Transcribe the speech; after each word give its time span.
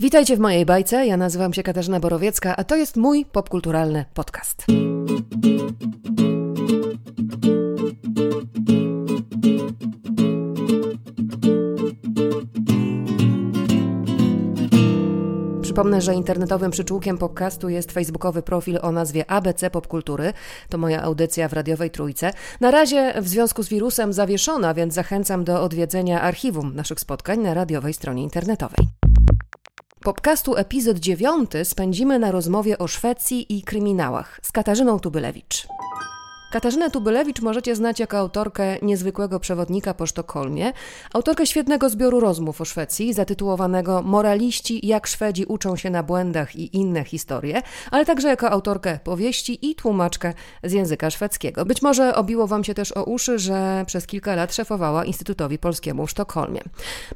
Witajcie 0.00 0.36
w 0.36 0.40
mojej 0.40 0.66
bajce. 0.66 1.06
Ja 1.06 1.16
nazywam 1.16 1.52
się 1.52 1.62
Katarzyna 1.62 2.00
Borowiecka, 2.00 2.56
a 2.56 2.64
to 2.64 2.76
jest 2.76 2.96
mój 2.96 3.24
popkulturalny 3.24 4.04
podcast. 4.14 4.66
Przypomnę, 15.62 16.00
że 16.00 16.14
internetowym 16.14 16.70
przyczółkiem 16.70 17.18
podcastu 17.18 17.68
jest 17.68 17.92
facebookowy 17.92 18.42
profil 18.42 18.78
o 18.82 18.92
nazwie 18.92 19.30
ABC 19.30 19.70
Popkultury. 19.70 20.32
To 20.68 20.78
moja 20.78 21.02
audycja 21.02 21.48
w 21.48 21.52
radiowej 21.52 21.90
trójce. 21.90 22.32
Na 22.60 22.70
razie 22.70 23.14
w 23.22 23.28
związku 23.28 23.62
z 23.62 23.68
wirusem 23.68 24.12
zawieszona, 24.12 24.74
więc 24.74 24.94
zachęcam 24.94 25.44
do 25.44 25.62
odwiedzenia 25.62 26.20
archiwum 26.20 26.74
naszych 26.74 27.00
spotkań 27.00 27.38
na 27.38 27.54
radiowej 27.54 27.94
stronie 27.94 28.22
internetowej. 28.22 28.88
Podcastu 30.08 30.56
epizod 30.56 30.98
9 30.98 31.50
spędzimy 31.64 32.18
na 32.18 32.30
rozmowie 32.30 32.78
o 32.78 32.88
Szwecji 32.88 33.58
i 33.58 33.62
kryminałach 33.62 34.40
z 34.42 34.52
Katarzyną 34.52 35.00
Tubylewicz. 35.00 35.66
Katarzynę 36.50 36.90
Tubylewicz 36.90 37.40
możecie 37.40 37.76
znać 37.76 38.00
jako 38.00 38.18
autorkę 38.18 38.76
niezwykłego 38.82 39.40
przewodnika 39.40 39.94
po 39.94 40.06
Sztokholmie, 40.06 40.72
autorkę 41.12 41.46
świetnego 41.46 41.90
zbioru 41.90 42.20
rozmów 42.20 42.60
o 42.60 42.64
Szwecji, 42.64 43.14
zatytułowanego 43.14 44.02
Moraliści, 44.02 44.86
jak 44.86 45.06
Szwedzi 45.06 45.44
uczą 45.44 45.76
się 45.76 45.90
na 45.90 46.02
błędach 46.02 46.56
i 46.56 46.76
inne 46.76 47.04
historie, 47.04 47.62
ale 47.90 48.06
także 48.06 48.28
jako 48.28 48.50
autorkę 48.50 48.98
powieści 49.04 49.70
i 49.70 49.74
tłumaczkę 49.74 50.34
z 50.64 50.72
języka 50.72 51.10
szwedzkiego. 51.10 51.64
Być 51.64 51.82
może 51.82 52.14
obiło 52.14 52.46
Wam 52.46 52.64
się 52.64 52.74
też 52.74 52.92
o 52.92 53.04
uszy, 53.04 53.38
że 53.38 53.84
przez 53.86 54.06
kilka 54.06 54.34
lat 54.34 54.54
szefowała 54.54 55.04
Instytutowi 55.04 55.58
Polskiemu 55.58 56.06
w 56.06 56.10
Sztokholmie. 56.10 56.60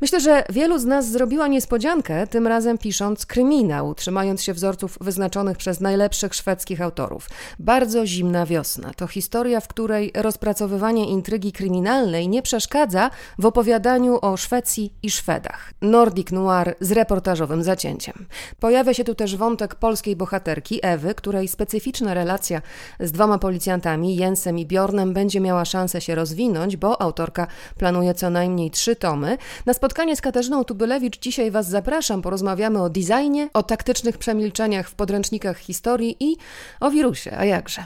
Myślę, 0.01 0.21
że 0.21 0.45
wielu 0.51 0.79
z 0.79 0.85
nas 0.85 1.11
zrobiła 1.11 1.49
niespodziankę, 1.49 2.27
tym 2.27 2.47
razem 2.47 2.79
pisząc 2.79 3.27
kryminał, 3.27 3.95
trzymając 3.95 4.43
się 4.43 4.55
wzorców 4.55 4.99
wyznaczonych 5.01 5.57
przez 5.57 5.81
najlepszych 5.81 6.35
szwedzkich 6.35 6.81
autorów. 6.81 7.29
Bardzo 7.59 8.07
zimna 8.07 8.47
wiosna 8.47 8.95
to 8.97 9.07
historia, 9.23 9.61
w 9.61 9.69
której 9.69 10.13
rozpracowywanie 10.15 11.09
intrygi 11.09 11.53
kryminalnej 11.53 12.29
nie 12.29 12.43
przeszkadza 12.43 13.11
w 13.39 13.47
opowiadaniu 13.47 14.19
o 14.23 14.37
Szwecji 14.37 14.93
i 15.03 15.11
Szwedach. 15.11 15.73
Nordic 15.83 16.31
Noir 16.31 16.75
z 16.81 16.93
reportażowym 16.93 17.63
zacięciem. 17.63 18.27
Pojawia 18.61 18.95
się 18.95 19.05
tu 19.05 19.15
też 19.15 19.37
wątek 19.37 19.75
polskiej 19.75 20.17
bohaterki 20.17 20.81
Ewy, 20.83 21.15
której 21.15 21.49
specyficzna 21.49 22.15
relacja 22.15 22.63
z 23.01 23.13
dwoma 23.13 23.39
policjantami, 23.39 24.17
Jensem 24.17 24.59
i 24.59 24.67
Bjornem, 24.67 25.13
będzie 25.13 25.41
miała 25.41 25.65
szansę 25.65 26.01
się 26.01 26.15
rozwinąć, 26.15 26.77
bo 26.77 27.03
autorka 27.03 27.47
planuje 27.79 28.15
co 28.15 28.31
najmniej 28.31 28.71
trzy 28.71 28.97
tomy. 28.97 29.39
Na 29.67 29.75
spotkanie 29.75 30.17
z 30.17 30.21
Katarzyną 30.21 30.65
Tubylewicz 30.65 31.21
dzisiaj 31.21 31.51
Was 31.51 31.69
zapraszam. 31.69 32.23
Porozmawiamy 32.23 32.83
o 32.83 32.91
designie, 32.91 33.49
o 33.55 33.63
taktycznych 33.63 34.19
przemilczeniach 34.19 34.89
w 34.89 34.95
podręcznikach 34.95 35.59
historii 35.59 36.17
i 36.21 36.37
o 36.81 36.91
wirusie, 36.91 37.37
a 37.39 37.45
jakże. 37.45 37.85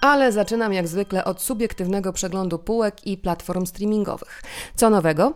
Ale 0.00 0.32
zaczynam 0.32 0.72
jak 0.72 0.88
zwykle 0.88 1.24
od 1.24 1.42
subiektywnego 1.42 2.12
przeglądu 2.12 2.58
półek 2.58 3.06
i 3.06 3.16
platform 3.16 3.66
streamingowych. 3.66 4.42
Co 4.76 4.90
nowego? 4.90 5.32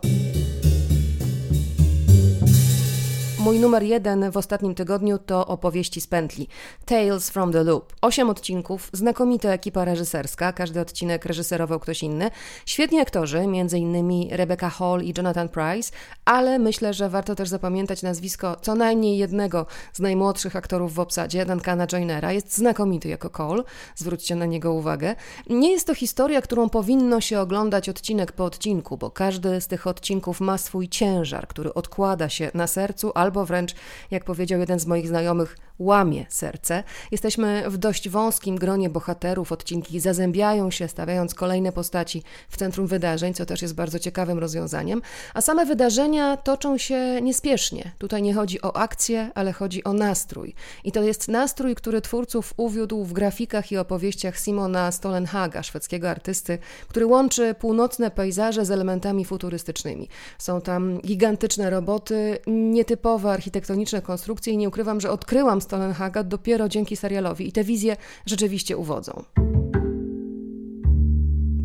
Mój 3.44 3.58
numer 3.58 3.82
jeden 3.82 4.30
w 4.30 4.36
ostatnim 4.36 4.74
tygodniu 4.74 5.18
to 5.18 5.46
opowieści 5.46 6.00
z 6.00 6.06
pętli 6.06 6.48
Tales 6.84 7.30
from 7.30 7.52
the 7.52 7.64
Loop. 7.64 7.92
Osiem 8.00 8.30
odcinków, 8.30 8.90
znakomita 8.92 9.48
ekipa 9.48 9.84
reżyserska, 9.84 10.52
każdy 10.52 10.80
odcinek 10.80 11.24
reżyserował 11.24 11.80
ktoś 11.80 12.02
inny. 12.02 12.30
Świetni 12.66 13.00
aktorzy, 13.00 13.38
m.in. 13.38 14.28
Rebecca 14.30 14.70
Hall 14.70 15.02
i 15.02 15.14
Jonathan 15.16 15.48
Price, 15.48 15.92
ale 16.24 16.58
myślę, 16.58 16.94
że 16.94 17.08
warto 17.08 17.34
też 17.34 17.48
zapamiętać 17.48 18.02
nazwisko 18.02 18.56
co 18.62 18.74
najmniej 18.74 19.18
jednego 19.18 19.66
z 19.92 20.00
najmłodszych 20.00 20.56
aktorów 20.56 20.94
w 20.94 21.00
obsadzie, 21.00 21.46
Duncana 21.46 21.86
Joinera. 21.86 22.32
Jest 22.32 22.56
znakomity 22.56 23.08
jako 23.08 23.30
Cole, 23.30 23.62
zwróćcie 23.96 24.36
na 24.36 24.46
niego 24.46 24.72
uwagę. 24.72 25.14
Nie 25.50 25.72
jest 25.72 25.86
to 25.86 25.94
historia, 25.94 26.42
którą 26.42 26.68
powinno 26.68 27.20
się 27.20 27.40
oglądać 27.40 27.88
odcinek 27.88 28.32
po 28.32 28.44
odcinku, 28.44 28.96
bo 28.96 29.10
każdy 29.10 29.60
z 29.60 29.66
tych 29.66 29.86
odcinków 29.86 30.40
ma 30.40 30.58
swój 30.58 30.88
ciężar, 30.88 31.48
który 31.48 31.74
odkłada 31.74 32.28
się 32.28 32.50
na 32.54 32.66
sercu 32.66 33.12
albo 33.14 33.31
albo 33.32 33.46
wręcz, 33.46 33.74
jak 34.10 34.24
powiedział 34.24 34.60
jeden 34.60 34.78
z 34.78 34.86
moich 34.86 35.08
znajomych, 35.08 35.56
łamie 35.84 36.26
serce. 36.28 36.84
Jesteśmy 37.10 37.64
w 37.66 37.78
dość 37.78 38.08
wąskim 38.08 38.56
gronie 38.56 38.90
bohaterów, 38.90 39.52
odcinki 39.52 40.00
zazębiają 40.00 40.70
się, 40.70 40.88
stawiając 40.88 41.34
kolejne 41.34 41.72
postaci 41.72 42.22
w 42.48 42.56
centrum 42.56 42.86
wydarzeń, 42.86 43.34
co 43.34 43.46
też 43.46 43.62
jest 43.62 43.74
bardzo 43.74 43.98
ciekawym 43.98 44.38
rozwiązaniem, 44.38 45.02
a 45.34 45.40
same 45.40 45.66
wydarzenia 45.66 46.36
toczą 46.36 46.78
się 46.78 47.20
niespiesznie. 47.22 47.92
Tutaj 47.98 48.22
nie 48.22 48.34
chodzi 48.34 48.62
o 48.62 48.76
akcję, 48.76 49.30
ale 49.34 49.52
chodzi 49.52 49.84
o 49.84 49.92
nastrój. 49.92 50.54
I 50.84 50.92
to 50.92 51.02
jest 51.02 51.28
nastrój, 51.28 51.74
który 51.74 52.00
twórców 52.00 52.54
uwiódł 52.56 53.04
w 53.04 53.12
grafikach 53.12 53.72
i 53.72 53.76
opowieściach 53.76 54.38
Simona 54.38 54.92
Stolenhaga, 54.92 55.62
szwedzkiego 55.62 56.10
artysty, 56.10 56.58
który 56.88 57.06
łączy 57.06 57.54
północne 57.54 58.10
pejzaże 58.10 58.64
z 58.64 58.70
elementami 58.70 59.24
futurystycznymi. 59.24 60.08
Są 60.38 60.60
tam 60.60 61.00
gigantyczne 61.00 61.70
roboty, 61.70 62.38
nietypowe 62.46 63.30
architektoniczne 63.30 64.02
konstrukcje 64.02 64.52
i 64.52 64.56
nie 64.56 64.68
ukrywam, 64.68 65.00
że 65.00 65.10
odkryłam 65.10 65.60
Stolenhaga 65.72 66.22
dopiero 66.22 66.68
dzięki 66.68 66.96
serialowi 66.96 67.48
i 67.48 67.52
te 67.52 67.64
wizje 67.64 67.96
rzeczywiście 68.26 68.76
uwodzą. 68.76 69.24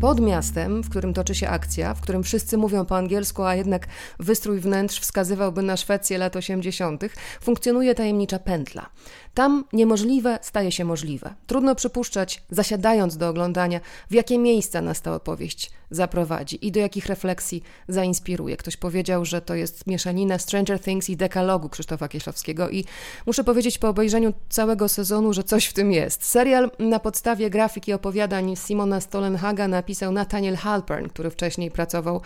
Pod 0.00 0.20
miastem, 0.20 0.82
w 0.82 0.90
którym 0.90 1.14
toczy 1.14 1.34
się 1.34 1.48
akcja, 1.48 1.94
w 1.94 2.00
którym 2.00 2.22
wszyscy 2.22 2.58
mówią 2.58 2.84
po 2.84 2.96
angielsku, 2.96 3.42
a 3.42 3.54
jednak 3.54 3.86
wystrój 4.18 4.60
wnętrz 4.60 5.00
wskazywałby 5.00 5.62
na 5.62 5.76
Szwecję 5.76 6.18
lat 6.18 6.36
80., 6.36 7.02
funkcjonuje 7.40 7.94
tajemnicza 7.94 8.38
pętla. 8.38 8.90
Tam 9.34 9.64
niemożliwe 9.72 10.38
staje 10.42 10.72
się 10.72 10.84
możliwe. 10.84 11.34
Trudno 11.46 11.74
przypuszczać, 11.74 12.42
zasiadając 12.50 13.16
do 13.16 13.28
oglądania, 13.28 13.80
w 14.10 14.14
jakie 14.14 14.38
miejsca 14.38 14.80
nas 14.82 15.02
ta 15.02 15.14
opowieść 15.14 15.70
zaprowadzi 15.90 16.66
i 16.66 16.72
do 16.72 16.80
jakich 16.80 17.06
refleksji 17.06 17.62
zainspiruje. 17.88 18.56
Ktoś 18.56 18.76
powiedział, 18.76 19.24
że 19.24 19.40
to 19.40 19.54
jest 19.54 19.86
mieszanina 19.86 20.38
Stranger 20.38 20.80
Things 20.80 21.10
i 21.10 21.16
dekalogu 21.16 21.68
Krzysztofa 21.68 22.08
Kieślowskiego 22.08 22.70
i 22.70 22.84
muszę 23.26 23.44
powiedzieć 23.44 23.78
po 23.78 23.88
obejrzeniu 23.88 24.32
całego 24.48 24.88
sezonu, 24.88 25.32
że 25.32 25.44
coś 25.44 25.66
w 25.66 25.72
tym 25.72 25.92
jest. 25.92 26.24
Serial 26.24 26.70
na 26.78 26.98
podstawie 26.98 27.50
grafiki 27.50 27.92
opowiadań 27.92 28.56
Simona 28.56 29.00
Stolenhaga 29.00 29.68
napisał 29.68 30.12
Nathaniel 30.12 30.56
Halpern, 30.56 31.08
który 31.08 31.30
wcześniej 31.30 31.70
pracował 31.70 32.20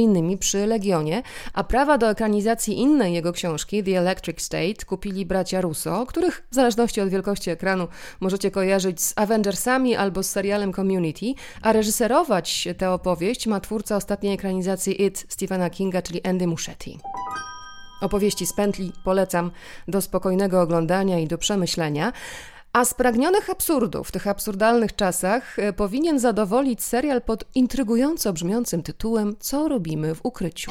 innymi 0.00 0.38
przy 0.38 0.66
Legionie, 0.66 1.22
a 1.52 1.64
prawa 1.64 1.98
do 1.98 2.10
ekranizacji 2.10 2.78
innej 2.78 3.14
jego 3.14 3.32
książki, 3.32 3.84
The 3.84 3.98
Electric 3.98 4.42
State, 4.42 4.84
kupili 4.86 5.26
bracia 5.26 5.60
Russo, 5.60 6.06
których 6.06 6.46
w 6.50 6.54
zależności 6.54 7.00
od 7.00 7.08
wielkości 7.08 7.50
ekranu 7.50 7.88
możecie 8.20 8.50
kojarzyć 8.50 9.02
z 9.02 9.12
Avengersami 9.16 9.96
albo 9.96 10.22
z 10.22 10.30
serialem 10.30 10.72
Community, 10.72 11.34
a 11.62 11.72
reżyserować 11.72 12.68
tę 12.78 12.90
opowieść 12.90 13.46
ma 13.46 13.60
twórca 13.60 13.96
ostatniej 13.96 14.34
ekranizacji 14.34 15.04
It 15.04 15.26
Stephena 15.28 15.70
Kinga, 15.70 16.02
czyli 16.02 16.24
Andy 16.24 16.46
Muschietti. 16.46 16.98
Opowieści 18.00 18.46
z 18.46 18.52
pętli 18.52 18.92
polecam 19.04 19.50
do 19.88 20.00
spokojnego 20.00 20.60
oglądania 20.60 21.18
i 21.18 21.26
do 21.26 21.38
przemyślenia. 21.38 22.12
A 22.72 22.84
spragnionych 22.84 23.50
absurdów 23.50 24.08
w 24.08 24.12
tych 24.12 24.26
absurdalnych 24.26 24.96
czasach 24.96 25.58
e, 25.58 25.72
powinien 25.72 26.18
zadowolić 26.18 26.82
serial 26.82 27.22
pod 27.22 27.44
intrygująco 27.54 28.32
brzmiącym 28.32 28.82
tytułem 28.82 29.36
Co 29.40 29.68
robimy 29.68 30.14
w 30.14 30.20
ukryciu. 30.22 30.70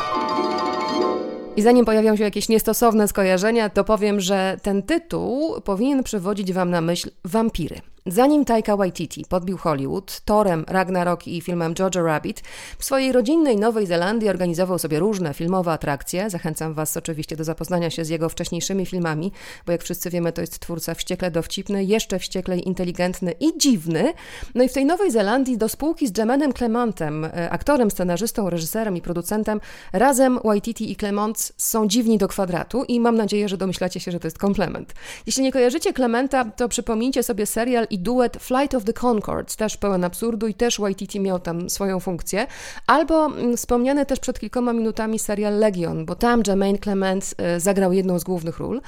I 1.59 1.61
zanim 1.61 1.85
pojawią 1.85 2.15
się 2.15 2.23
jakieś 2.23 2.49
niestosowne 2.49 3.07
skojarzenia, 3.07 3.69
to 3.69 3.83
powiem, 3.83 4.19
że 4.19 4.57
ten 4.61 4.83
tytuł 4.83 5.61
powinien 5.61 6.03
przywodzić 6.03 6.53
Wam 6.53 6.69
na 6.69 6.81
myśl 6.81 7.09
wampiry. 7.25 7.81
Zanim 8.11 8.45
Taika 8.45 8.77
Waititi 8.77 9.25
podbił 9.29 9.57
Hollywood 9.57 10.21
Torem, 10.25 10.65
Ragnarok 10.67 11.27
i 11.27 11.41
filmem 11.41 11.73
Jojo 11.79 12.05
Rabbit, 12.05 12.41
w 12.79 12.85
swojej 12.85 13.11
rodzinnej 13.11 13.57
Nowej 13.57 13.87
Zelandii 13.87 14.29
organizował 14.29 14.79
sobie 14.79 14.99
różne 14.99 15.33
filmowe 15.33 15.71
atrakcje. 15.71 16.29
Zachęcam 16.29 16.73
Was 16.73 16.97
oczywiście 16.97 17.35
do 17.35 17.43
zapoznania 17.43 17.89
się 17.89 18.05
z 18.05 18.09
jego 18.09 18.29
wcześniejszymi 18.29 18.85
filmami, 18.85 19.31
bo 19.65 19.71
jak 19.71 19.83
wszyscy 19.83 20.09
wiemy, 20.09 20.31
to 20.31 20.41
jest 20.41 20.59
twórca 20.59 20.93
wściekle 20.93 21.31
dowcipny, 21.31 21.83
jeszcze 21.83 22.19
wścieklej 22.19 22.67
inteligentny 22.67 23.31
i 23.39 23.57
dziwny. 23.57 24.13
No 24.55 24.63
i 24.63 24.69
w 24.69 24.73
tej 24.73 24.85
Nowej 24.85 25.11
Zelandii 25.11 25.57
do 25.57 25.69
spółki 25.69 26.07
z 26.07 26.17
Jemanem 26.17 26.53
Clementem, 26.53 27.25
e, 27.25 27.49
aktorem, 27.49 27.91
scenarzystą, 27.91 28.49
reżyserem 28.49 28.97
i 28.97 29.01
producentem, 29.01 29.61
razem 29.93 30.39
Waititi 30.43 30.91
i 30.91 30.95
Clement 30.95 31.51
są 31.57 31.87
dziwni 31.87 32.17
do 32.17 32.27
kwadratu 32.27 32.83
i 32.83 32.99
mam 32.99 33.15
nadzieję, 33.15 33.49
że 33.49 33.57
domyślacie 33.57 33.99
się, 33.99 34.11
że 34.11 34.19
to 34.19 34.27
jest 34.27 34.37
komplement. 34.37 34.93
Jeśli 35.25 35.43
nie 35.43 35.51
kojarzycie 35.51 35.93
Clementa, 35.93 36.45
to 36.45 36.69
przypomnijcie 36.69 37.23
sobie 37.23 37.45
serial 37.45 37.87
i 37.89 37.98
duet 37.99 38.37
Flight 38.37 38.75
of 38.75 38.83
the 38.83 38.93
Concords, 38.93 39.55
też 39.55 39.77
pełen 39.77 40.03
absurdu 40.03 40.47
i 40.47 40.53
też 40.53 40.79
Waititi 40.79 41.19
miał 41.19 41.39
tam 41.39 41.69
swoją 41.69 41.99
funkcję, 41.99 42.47
albo 42.87 43.25
mm, 43.25 43.57
wspomniany 43.57 44.05
też 44.05 44.19
przed 44.19 44.39
kilkoma 44.39 44.73
minutami 44.73 45.19
serial 45.19 45.59
Legion, 45.59 46.05
bo 46.05 46.15
tam 46.15 46.41
Jermaine 46.47 46.77
Clement 46.77 47.35
e, 47.37 47.59
zagrał 47.59 47.93
jedną 47.93 48.19
z 48.19 48.23
głównych 48.23 48.59
ról. 48.59 48.81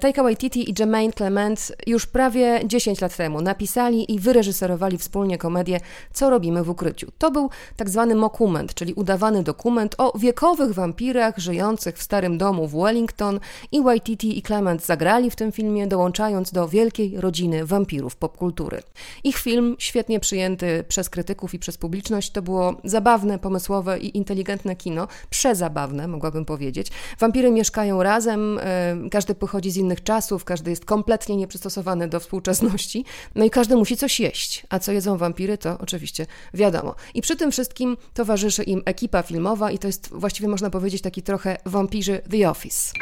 Taika 0.00 0.22
Waititi 0.22 0.70
i 0.70 0.74
Jermaine 0.78 1.12
Clement 1.12 1.72
już 1.86 2.06
prawie 2.06 2.60
10 2.66 3.00
lat 3.00 3.16
temu 3.16 3.40
napisali 3.40 4.14
i 4.14 4.18
wyreżyserowali 4.18 4.98
wspólnie 4.98 5.38
komedię 5.38 5.80
Co 6.12 6.30
robimy 6.30 6.64
w 6.64 6.70
ukryciu. 6.70 7.12
To 7.18 7.30
był 7.30 7.50
tak 7.76 7.90
zwany 7.90 8.14
mokument, 8.14 8.74
czyli 8.74 8.94
udawany 8.94 9.42
dokument 9.42 9.94
o 9.98 10.18
wiekowych 10.18 10.72
wampirach 10.74 11.38
żyjących 11.38 11.98
w 11.98 12.02
starym 12.02 12.38
domu 12.38 12.66
w 12.66 12.82
Wellington 12.82 13.40
i 13.72 13.82
Waititi 13.82 14.38
i 14.38 14.42
Clement 14.42 14.84
zagrali 14.84 15.30
w 15.30 15.36
tym 15.36 15.52
filmie, 15.52 15.86
dołączając 15.86 16.52
do 16.52 16.68
wielkiej 16.68 17.20
rodziny 17.20 17.66
wampirów 17.66 18.16
popkultury. 18.16 18.82
Ich 19.24 19.36
film, 19.36 19.76
świetnie 19.78 20.20
przyjęty 20.20 20.84
przez 20.88 21.10
krytyków 21.10 21.54
i 21.54 21.58
przez 21.58 21.76
publiczność, 21.78 22.30
to 22.30 22.42
było 22.42 22.74
zabawne, 22.84 23.38
pomysłowe 23.38 23.98
i 23.98 24.16
inteligentne 24.16 24.76
kino, 24.76 25.08
przezabawne, 25.30 26.08
mogłabym 26.08 26.44
powiedzieć. 26.44 26.90
Wampiry 27.18 27.50
mieszkają 27.50 28.02
razem, 28.02 28.58
e, 28.58 28.96
każdy 29.10 29.34
pochodzi 29.34 29.70
z 29.70 29.85
innych 29.86 30.02
czasów, 30.02 30.44
każdy 30.44 30.70
jest 30.70 30.84
kompletnie 30.84 31.36
nieprzystosowany 31.36 32.08
do 32.08 32.20
współczesności, 32.20 33.04
no 33.34 33.44
i 33.44 33.50
każdy 33.50 33.76
musi 33.76 33.96
coś 33.96 34.20
jeść. 34.20 34.66
A 34.68 34.78
co 34.78 34.92
jedzą 34.92 35.16
wampiry, 35.16 35.58
to 35.58 35.78
oczywiście 35.78 36.26
wiadomo. 36.54 36.94
I 37.14 37.22
przy 37.22 37.36
tym 37.36 37.52
wszystkim 37.52 37.96
towarzyszy 38.14 38.62
im 38.62 38.82
ekipa 38.84 39.22
filmowa 39.22 39.70
i 39.70 39.78
to 39.78 39.86
jest 39.86 40.08
właściwie 40.12 40.48
można 40.48 40.70
powiedzieć 40.70 41.02
taki 41.02 41.22
trochę 41.22 41.56
wampirzy 41.66 42.20
The 42.30 42.50
Office. 42.50 42.92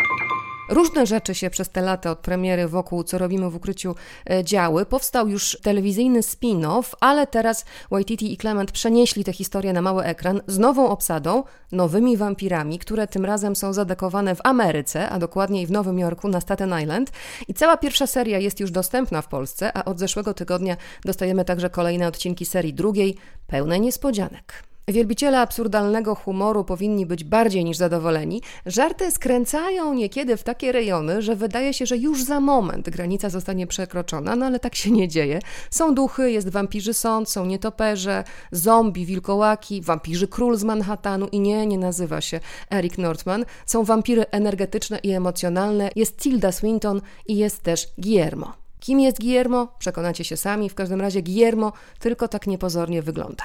Różne 0.69 1.07
rzeczy 1.07 1.35
się 1.35 1.51
przez 1.51 1.71
te 1.71 1.81
lata 1.81 2.11
od 2.11 2.19
premiery 2.19 2.69
wokół 2.69 3.05
Co 3.05 3.19
robimy 3.19 3.51
w 3.51 3.57
ukryciu 3.57 3.95
e, 4.31 4.45
działy. 4.45 4.87
Powstał 4.87 5.29
już 5.29 5.59
telewizyjny 5.63 6.21
spin-off, 6.21 6.95
ale 7.01 7.27
teraz 7.27 7.65
Waititi 7.91 8.33
i 8.33 8.37
Clement 8.37 8.73
przenieśli 8.73 9.25
tę 9.25 9.33
historię 9.33 9.73
na 9.73 9.83
mały 9.83 10.05
ekran 10.05 10.41
z 10.47 10.59
nową 10.59 10.89
obsadą, 10.89 11.43
nowymi 11.73 12.17
wampirami, 12.17 12.79
które 12.79 13.07
tym 13.07 13.25
razem 13.25 13.57
są 13.57 13.73
zadekowane 13.73 14.35
w 14.35 14.41
Ameryce, 14.45 15.09
a 15.09 15.19
dokładniej 15.19 15.67
w 15.67 15.71
Nowym 15.71 15.99
Jorku 15.99 16.29
na 16.29 16.41
Staten 16.41 16.81
Island. 16.83 17.13
I 17.49 17.55
cała 17.55 17.77
pierwsza 17.77 18.07
seria 18.07 18.39
jest 18.39 18.61
już 18.61 18.71
dostępna 18.71 19.23
w 19.23 19.29
Polsce, 19.29 19.77
a 19.77 19.85
od 19.85 19.99
zeszłego 19.99 20.35
tygodnia 20.35 20.77
dostajemy 21.05 21.45
także 21.45 21.71
kolejne 21.71 22.09
odcinki 22.09 22.47
serii 22.47 22.75
drugiej, 22.75 23.17
pełnej 23.47 23.81
niespodzianek. 23.81 24.74
Wielbiciele 24.89 25.41
absurdalnego 25.41 26.15
humoru 26.15 26.65
powinni 26.65 27.07
być 27.07 27.25
bardziej 27.25 27.65
niż 27.65 27.77
zadowoleni. 27.77 28.43
Żarty 28.67 29.11
skręcają 29.11 29.95
niekiedy 29.95 30.37
w 30.37 30.43
takie 30.43 30.73
rejony, 30.73 31.23
że 31.23 31.37
wydaje 31.37 31.75
się, 31.75 31.87
że 31.87 31.97
już 31.97 32.23
za 32.23 32.41
moment 32.41 32.91
granica 32.91 33.31
zostanie 33.31 33.67
przekroczona, 33.67 34.37
no 34.37 34.47
ale 34.47 34.61
tak 34.61 34.75
się 34.75 34.91
nie 34.91 35.09
dzieje. 35.09 35.39
Są 35.71 35.95
duchy, 35.95 36.31
jest 36.31 36.49
wampirzy 36.49 36.95
sąd, 36.95 37.31
są 37.31 37.47
nietoperze, 37.47 38.25
zombie, 38.53 39.07
wilkołaki, 39.07 39.83
wampirzy 39.83 40.29
król 40.29 40.57
z 40.57 40.65
Manhattanu 40.65 41.29
i 41.33 41.41
nie, 41.41 41.67
nie 41.67 41.79
nazywa 41.79 42.21
się 42.21 42.41
Eric 42.71 42.99
Northman. 42.99 43.45
Są 43.67 43.85
wampiry 43.85 44.27
energetyczne 44.31 44.99
i 45.03 45.11
emocjonalne, 45.11 45.91
jest 45.97 46.17
Tilda 46.17 46.53
Swinton 46.53 47.01
i 47.27 47.37
jest 47.37 47.63
też 47.63 47.89
Guillermo. 47.99 48.53
Kim 48.81 49.01
jest 49.01 49.21
Guillermo? 49.21 49.69
Przekonacie 49.79 50.25
się 50.25 50.37
sami. 50.37 50.71
W 50.71 50.75
każdym 50.75 51.01
razie 51.01 51.23
Guillermo 51.23 51.73
tylko 51.99 52.29
tak 52.29 52.47
niepozornie 52.47 53.03
wygląda. 53.03 53.45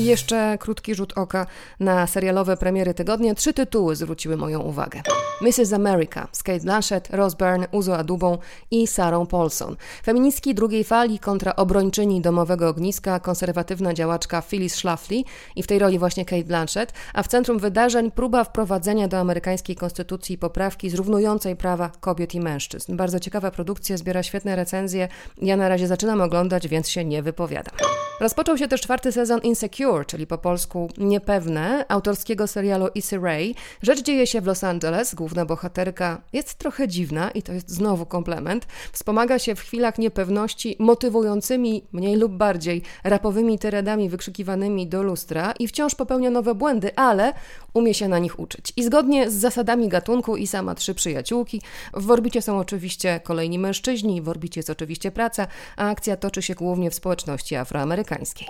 I 0.00 0.04
jeszcze 0.04 0.58
krótki 0.60 0.94
rzut 0.94 1.12
oka 1.18 1.46
na 1.80 2.06
serialowe 2.06 2.56
premiery 2.56 2.94
tygodnia. 2.94 3.34
Trzy 3.34 3.52
tytuły 3.54 3.96
zwróciły 3.96 4.36
moją 4.36 4.60
uwagę. 4.60 5.02
Mrs. 5.40 5.72
America 5.72 6.28
z 6.32 6.42
Kate 6.42 6.60
Blanchett, 6.60 7.10
Rose 7.10 7.36
Byrne, 7.36 7.68
Uzo 7.72 7.98
Adubą 7.98 8.38
i 8.70 8.86
Sarą 8.86 9.26
Paulson. 9.26 9.76
Feministki 10.04 10.54
drugiej 10.54 10.84
fali 10.84 11.18
kontra 11.18 11.56
obrończyni 11.56 12.20
domowego 12.20 12.68
ogniska, 12.68 13.20
konserwatywna 13.20 13.94
działaczka 13.94 14.42
Phyllis 14.42 14.74
Schlafly 14.74 15.22
i 15.56 15.62
w 15.62 15.66
tej 15.66 15.78
roli 15.78 15.98
właśnie 15.98 16.24
Kate 16.24 16.44
Blanchett, 16.44 16.92
a 17.14 17.22
w 17.22 17.28
centrum 17.28 17.58
wydarzeń 17.58 18.10
próba 18.10 18.44
wprowadzenia 18.44 19.08
do 19.08 19.18
amerykańskiej 19.18 19.76
konstytucji 19.76 20.38
poprawki 20.38 20.90
zrównującej 20.90 21.56
prawa 21.56 21.90
kobiet 22.00 22.34
i 22.34 22.40
mężczyzn. 22.40 22.96
Bardzo 22.96 23.20
ciekawa 23.20 23.50
produkcja, 23.50 23.96
zbiera 23.96 24.22
świetne 24.22 24.56
recenzje. 24.56 25.08
Ja 25.42 25.56
na 25.56 25.68
razie 25.68 25.86
zaczynam 25.86 26.20
oglądać, 26.20 26.68
więc 26.68 26.88
się 26.88 27.04
nie 27.04 27.22
wypowiadam. 27.22 27.74
Rozpoczął 28.20 28.58
się 28.58 28.68
też 28.68 28.80
czwarty 28.80 29.12
sezon 29.12 29.40
Insecure, 29.40 29.89
czyli 30.06 30.26
po 30.26 30.38
polsku 30.38 30.88
Niepewne, 30.98 31.84
autorskiego 31.88 32.46
serialu 32.46 32.88
Issy 32.94 33.18
Ray. 33.18 33.54
Rzecz 33.82 34.02
dzieje 34.02 34.26
się 34.26 34.40
w 34.40 34.46
Los 34.46 34.64
Angeles, 34.64 35.14
główna 35.14 35.46
bohaterka 35.46 36.20
jest 36.32 36.54
trochę 36.54 36.88
dziwna 36.88 37.30
i 37.30 37.42
to 37.42 37.52
jest 37.52 37.70
znowu 37.70 38.06
komplement. 38.06 38.66
Wspomaga 38.92 39.38
się 39.38 39.54
w 39.54 39.60
chwilach 39.60 39.98
niepewności 39.98 40.76
motywującymi, 40.78 41.82
mniej 41.92 42.16
lub 42.16 42.32
bardziej, 42.32 42.82
rapowymi 43.04 43.58
tyredami 43.58 44.08
wykrzykiwanymi 44.08 44.86
do 44.86 45.02
lustra 45.02 45.52
i 45.58 45.68
wciąż 45.68 45.94
popełnia 45.94 46.30
nowe 46.30 46.54
błędy, 46.54 46.96
ale 46.96 47.32
umie 47.74 47.94
się 47.94 48.08
na 48.08 48.18
nich 48.18 48.40
uczyć. 48.40 48.72
I 48.76 48.84
zgodnie 48.84 49.30
z 49.30 49.34
zasadami 49.34 49.88
gatunku 49.88 50.36
i 50.36 50.46
sama 50.46 50.74
trzy 50.74 50.94
przyjaciółki, 50.94 51.62
w 51.94 52.10
orbicie 52.10 52.42
są 52.42 52.58
oczywiście 52.58 53.20
kolejni 53.24 53.58
mężczyźni, 53.58 54.22
w 54.22 54.28
orbicie 54.28 54.58
jest 54.58 54.70
oczywiście 54.70 55.10
praca, 55.10 55.46
a 55.76 55.88
akcja 55.88 56.16
toczy 56.16 56.42
się 56.42 56.54
głównie 56.54 56.90
w 56.90 56.94
społeczności 56.94 57.56
afroamerykańskiej. 57.56 58.46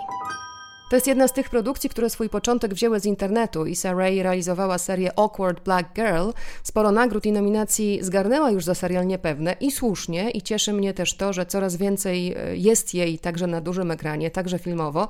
To 0.91 0.95
jest 0.95 1.07
jedna 1.07 1.27
z 1.27 1.33
tych 1.33 1.49
produkcji, 1.49 1.89
które 1.89 2.09
swój 2.09 2.29
początek 2.29 2.73
wzięły 2.73 2.99
z 2.99 3.05
internetu. 3.05 3.65
Issa 3.65 3.93
Rae 3.93 4.23
realizowała 4.23 4.77
serię 4.77 5.19
Awkward 5.19 5.63
Black 5.63 5.93
Girl. 5.93 6.29
Sporo 6.63 6.91
nagród 6.91 7.25
i 7.25 7.31
nominacji 7.31 7.99
zgarnęła 8.01 8.51
już 8.51 8.65
za 8.65 8.75
serial 8.75 9.07
Niepewne 9.07 9.55
i 9.59 9.71
słusznie. 9.71 10.29
I 10.29 10.41
cieszy 10.41 10.73
mnie 10.73 10.93
też 10.93 11.13
to, 11.13 11.33
że 11.33 11.45
coraz 11.45 11.75
więcej 11.75 12.33
e, 12.33 12.57
jest 12.57 12.93
jej 12.93 13.19
także 13.19 13.47
na 13.47 13.61
dużym 13.61 13.91
ekranie, 13.91 14.31
także 14.31 14.59
filmowo. 14.59 15.07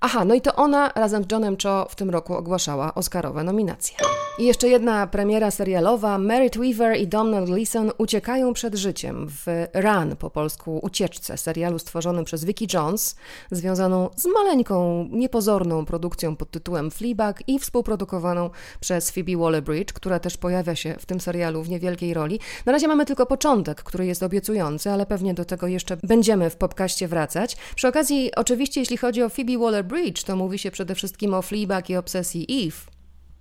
Aha, 0.00 0.24
no 0.24 0.34
i 0.34 0.40
to 0.40 0.54
ona 0.54 0.92
razem 0.94 1.24
z 1.24 1.32
Johnem 1.32 1.56
Cho 1.62 1.86
w 1.90 1.94
tym 1.94 2.10
roku 2.10 2.34
ogłaszała 2.34 2.94
Oscarowe 2.94 3.44
nominacje. 3.44 3.96
I 4.38 4.44
jeszcze 4.44 4.68
jedna 4.68 5.06
premiera 5.06 5.50
serialowa. 5.50 6.18
Merit 6.18 6.58
Weaver 6.58 7.00
i 7.00 7.08
Domhnall 7.08 7.44
Gleeson 7.44 7.90
uciekają 7.98 8.52
przed 8.52 8.74
życiem 8.74 9.26
w 9.28 9.66
Run, 9.74 10.16
po 10.16 10.30
polsku 10.30 10.80
ucieczce, 10.82 11.38
serialu 11.38 11.78
stworzonym 11.78 12.24
przez 12.24 12.44
Vicky 12.44 12.66
Jones, 12.74 13.16
związaną 13.50 14.10
z 14.16 14.26
maleńką 14.26 15.08
niepozorną 15.18 15.84
produkcją 15.84 16.36
pod 16.36 16.50
tytułem 16.50 16.90
Fleabag 16.90 17.42
i 17.46 17.58
współprodukowaną 17.58 18.50
przez 18.80 19.10
Phoebe 19.10 19.32
Waller-Bridge, 19.32 19.92
która 19.92 20.18
też 20.18 20.36
pojawia 20.36 20.76
się 20.76 20.94
w 20.98 21.06
tym 21.06 21.20
serialu 21.20 21.62
w 21.62 21.68
niewielkiej 21.68 22.14
roli. 22.14 22.40
Na 22.66 22.72
razie 22.72 22.88
mamy 22.88 23.06
tylko 23.06 23.26
początek, 23.26 23.82
który 23.82 24.06
jest 24.06 24.22
obiecujący, 24.22 24.90
ale 24.90 25.06
pewnie 25.06 25.34
do 25.34 25.44
tego 25.44 25.66
jeszcze 25.66 25.96
będziemy 25.96 26.50
w 26.50 26.56
podcaście 26.56 27.08
wracać. 27.08 27.56
Przy 27.76 27.88
okazji, 27.88 28.30
oczywiście, 28.36 28.80
jeśli 28.80 28.96
chodzi 28.96 29.22
o 29.22 29.28
Phoebe 29.28 29.52
Waller-Bridge, 29.52 30.24
to 30.24 30.36
mówi 30.36 30.58
się 30.58 30.70
przede 30.70 30.94
wszystkim 30.94 31.34
o 31.34 31.42
Fleabag 31.42 31.90
i 31.90 31.96
obsesji 31.96 32.66
Eve. 32.66 32.76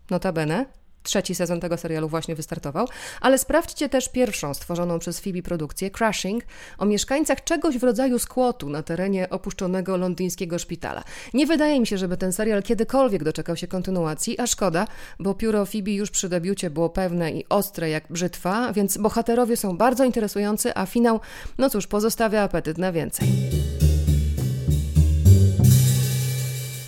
Notabene, 0.09 0.65
Trzeci 1.07 1.36
sezon 1.36 1.59
tego 1.59 1.77
serialu 1.77 2.09
właśnie 2.09 2.36
wystartował, 2.36 2.88
ale 3.21 3.38
sprawdźcie 3.38 3.89
też 3.89 4.09
pierwszą 4.09 4.54
stworzoną 4.54 5.00
przez 5.00 5.19
Phoebe 5.19 5.42
produkcję, 5.42 5.92
Crashing, 5.92 6.44
o 6.77 6.86
mieszkańcach 6.86 7.44
czegoś 7.44 7.77
w 7.77 7.83
rodzaju 7.83 8.19
skłotu 8.19 8.69
na 8.69 8.83
terenie 8.83 9.30
opuszczonego 9.30 9.98
londyńskiego 9.98 10.59
szpitala. 10.59 11.04
Nie 11.33 11.48
wydaje 11.48 11.80
mi 11.80 11.88
się, 11.88 11.98
żeby 11.98 12.18
ten 12.18 12.33
serial 12.33 12.63
kiedykolwiek 12.63 13.24
doczekał 13.24 13.57
się 13.57 13.68
kontynuacji, 13.68 14.39
a 14.39 14.48
szkoda, 14.48 14.88
bo 15.19 15.33
pióro 15.33 15.65
Phoebe 15.65 15.92
już 15.92 16.12
przy 16.12 16.30
debiucie 16.30 16.69
było 16.69 16.89
pewne 16.89 17.31
i 17.31 17.45
ostre 17.50 17.89
jak 17.89 18.03
brzytwa, 18.10 18.74
więc 18.74 18.98
bohaterowie 18.98 19.58
są 19.58 19.77
bardzo 19.77 20.03
interesujący, 20.03 20.75
a 20.75 20.86
finał, 20.86 21.20
no 21.58 21.70
cóż, 21.70 21.88
pozostawia 21.88 22.41
apetyt 22.41 22.77
na 22.77 22.91
więcej. 22.91 23.27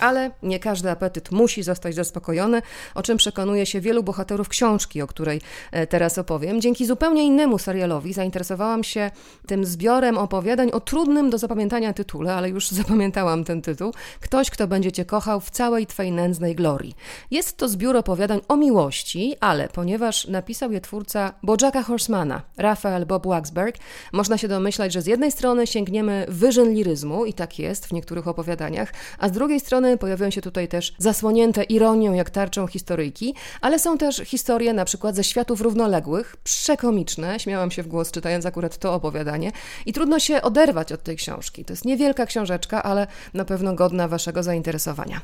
Ale 0.00 0.30
nie 0.42 0.58
każdy 0.58 0.90
apetyt 0.90 1.30
musi 1.30 1.62
zostać 1.62 1.94
zaspokojony, 1.94 2.62
o 2.94 3.02
czym 3.02 3.16
przekonuje 3.16 3.66
się 3.66 3.80
wielu 3.80 4.02
bohaterów 4.02 4.48
książki, 4.48 5.02
o 5.02 5.06
której 5.06 5.40
e, 5.72 5.86
teraz 5.86 6.18
opowiem. 6.18 6.60
Dzięki 6.60 6.86
zupełnie 6.86 7.26
innemu 7.26 7.58
serialowi 7.58 8.12
zainteresowałam 8.12 8.84
się 8.84 9.10
tym 9.46 9.64
zbiorem 9.64 10.18
opowiadań 10.18 10.70
o 10.70 10.80
trudnym 10.80 11.30
do 11.30 11.38
zapamiętania 11.38 11.92
tytule, 11.92 12.34
ale 12.34 12.48
już 12.48 12.70
zapamiętałam 12.80 13.44
ten 13.44 13.62
tytuł. 13.62 13.92
Ktoś, 14.20 14.50
kto 14.50 14.66
będzie 14.66 14.92
cię 14.92 15.04
kochał 15.04 15.40
w 15.40 15.50
całej 15.50 15.86
twej 15.86 16.12
nędznej 16.12 16.54
glorii. 16.54 16.94
Jest 17.30 17.56
to 17.56 17.68
zbiór 17.68 17.96
opowiadań 17.96 18.40
o 18.48 18.56
miłości, 18.56 19.34
ale 19.40 19.68
ponieważ 19.68 20.26
napisał 20.26 20.72
je 20.72 20.80
twórca 20.80 21.32
Bojacka 21.42 21.82
Horsemana, 21.82 22.42
Rafael 22.56 23.06
Bob 23.06 23.26
Waxberg, 23.26 23.76
można 24.12 24.38
się 24.38 24.48
domyślać, 24.48 24.92
że 24.92 25.02
z 25.02 25.06
jednej 25.06 25.32
strony 25.32 25.66
sięgniemy 25.66 26.26
wyżyn 26.28 26.74
liryzmu 26.74 27.24
i 27.24 27.32
tak 27.32 27.58
jest 27.58 27.86
w 27.86 27.92
niektórych 27.92 28.28
opowiadaniach, 28.28 28.92
a 29.18 29.28
z 29.28 29.32
drugiej 29.32 29.60
strony 29.60 29.89
pojawiają 29.98 30.30
się 30.30 30.42
tutaj 30.42 30.68
też 30.68 30.94
zasłonięte 30.98 31.62
ironią 31.62 32.12
jak 32.12 32.30
tarczą 32.30 32.66
historyjki, 32.66 33.34
ale 33.60 33.78
są 33.78 33.98
też 33.98 34.16
historie 34.16 34.72
na 34.72 34.84
przykład 34.84 35.16
ze 35.16 35.24
światów 35.24 35.60
równoległych, 35.60 36.36
przekomiczne, 36.44 37.40
śmiałam 37.40 37.70
się 37.70 37.82
w 37.82 37.88
głos 37.88 38.10
czytając 38.10 38.46
akurat 38.46 38.78
to 38.78 38.94
opowiadanie 38.94 39.52
i 39.86 39.92
trudno 39.92 40.18
się 40.18 40.42
oderwać 40.42 40.92
od 40.92 41.02
tej 41.02 41.16
książki. 41.16 41.64
To 41.64 41.72
jest 41.72 41.84
niewielka 41.84 42.26
książeczka, 42.26 42.82
ale 42.82 43.06
na 43.34 43.44
pewno 43.44 43.74
godna 43.74 44.08
Waszego 44.08 44.42
zainteresowania. 44.42 45.20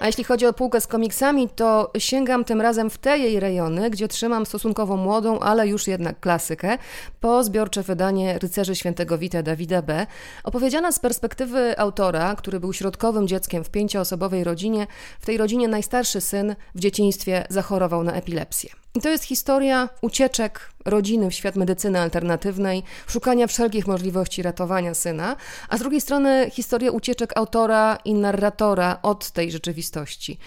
A 0.00 0.06
jeśli 0.06 0.24
chodzi 0.24 0.46
o 0.46 0.52
półkę 0.52 0.80
z 0.80 0.86
komiksami, 0.86 1.48
to 1.48 1.90
sięgam 1.98 2.44
tym 2.44 2.60
razem 2.60 2.90
w 2.90 2.98
te 2.98 3.18
jej 3.18 3.40
rejony, 3.40 3.90
gdzie 3.90 4.08
trzymam 4.08 4.46
stosunkowo 4.46 4.96
młodą, 4.96 5.38
ale 5.38 5.68
już 5.68 5.86
jednak 5.86 6.20
klasykę, 6.20 6.78
po 7.20 7.44
zbiorcze 7.44 7.82
wydanie 7.82 8.38
Rycerzy 8.38 8.76
Świętego 8.76 9.18
Wita 9.18 9.42
Dawida 9.42 9.82
B., 9.82 10.06
opowiedziana 10.44 10.92
z 10.92 10.98
perspektywy 10.98 11.78
autora, 11.78 12.36
który 12.36 12.60
był 12.60 12.72
środkowym 12.72 13.28
dzieckiem 13.28 13.64
w 13.64 13.70
pięcioosobowej 13.70 14.44
rodzinie. 14.44 14.86
W 15.20 15.26
tej 15.26 15.38
rodzinie 15.38 15.68
najstarszy 15.68 16.20
syn 16.20 16.56
w 16.74 16.80
dzieciństwie 16.80 17.46
zachorował 17.50 18.04
na 18.04 18.12
epilepsję. 18.12 18.87
I 18.94 19.00
to 19.00 19.08
jest 19.08 19.24
historia 19.24 19.88
ucieczek 20.02 20.72
rodziny 20.84 21.30
w 21.30 21.34
świat 21.34 21.56
medycyny 21.56 22.00
alternatywnej, 22.00 22.82
szukania 23.06 23.46
wszelkich 23.46 23.86
możliwości 23.86 24.42
ratowania 24.42 24.94
syna, 24.94 25.36
a 25.68 25.76
z 25.76 25.80
drugiej 25.80 26.00
strony 26.00 26.50
historia 26.52 26.90
ucieczek 26.90 27.32
autora 27.36 27.98
i 28.04 28.14
narratora 28.14 28.98
od 29.02 29.30
tej 29.30 29.52
rzeczywistości, 29.52 30.38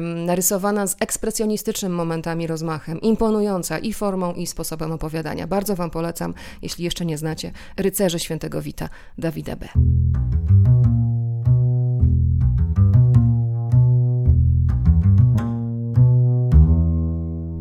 narysowana 0.00 0.86
z 0.86 0.96
ekspresjonistycznym 1.00 1.94
momentami 1.94 2.46
rozmachem, 2.46 3.00
imponująca 3.00 3.78
i 3.78 3.92
formą, 3.92 4.34
i 4.34 4.46
sposobem 4.46 4.92
opowiadania. 4.92 5.46
Bardzo 5.46 5.76
Wam 5.76 5.90
polecam, 5.90 6.34
jeśli 6.62 6.84
jeszcze 6.84 7.04
nie 7.04 7.18
znacie, 7.18 7.52
Rycerze 7.76 8.18
Świętego 8.18 8.62
Wita 8.62 8.88
Dawida 9.18 9.56
B. 9.56 9.68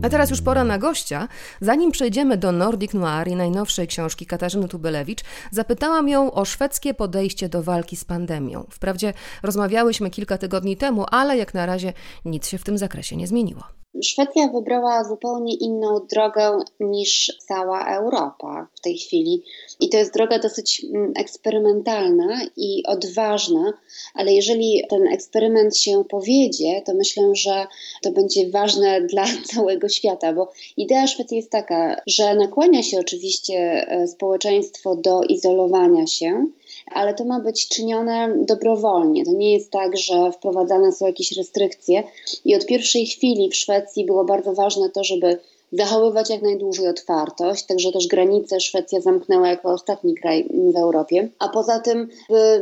A 0.08 0.10
teraz 0.10 0.30
już 0.30 0.42
pora 0.42 0.64
na 0.64 0.78
gościa. 0.78 1.28
Zanim 1.62 1.92
przejdziemy 1.92 2.38
do 2.38 2.52
Nordic 2.52 2.94
Noir 2.94 3.28
i 3.28 3.36
najnowszej 3.36 3.88
książki 3.88 4.26
Katarzyny 4.26 4.68
Tubelewicz, 4.68 5.24
zapytałam 5.52 6.10
ją 6.10 6.32
o 6.32 6.46
szwedzkie 6.46 6.94
podejście 6.94 7.50
do 7.50 7.64
walki 7.64 7.96
z 7.96 8.06
pandemią. 8.06 8.66
Wprawdzie 8.70 9.14
rozmawiałyśmy 9.44 10.10
kilka 10.10 10.38
tygodni 10.38 10.78
temu, 10.78 11.06
ale 11.12 11.38
jak 11.38 11.54
na 11.54 11.66
razie 11.66 11.94
nic 12.26 12.48
się 12.48 12.58
w 12.58 12.64
tym 12.64 12.78
zakresie 12.78 13.16
nie 13.18 13.28
zmieniło. 13.28 13.64
Szwecja 14.04 14.48
wybrała 14.48 15.04
zupełnie 15.04 15.56
inną 15.56 16.00
drogę 16.12 16.60
niż 16.80 17.38
cała 17.48 17.96
Europa 17.98 18.68
w 18.76 18.80
tej 18.80 18.98
chwili. 18.98 19.44
I 19.80 19.90
to 19.90 19.98
jest 19.98 20.14
droga 20.14 20.40
dosyć 20.40 20.86
mm, 20.94 21.14
eksperymentalna 21.16 22.42
i 22.58 22.84
odważna, 22.86 23.74
ale 24.14 24.34
jeżeli 24.34 24.84
ten 24.90 25.08
eksperyment 25.08 25.78
się 25.78 26.04
powiedzie, 26.10 26.82
to 26.86 26.94
myślę, 26.94 27.36
że 27.36 27.68
to 28.02 28.12
będzie 28.12 28.50
ważne 28.50 29.02
dla 29.12 29.26
całego 29.46 29.90
świata, 29.90 30.34
bo 30.34 30.52
idea 30.78 31.08
Szwecji 31.08 31.38
jest 31.38 31.52
taka, 31.52 32.02
że 32.08 32.36
nakłania 32.36 32.84
się 32.84 33.00
oczywiście 33.00 33.56
e, 33.88 34.08
społeczeństwo 34.08 34.96
do 34.96 35.24
izolowania 35.24 36.08
się, 36.08 36.48
ale 36.92 37.14
to 37.14 37.26
ma 37.26 37.40
być 37.40 37.68
czynione 37.68 38.36
dobrowolnie. 38.46 39.26
To 39.26 39.32
nie 39.32 39.54
jest 39.54 39.72
tak, 39.72 39.98
że 39.98 40.32
wprowadzane 40.32 40.92
są 40.92 41.06
jakieś 41.06 41.32
restrykcje. 41.32 42.04
I 42.46 42.56
od 42.56 42.66
pierwszej 42.66 43.06
chwili 43.06 43.50
w 43.50 43.56
Szwecji 43.56 44.06
było 44.06 44.26
bardzo 44.26 44.54
ważne 44.54 44.90
to, 44.90 45.04
żeby 45.04 45.40
zachowywać 45.72 46.30
jak 46.30 46.42
najdłużej 46.42 46.88
otwartość, 46.88 47.66
także 47.66 47.92
też 47.92 48.08
granice 48.08 48.60
Szwecja 48.60 49.02
zamknęła 49.02 49.48
jako 49.48 49.70
ostatni 49.70 50.16
kraj 50.16 50.50
w 50.74 50.78
Europie. 50.78 51.30
A 51.40 51.50
poza 51.50 51.80
tym, 51.80 52.10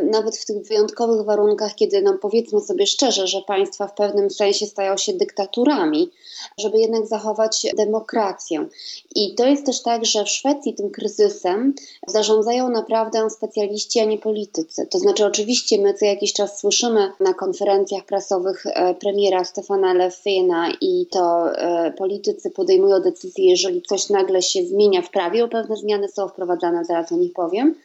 nawet 0.03 0.37
w 0.37 0.45
tych 0.45 0.67
wyjątkowych 0.67 1.25
warunkach, 1.25 1.75
kiedy 1.75 2.01
nam 2.01 2.19
powiedzmy 2.19 2.61
sobie 2.61 2.87
szczerze, 2.87 3.27
że 3.27 3.41
państwa 3.41 3.87
w 3.87 3.93
pewnym 3.93 4.29
sensie 4.29 4.65
stają 4.65 4.97
się 4.97 5.13
dyktaturami, 5.13 6.11
żeby 6.57 6.79
jednak 6.79 7.07
zachować 7.07 7.65
demokrację. 7.77 8.65
I 9.15 9.35
to 9.35 9.45
jest 9.45 9.65
też 9.65 9.81
tak, 9.81 10.05
że 10.05 10.23
w 10.23 10.29
Szwecji 10.29 10.73
tym 10.73 10.89
kryzysem 10.89 11.73
zarządzają 12.07 12.69
naprawdę 12.69 13.29
specjaliści, 13.29 13.99
a 13.99 14.05
nie 14.05 14.17
politycy. 14.17 14.87
To 14.87 14.99
znaczy, 14.99 15.25
oczywiście 15.25 15.81
my 15.81 15.93
co 15.93 16.05
jakiś 16.05 16.33
czas 16.33 16.59
słyszymy 16.59 17.11
na 17.19 17.33
konferencjach 17.33 18.05
prasowych 18.05 18.65
e, 18.65 18.93
premiera 18.93 19.43
Stefana 19.43 19.93
Lefena 19.93 20.71
i 20.81 21.07
to 21.11 21.51
e, 21.51 21.91
politycy 21.91 22.51
podejmują 22.51 22.94
decyzje, 22.99 23.49
jeżeli 23.49 23.81
coś 23.81 24.09
nagle 24.09 24.41
się 24.41 24.65
zmienia 24.65 25.01
w 25.01 25.09
prawie, 25.09 25.45
o 25.45 25.47
pewne 25.47 25.75
zmiany 25.75 26.07
są 26.07 26.27
wprowadzane, 26.27 26.85
zaraz 26.85 27.11
o 27.11 27.17
nich 27.17 27.33
powiem 27.33 27.75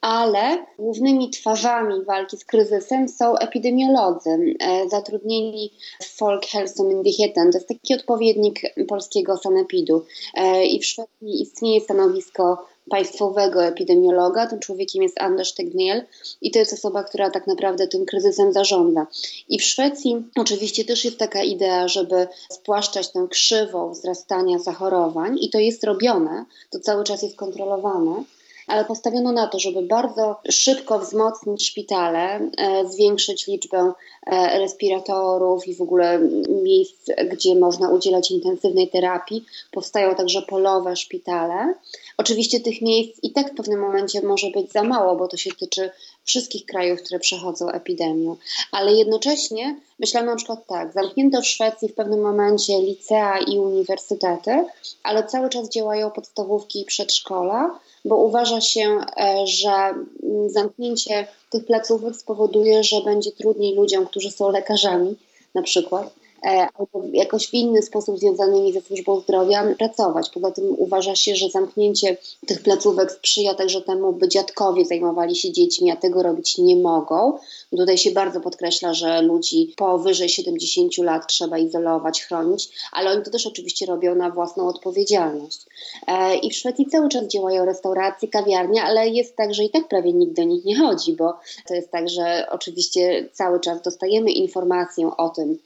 ale 0.00 0.66
głównymi 0.78 1.30
twarzami 1.30 2.04
walki 2.04 2.36
z 2.36 2.44
kryzysem 2.44 3.08
są 3.08 3.36
epidemiolodzy 3.36 4.30
e, 4.60 4.88
zatrudnieni 4.88 5.72
w 6.02 6.16
Folkhälsomyndigheten. 6.16 7.50
To 7.52 7.58
jest 7.58 7.68
taki 7.68 7.94
odpowiednik 7.94 8.60
polskiego 8.88 9.36
sanepidu. 9.36 10.04
E, 10.34 10.64
I 10.66 10.80
w 10.80 10.86
Szwecji 10.86 11.42
istnieje 11.42 11.80
stanowisko 11.80 12.66
państwowego 12.90 13.64
epidemiologa. 13.64 14.46
Tym 14.46 14.58
człowiekiem 14.58 15.02
jest 15.02 15.20
Anders 15.20 15.54
Tegnell 15.54 16.02
i 16.42 16.50
to 16.50 16.58
jest 16.58 16.72
osoba, 16.72 17.04
która 17.04 17.30
tak 17.30 17.46
naprawdę 17.46 17.88
tym 17.88 18.06
kryzysem 18.06 18.52
zarządza. 18.52 19.06
I 19.48 19.58
w 19.58 19.64
Szwecji 19.64 20.16
oczywiście 20.36 20.84
też 20.84 21.04
jest 21.04 21.18
taka 21.18 21.42
idea, 21.42 21.88
żeby 21.88 22.28
spłaszczać 22.50 23.12
tę 23.12 23.26
krzywą 23.30 23.90
wzrastania 23.90 24.58
zachorowań 24.58 25.38
i 25.40 25.50
to 25.50 25.58
jest 25.58 25.84
robione, 25.84 26.44
to 26.70 26.80
cały 26.80 27.04
czas 27.04 27.22
jest 27.22 27.36
kontrolowane 27.36 28.24
ale 28.70 28.84
postawiono 28.84 29.32
na 29.32 29.46
to, 29.46 29.58
żeby 29.58 29.82
bardzo 29.82 30.36
szybko 30.50 30.98
wzmocnić 30.98 31.66
szpitale, 31.66 32.50
e, 32.58 32.88
zwiększyć 32.88 33.46
liczbę 33.46 33.92
e, 34.26 34.58
respiratorów 34.58 35.68
i 35.68 35.74
w 35.74 35.80
ogóle 35.80 36.18
miejsc, 36.62 37.10
gdzie 37.30 37.54
można 37.54 37.90
udzielać 37.90 38.30
intensywnej 38.30 38.88
terapii. 38.88 39.44
Powstają 39.72 40.14
także 40.14 40.42
polowe 40.42 40.96
szpitale. 40.96 41.74
Oczywiście 42.20 42.60
tych 42.60 42.82
miejsc 42.82 43.18
i 43.22 43.32
tak 43.32 43.52
w 43.52 43.56
pewnym 43.56 43.80
momencie 43.80 44.22
może 44.22 44.50
być 44.50 44.72
za 44.72 44.82
mało, 44.82 45.16
bo 45.16 45.28
to 45.28 45.36
się 45.36 45.50
tyczy 45.52 45.90
wszystkich 46.24 46.66
krajów, 46.66 47.02
które 47.02 47.20
przechodzą 47.20 47.68
epidemią. 47.68 48.36
Ale 48.72 48.92
jednocześnie 48.92 49.80
myślano 49.98 50.30
na 50.30 50.36
przykład 50.36 50.66
tak, 50.66 50.92
zamknięto 50.92 51.40
w 51.40 51.46
Szwecji 51.46 51.88
w 51.88 51.94
pewnym 51.94 52.20
momencie 52.20 52.80
licea 52.80 53.38
i 53.38 53.58
uniwersytety, 53.58 54.64
ale 55.02 55.26
cały 55.26 55.48
czas 55.48 55.68
działają 55.68 56.10
podstawówki 56.10 56.80
i 56.80 56.84
przedszkola, 56.84 57.80
bo 58.04 58.16
uważa 58.16 58.60
się, 58.60 59.00
e, 59.16 59.46
że 59.46 59.70
mm, 59.70 60.50
zamknięcie 60.50 61.26
tych 61.50 61.66
placówek 61.66 62.16
spowoduje, 62.16 62.84
że 62.84 63.00
będzie 63.00 63.32
trudniej 63.32 63.74
ludziom, 63.74 64.06
którzy 64.06 64.30
są 64.30 64.50
lekarzami 64.50 65.16
na 65.54 65.62
przykład, 65.62 66.19
albo 66.42 67.02
jakoś 67.12 67.48
w 67.48 67.54
inny 67.54 67.82
sposób 67.82 68.18
związanymi 68.18 68.72
ze 68.72 68.80
służbą 68.80 69.20
zdrowia 69.20 69.74
pracować. 69.78 70.30
Poza 70.30 70.50
tym 70.50 70.74
uważa 70.78 71.16
się, 71.16 71.36
że 71.36 71.48
zamknięcie 71.48 72.16
tych 72.46 72.62
placówek 72.62 73.12
sprzyja 73.12 73.54
także 73.54 73.82
temu, 73.82 74.12
by 74.12 74.28
dziadkowie 74.28 74.84
zajmowali 74.84 75.36
się 75.36 75.52
dziećmi, 75.52 75.90
a 75.90 75.96
tego 75.96 76.22
robić 76.22 76.58
nie 76.58 76.76
mogą. 76.76 77.38
Tutaj 77.70 77.98
się 77.98 78.10
bardzo 78.10 78.40
podkreśla, 78.40 78.94
że 78.94 79.22
ludzi 79.22 79.74
powyżej 79.76 80.28
70 80.28 80.98
lat 80.98 81.26
trzeba 81.26 81.58
izolować, 81.58 82.24
chronić, 82.24 82.68
ale 82.92 83.10
oni 83.10 83.22
to 83.22 83.30
też 83.30 83.46
oczywiście 83.46 83.86
robią 83.86 84.14
na 84.14 84.30
własną 84.30 84.68
odpowiedzialność. 84.68 85.66
E, 86.06 86.36
I 86.36 86.50
w 86.50 86.56
Szwecji 86.56 86.86
cały 86.86 87.08
czas 87.08 87.26
działają 87.26 87.64
restauracje, 87.64 88.28
kawiarnie, 88.28 88.82
ale 88.82 89.08
jest 89.08 89.36
tak, 89.36 89.54
że 89.54 89.64
i 89.64 89.70
tak 89.70 89.88
prawie 89.88 90.12
nikt 90.12 90.36
do 90.36 90.44
nich 90.44 90.64
nie 90.64 90.78
chodzi, 90.78 91.12
bo 91.12 91.34
to 91.66 91.74
jest 91.74 91.90
tak, 91.90 92.08
że 92.08 92.46
oczywiście 92.50 93.28
cały 93.32 93.60
czas 93.60 93.82
dostajemy 93.82 94.32
informację 94.32 95.10
o 95.16 95.28
tym, 95.28 95.58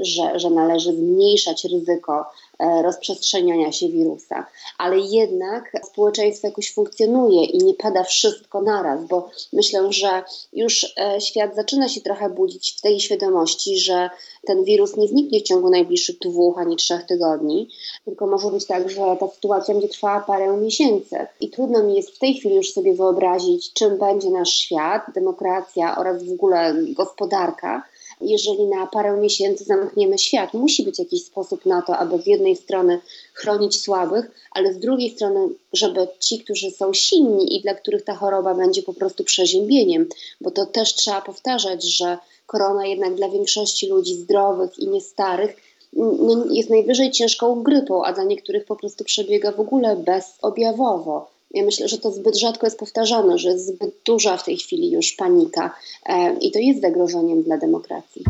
że, 0.00 0.38
że 0.38 0.50
należy 0.50 0.92
zmniejszać 0.92 1.64
ryzyko 1.64 2.24
e, 2.58 2.82
rozprzestrzeniania 2.82 3.72
się 3.72 3.88
wirusa, 3.88 4.46
ale 4.78 4.98
jednak 4.98 5.72
społeczeństwo 5.84 6.46
jakoś 6.48 6.72
funkcjonuje 6.72 7.44
i 7.44 7.58
nie 7.58 7.74
pada 7.74 8.04
wszystko 8.04 8.62
naraz, 8.62 9.04
bo 9.04 9.28
myślę, 9.52 9.92
że 9.92 10.22
już 10.52 10.94
e, 10.98 11.20
świat 11.20 11.54
zaczyna 11.54 11.88
się 11.88 12.00
trochę 12.00 12.30
budzić 12.30 12.74
w 12.78 12.80
tej 12.80 13.00
świadomości, 13.00 13.78
że 13.78 14.10
ten 14.46 14.64
wirus 14.64 14.96
nie 14.96 15.08
zniknie 15.08 15.40
w 15.40 15.42
ciągu 15.42 15.70
najbliższych 15.70 16.18
dwóch 16.18 16.58
ani 16.58 16.76
trzech 16.76 17.02
tygodni, 17.02 17.68
tylko 18.04 18.26
może 18.26 18.50
być 18.50 18.66
tak, 18.66 18.90
że 18.90 19.16
ta 19.20 19.28
sytuacja 19.28 19.74
będzie 19.74 19.88
trwała 19.88 20.20
parę 20.20 20.56
miesięcy. 20.56 21.16
I 21.40 21.50
trudno 21.50 21.82
mi 21.82 21.94
jest 21.94 22.10
w 22.10 22.18
tej 22.18 22.34
chwili 22.34 22.54
już 22.54 22.72
sobie 22.72 22.94
wyobrazić, 22.94 23.72
czym 23.72 23.98
będzie 23.98 24.30
nasz 24.30 24.50
świat, 24.50 25.02
demokracja 25.14 25.98
oraz 25.98 26.24
w 26.24 26.32
ogóle 26.32 26.74
gospodarka 26.88 27.82
jeżeli 28.20 28.66
na 28.66 28.86
parę 28.86 29.16
miesięcy 29.16 29.64
zamkniemy 29.64 30.18
świat. 30.18 30.54
Musi 30.54 30.82
być 30.82 30.98
jakiś 30.98 31.24
sposób 31.24 31.66
na 31.66 31.82
to, 31.82 31.96
aby 31.96 32.22
z 32.22 32.26
jednej 32.26 32.56
strony 32.56 33.00
chronić 33.32 33.80
słabych, 33.80 34.30
ale 34.50 34.74
z 34.74 34.78
drugiej 34.78 35.10
strony, 35.10 35.48
żeby 35.72 36.08
ci, 36.20 36.38
którzy 36.38 36.70
są 36.70 36.92
silni 36.92 37.56
i 37.56 37.62
dla 37.62 37.74
których 37.74 38.04
ta 38.04 38.14
choroba 38.14 38.54
będzie 38.54 38.82
po 38.82 38.94
prostu 38.94 39.24
przeziębieniem, 39.24 40.08
bo 40.40 40.50
to 40.50 40.66
też 40.66 40.94
trzeba 40.94 41.20
powtarzać, 41.20 41.84
że 41.96 42.18
korona 42.46 42.86
jednak 42.86 43.14
dla 43.14 43.28
większości 43.28 43.88
ludzi 43.88 44.14
zdrowych 44.14 44.78
i 44.78 44.88
niestarych 44.88 45.56
no, 45.96 46.44
jest 46.50 46.70
najwyżej 46.70 47.10
ciężką 47.10 47.62
grypą, 47.62 48.04
a 48.04 48.12
dla 48.12 48.24
niektórych 48.24 48.64
po 48.64 48.76
prostu 48.76 49.04
przebiega 49.04 49.52
w 49.52 49.60
ogóle 49.60 49.96
bezobjawowo. 49.96 51.33
Ja 51.54 51.64
myślę, 51.64 51.88
że 51.88 51.98
to 51.98 52.10
zbyt 52.10 52.36
rzadko 52.36 52.66
jest 52.66 52.78
powtarzane, 52.78 53.38
że 53.38 53.48
jest 53.48 53.66
zbyt 53.66 53.94
duża 54.04 54.36
w 54.36 54.44
tej 54.44 54.56
chwili 54.56 54.90
już 54.90 55.12
panika 55.12 55.74
e, 56.06 56.36
i 56.40 56.52
to 56.52 56.58
jest 56.58 56.80
zagrożeniem 56.80 57.42
dla 57.42 57.58
demokracji. 57.58 58.24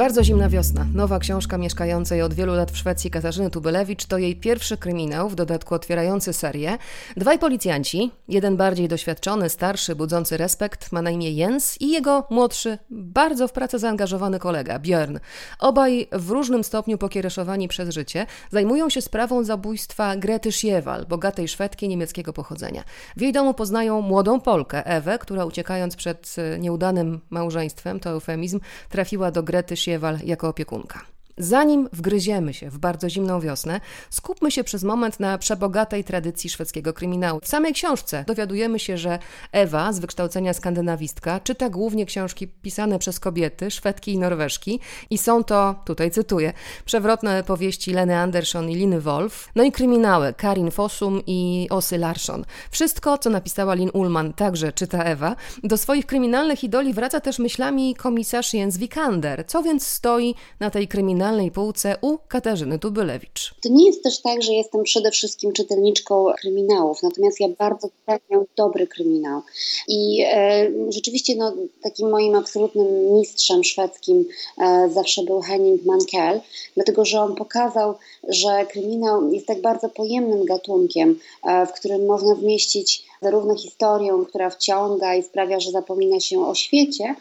Bardzo 0.00 0.24
zimna 0.24 0.48
wiosna. 0.48 0.86
Nowa 0.94 1.18
książka 1.18 1.58
mieszkającej 1.58 2.22
od 2.22 2.34
wielu 2.34 2.54
lat 2.54 2.70
w 2.70 2.76
Szwecji 2.76 3.10
Katarzyny 3.10 3.50
Tubelewicz 3.50 4.06
to 4.06 4.18
jej 4.18 4.36
pierwszy 4.36 4.76
kryminał, 4.76 5.28
w 5.28 5.34
dodatku 5.34 5.74
otwierający 5.74 6.32
serię. 6.32 6.78
Dwaj 7.16 7.38
policjanci, 7.38 8.10
jeden 8.28 8.56
bardziej 8.56 8.88
doświadczony, 8.88 9.48
starszy, 9.48 9.96
budzący 9.96 10.36
respekt, 10.36 10.92
ma 10.92 11.02
na 11.02 11.10
imię 11.10 11.30
Jens 11.30 11.80
i 11.80 11.90
jego 11.90 12.26
młodszy, 12.30 12.78
bardzo 12.90 13.48
w 13.48 13.52
pracę 13.52 13.78
zaangażowany 13.78 14.38
kolega, 14.38 14.78
Björn. 14.78 15.18
Obaj 15.58 16.08
w 16.12 16.30
różnym 16.30 16.64
stopniu 16.64 16.98
pokiereszowani 16.98 17.68
przez 17.68 17.94
życie, 17.94 18.26
zajmują 18.50 18.90
się 18.90 19.00
sprawą 19.00 19.44
zabójstwa 19.44 20.16
Grety 20.16 20.52
Schiewal, 20.52 21.06
bogatej 21.06 21.48
Szwedki 21.48 21.88
niemieckiego 21.88 22.32
pochodzenia. 22.32 22.84
W 23.16 23.20
jej 23.20 23.32
domu 23.32 23.54
poznają 23.54 24.00
młodą 24.00 24.40
Polkę, 24.40 24.86
Ewę, 24.86 25.18
która 25.18 25.44
uciekając 25.44 25.96
przed 25.96 26.36
nieudanym 26.58 27.20
małżeństwem, 27.30 28.00
to 28.00 28.10
eufemizm, 28.10 28.60
trafiła 28.88 29.30
do 29.30 29.42
Grety 29.42 29.76
Schiewal 29.76 29.89
jako 30.24 30.48
opiekunka. 30.48 31.00
Zanim 31.42 31.88
wgryziemy 31.92 32.54
się 32.54 32.70
w 32.70 32.78
bardzo 32.78 33.10
zimną 33.10 33.40
wiosnę, 33.40 33.80
skupmy 34.10 34.50
się 34.50 34.64
przez 34.64 34.82
moment 34.82 35.20
na 35.20 35.38
przebogatej 35.38 36.04
tradycji 36.04 36.50
szwedzkiego 36.50 36.92
kryminału. 36.92 37.40
W 37.42 37.48
samej 37.48 37.72
książce 37.72 38.24
dowiadujemy 38.26 38.78
się, 38.78 38.98
że 38.98 39.18
Ewa, 39.52 39.92
z 39.92 39.98
wykształcenia 39.98 40.54
skandynawistka, 40.54 41.40
czyta 41.40 41.70
głównie 41.70 42.06
książki 42.06 42.48
pisane 42.48 42.98
przez 42.98 43.20
kobiety, 43.20 43.70
Szwedki 43.70 44.12
i 44.12 44.18
Norweżki 44.18 44.80
i 45.10 45.18
są 45.18 45.44
to, 45.44 45.74
tutaj 45.84 46.10
cytuję, 46.10 46.52
przewrotne 46.84 47.44
powieści 47.44 47.92
Leny 47.92 48.16
Andersson 48.16 48.70
i 48.70 48.74
Liny 48.74 49.00
Wolf, 49.00 49.48
no 49.54 49.62
i 49.62 49.72
kryminały 49.72 50.34
Karin 50.34 50.70
Fossum 50.70 51.22
i 51.26 51.66
Osy 51.70 51.98
Larsson. 51.98 52.44
Wszystko, 52.70 53.18
co 53.18 53.30
napisała 53.30 53.74
Lin 53.74 53.90
Ullman, 53.92 54.32
także 54.32 54.72
czyta 54.72 55.04
Ewa. 55.04 55.36
Do 55.64 55.76
swoich 55.76 56.06
kryminalnych 56.06 56.64
idoli 56.64 56.92
wraca 56.92 57.20
też 57.20 57.38
myślami 57.38 57.94
komisarz 57.94 58.54
Jens 58.54 58.78
Wikander. 58.78 59.44
Co 59.46 59.62
więc 59.62 59.86
stoi 59.86 60.34
na 60.60 60.70
tej 60.70 60.88
kryminalnej 60.88 61.29
półce 61.54 61.96
u 62.02 62.18
Katarzyny 62.28 62.78
Tubylewicz? 62.78 63.54
To 63.62 63.68
nie 63.68 63.86
jest 63.86 64.02
też 64.02 64.22
tak, 64.22 64.42
że 64.42 64.52
jestem 64.52 64.82
przede 64.82 65.10
wszystkim 65.10 65.52
czytelniczką 65.52 66.26
kryminałów, 66.40 67.02
natomiast 67.02 67.40
ja 67.40 67.48
bardzo 67.48 67.88
cenię 68.06 68.44
dobry 68.56 68.86
kryminał. 68.86 69.42
I 69.88 70.24
e, 70.32 70.70
rzeczywiście 70.88 71.36
no, 71.36 71.52
takim 71.82 72.10
moim 72.10 72.34
absolutnym 72.34 73.14
mistrzem 73.14 73.64
szwedzkim 73.64 74.24
e, 74.58 74.90
zawsze 74.94 75.22
był 75.22 75.40
Henning 75.40 75.84
Mankell, 75.84 76.40
dlatego 76.74 77.04
że 77.04 77.20
on 77.20 77.34
pokazał, 77.34 77.94
że 78.28 78.66
kryminał 78.70 79.32
jest 79.32 79.46
tak 79.46 79.60
bardzo 79.60 79.88
pojemnym 79.88 80.44
gatunkiem, 80.44 81.18
e, 81.44 81.66
w 81.66 81.72
którym 81.72 82.06
można 82.06 82.34
zmieścić 82.34 83.10
zarówno 83.22 83.56
historię, 83.56 84.24
która 84.28 84.50
wciąga 84.50 85.14
i 85.14 85.22
sprawia, 85.22 85.60
że 85.60 85.70
zapomina 85.70 86.20
się 86.20 86.46
o 86.46 86.54
świecie, 86.54 87.14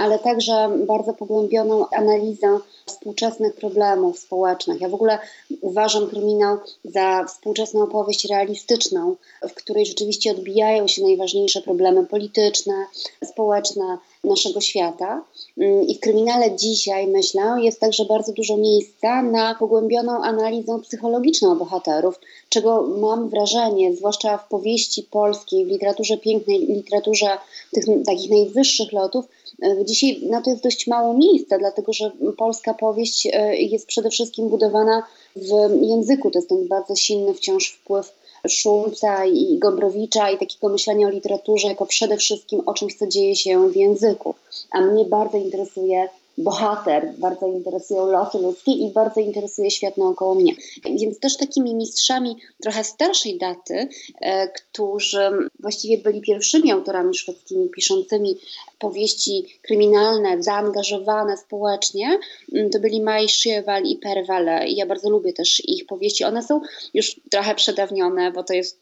ale 0.00 0.18
także 0.18 0.70
bardzo 0.86 1.12
pogłębioną 1.14 1.86
analizę 1.88 2.58
współczesnych 2.86 3.54
problemów 3.54 4.18
społecznych. 4.18 4.80
Ja 4.80 4.88
w 4.88 4.94
ogóle 4.94 5.18
uważam 5.60 6.06
kryminał 6.06 6.58
za 6.84 7.24
współczesną 7.24 7.82
opowieść 7.82 8.24
realistyczną, 8.24 9.16
w 9.48 9.54
której 9.54 9.86
rzeczywiście 9.86 10.30
odbijają 10.30 10.88
się 10.88 11.02
najważniejsze 11.02 11.62
problemy 11.62 12.06
polityczne, 12.06 12.74
społeczne 13.24 13.98
naszego 14.28 14.60
świata. 14.60 15.24
Mm, 15.58 15.86
I 15.86 15.94
w 15.94 16.00
kryminale 16.00 16.56
dzisiaj, 16.56 17.06
myślę, 17.06 17.42
jest 17.58 17.80
także 17.80 18.04
bardzo 18.04 18.32
dużo 18.32 18.56
miejsca 18.56 19.22
na 19.22 19.54
pogłębioną 19.54 20.22
analizę 20.22 20.80
psychologiczną 20.82 21.58
bohaterów, 21.58 22.20
czego 22.48 22.82
mam 22.82 23.28
wrażenie, 23.28 23.96
zwłaszcza 23.96 24.38
w 24.38 24.48
powieści 24.48 25.02
polskiej, 25.02 25.64
w 25.64 25.68
literaturze 25.68 26.18
pięknej, 26.18 26.58
literaturze 26.58 27.38
tych 27.72 27.84
takich 28.06 28.30
najwyższych 28.30 28.92
lotów, 28.92 29.24
e, 29.62 29.84
Dzisiaj 29.84 30.20
na 30.22 30.42
to 30.42 30.50
jest 30.50 30.62
dość 30.62 30.86
mało 30.86 31.14
miejsca, 31.14 31.58
dlatego 31.58 31.92
że 31.92 32.10
polska 32.38 32.74
powieść 32.74 33.28
e, 33.32 33.56
jest 33.56 33.86
przede 33.86 34.10
wszystkim 34.10 34.48
budowana 34.48 35.02
w 35.36 35.82
języku. 35.82 36.30
To 36.30 36.38
jest 36.38 36.48
ten 36.48 36.68
bardzo 36.68 36.96
silny 36.96 37.34
wciąż 37.34 37.68
wpływ 37.68 38.17
Szulca 38.48 39.26
i 39.26 39.58
Gombrowicza 39.58 40.30
i 40.30 40.38
takiego 40.38 40.68
myślenia 40.68 41.06
o 41.06 41.10
literaturze 41.10 41.68
jako 41.68 41.86
przede 41.86 42.16
wszystkim 42.16 42.62
o 42.66 42.74
czymś, 42.74 42.94
co 42.94 43.06
dzieje 43.06 43.36
się 43.36 43.68
w 43.68 43.76
języku. 43.76 44.34
A 44.70 44.80
mnie 44.80 45.04
bardzo 45.04 45.36
interesuje 45.36 46.08
bohater, 46.38 47.12
bardzo 47.18 47.46
interesują 47.46 48.06
losy 48.06 48.38
ludzkie 48.38 48.72
i 48.72 48.92
bardzo 48.92 49.20
interesuje 49.20 49.70
świat 49.70 49.96
naokoło 49.96 50.34
mnie. 50.34 50.52
Więc 50.84 51.20
też 51.20 51.36
takimi 51.36 51.74
mistrzami 51.74 52.36
trochę 52.62 52.84
starszej 52.84 53.38
daty, 53.38 53.88
e, 54.20 54.48
którzy 54.48 55.30
właściwie 55.60 55.98
byli 55.98 56.20
pierwszymi 56.20 56.72
autorami 56.72 57.14
szwedzkimi 57.14 57.68
piszącymi 57.68 58.36
powieści 58.78 59.46
kryminalne, 59.62 60.42
zaangażowane 60.42 61.36
społecznie, 61.36 62.18
to 62.72 62.80
byli 62.80 63.02
Maj 63.02 63.28
Schiewal 63.28 63.84
i 63.84 63.96
Perwale. 63.96 64.68
Ja 64.68 64.86
bardzo 64.86 65.10
lubię 65.10 65.32
też 65.32 65.62
ich 65.68 65.86
powieści. 65.86 66.24
One 66.24 66.42
są 66.42 66.60
już 66.94 67.20
trochę 67.30 67.54
przedawnione, 67.54 68.32
bo 68.32 68.42
to, 68.42 68.54
jest, 68.54 68.80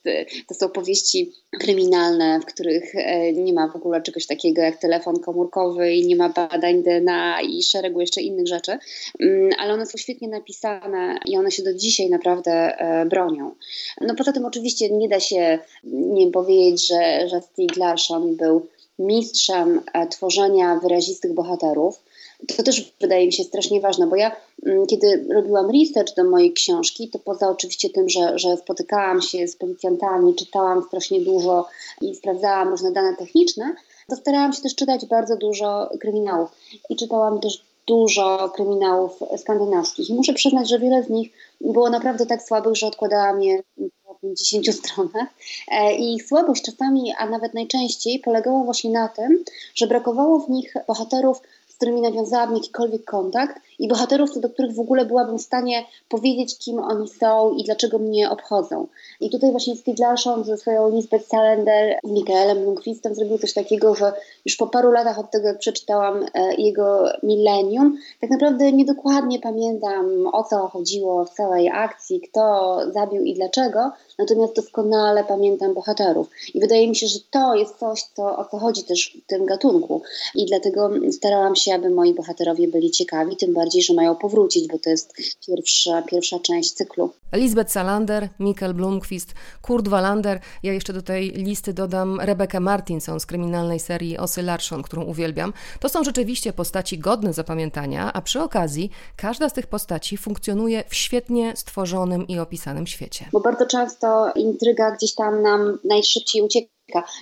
to 0.48 0.54
są 0.54 0.68
powieści 0.68 1.32
kryminalne, 1.60 2.40
w 2.40 2.44
których 2.44 2.94
e, 2.94 3.32
nie 3.32 3.52
ma 3.52 3.68
w 3.68 3.76
ogóle 3.76 4.02
czegoś 4.02 4.26
takiego 4.26 4.62
jak 4.62 4.80
telefon 4.80 5.20
komórkowy 5.20 5.94
i 5.94 6.06
nie 6.06 6.16
ma 6.16 6.28
badań 6.28 6.82
DNA 6.82 7.42
i 7.46 7.62
szeregu 7.62 8.00
jeszcze 8.00 8.20
innych 8.20 8.46
rzeczy, 8.46 8.78
mm, 9.20 9.50
ale 9.58 9.74
one 9.74 9.86
są 9.86 9.98
świetnie 9.98 10.28
napisane 10.28 11.18
i 11.26 11.36
one 11.36 11.50
się 11.50 11.62
do 11.62 11.74
dzisiaj 11.74 12.10
naprawdę 12.10 12.52
e, 12.52 13.06
bronią. 13.06 13.54
No 14.00 14.14
poza 14.14 14.32
tym 14.32 14.44
oczywiście 14.44 14.90
nie 14.90 15.08
da 15.08 15.20
się 15.20 15.58
nie 15.84 16.30
powiedzieć, 16.30 16.86
że, 16.86 17.28
że 17.28 17.40
Stieg 17.40 17.76
Larsson 17.76 18.36
był 18.36 18.66
mistrzem 18.98 19.82
e, 19.92 20.06
tworzenia 20.06 20.76
wyrazistych 20.76 21.34
bohaterów. 21.34 22.02
To 22.56 22.62
też 22.62 22.92
wydaje 23.00 23.26
mi 23.26 23.32
się 23.32 23.44
strasznie 23.44 23.80
ważne, 23.80 24.06
bo 24.06 24.16
ja 24.16 24.36
mm, 24.66 24.86
kiedy 24.86 25.26
robiłam 25.34 25.70
research 25.70 26.14
do 26.16 26.24
mojej 26.24 26.52
książki, 26.52 27.08
to 27.08 27.18
poza 27.18 27.48
oczywiście 27.48 27.90
tym, 27.90 28.08
że, 28.08 28.38
że 28.38 28.56
spotykałam 28.56 29.22
się 29.22 29.48
z 29.48 29.56
policjantami, 29.56 30.34
czytałam 30.34 30.82
strasznie 30.82 31.20
dużo 31.20 31.66
i 32.00 32.14
sprawdzałam 32.14 32.68
różne 32.68 32.92
dane 32.92 33.16
techniczne, 33.16 33.74
to 34.08 34.16
starałam 34.16 34.52
się 34.52 34.62
też 34.62 34.74
czytać 34.74 35.06
bardzo 35.06 35.36
dużo 35.36 35.90
kryminałów 36.00 36.50
i 36.90 36.96
czytałam 36.96 37.40
też 37.40 37.62
dużo 37.86 38.52
kryminałów 38.54 39.20
skandynawskich. 39.36 40.10
I 40.10 40.14
muszę 40.14 40.32
przyznać, 40.32 40.68
że 40.68 40.78
wiele 40.78 41.02
z 41.02 41.10
nich 41.10 41.32
było 41.60 41.90
naprawdę 41.90 42.26
tak 42.26 42.42
słabych, 42.42 42.76
że 42.76 42.86
odkładałam 42.86 43.42
je 43.42 43.62
50 44.20 44.74
stronach. 44.74 45.28
E, 45.72 45.96
I 45.96 46.14
ich 46.14 46.28
słabość 46.28 46.62
czasami, 46.62 47.14
a 47.18 47.28
nawet 47.28 47.54
najczęściej, 47.54 48.18
polegała 48.18 48.64
właśnie 48.64 48.90
na 48.90 49.08
tym, 49.08 49.44
że 49.74 49.86
brakowało 49.86 50.38
w 50.38 50.50
nich 50.50 50.74
bohaterów, 50.86 51.40
z 51.76 51.78
którymi 51.78 52.00
nawiązałam 52.00 52.54
jakikolwiek 52.54 53.04
kontakt 53.04 53.60
i 53.78 53.88
bohaterów, 53.88 54.30
co 54.30 54.40
do 54.40 54.50
których 54.50 54.74
w 54.74 54.80
ogóle 54.80 55.04
byłabym 55.04 55.38
w 55.38 55.42
stanie 55.42 55.84
powiedzieć, 56.08 56.58
kim 56.58 56.78
oni 56.78 57.08
są 57.08 57.54
i 57.54 57.64
dlaczego 57.64 57.98
mnie 57.98 58.30
obchodzą. 58.30 58.86
I 59.20 59.30
tutaj 59.30 59.50
właśnie 59.50 59.76
Steve 59.76 60.06
Larsson 60.06 60.44
ze 60.44 60.56
swoją 60.56 60.90
Lisbeth 60.90 61.28
Salander 61.28 61.98
z 62.04 62.10
Michaelem 62.10 62.64
Lundqvistem 62.64 63.14
zrobił 63.14 63.38
coś 63.38 63.52
takiego, 63.52 63.94
że 63.94 64.12
już 64.44 64.56
po 64.56 64.66
paru 64.66 64.90
latach 64.90 65.18
od 65.18 65.30
tego, 65.30 65.48
jak 65.48 65.58
przeczytałam 65.58 66.26
e, 66.34 66.54
jego 66.54 67.08
Millennium, 67.22 67.98
tak 68.20 68.30
naprawdę 68.30 68.72
niedokładnie 68.72 69.38
pamiętam, 69.38 70.26
o 70.32 70.44
co 70.44 70.68
chodziło 70.68 71.24
w 71.24 71.30
całej 71.30 71.68
akcji, 71.68 72.20
kto 72.20 72.78
zabił 72.92 73.22
i 73.22 73.34
dlaczego, 73.34 73.90
natomiast 74.18 74.56
doskonale 74.56 75.24
pamiętam 75.24 75.74
bohaterów. 75.74 76.30
I 76.54 76.60
wydaje 76.60 76.88
mi 76.88 76.96
się, 76.96 77.06
że 77.06 77.18
to 77.30 77.54
jest 77.54 77.78
coś, 77.78 78.02
co, 78.02 78.38
o 78.38 78.44
co 78.44 78.58
chodzi 78.58 78.84
też 78.84 79.18
w 79.24 79.26
tym 79.26 79.46
gatunku. 79.46 80.02
I 80.34 80.46
dlatego 80.46 80.90
starałam 81.12 81.56
się, 81.56 81.74
aby 81.74 81.90
moi 81.90 82.14
bohaterowie 82.14 82.68
byli 82.68 82.90
ciekawi, 82.90 83.36
tym 83.36 83.54
bardziej, 83.54 83.65
że 83.74 83.94
mają 83.94 84.16
powrócić, 84.16 84.68
bo 84.68 84.78
to 84.78 84.90
jest 84.90 85.12
pierwsza, 85.46 86.02
pierwsza 86.02 86.38
część 86.38 86.72
cyklu. 86.72 87.10
Lisbeth 87.32 87.72
Salander, 87.72 88.28
Mikkel 88.40 88.74
Blomqvist, 88.74 89.34
Kurt 89.62 89.88
Wallander. 89.88 90.40
Ja 90.62 90.72
jeszcze 90.72 90.92
do 90.92 91.02
tej 91.02 91.30
listy 91.30 91.72
dodam 91.72 92.20
Rebekę 92.20 92.60
Martinson 92.60 93.20
z 93.20 93.26
kryminalnej 93.26 93.80
serii 93.80 94.18
Osy 94.18 94.42
Larsson, 94.42 94.82
którą 94.82 95.04
uwielbiam. 95.04 95.52
To 95.80 95.88
są 95.88 96.04
rzeczywiście 96.04 96.52
postaci 96.52 96.98
godne 96.98 97.32
zapamiętania, 97.32 98.12
a 98.12 98.22
przy 98.22 98.42
okazji 98.42 98.90
każda 99.16 99.48
z 99.48 99.52
tych 99.52 99.66
postaci 99.66 100.16
funkcjonuje 100.16 100.84
w 100.88 100.94
świetnie 100.94 101.56
stworzonym 101.56 102.26
i 102.26 102.38
opisanym 102.38 102.86
świecie. 102.86 103.24
Bo 103.32 103.40
bardzo 103.40 103.66
często 103.66 104.32
intryga 104.34 104.90
gdzieś 104.90 105.14
tam 105.14 105.42
nam 105.42 105.78
najszybciej 105.84 106.42
ucieka 106.42 106.75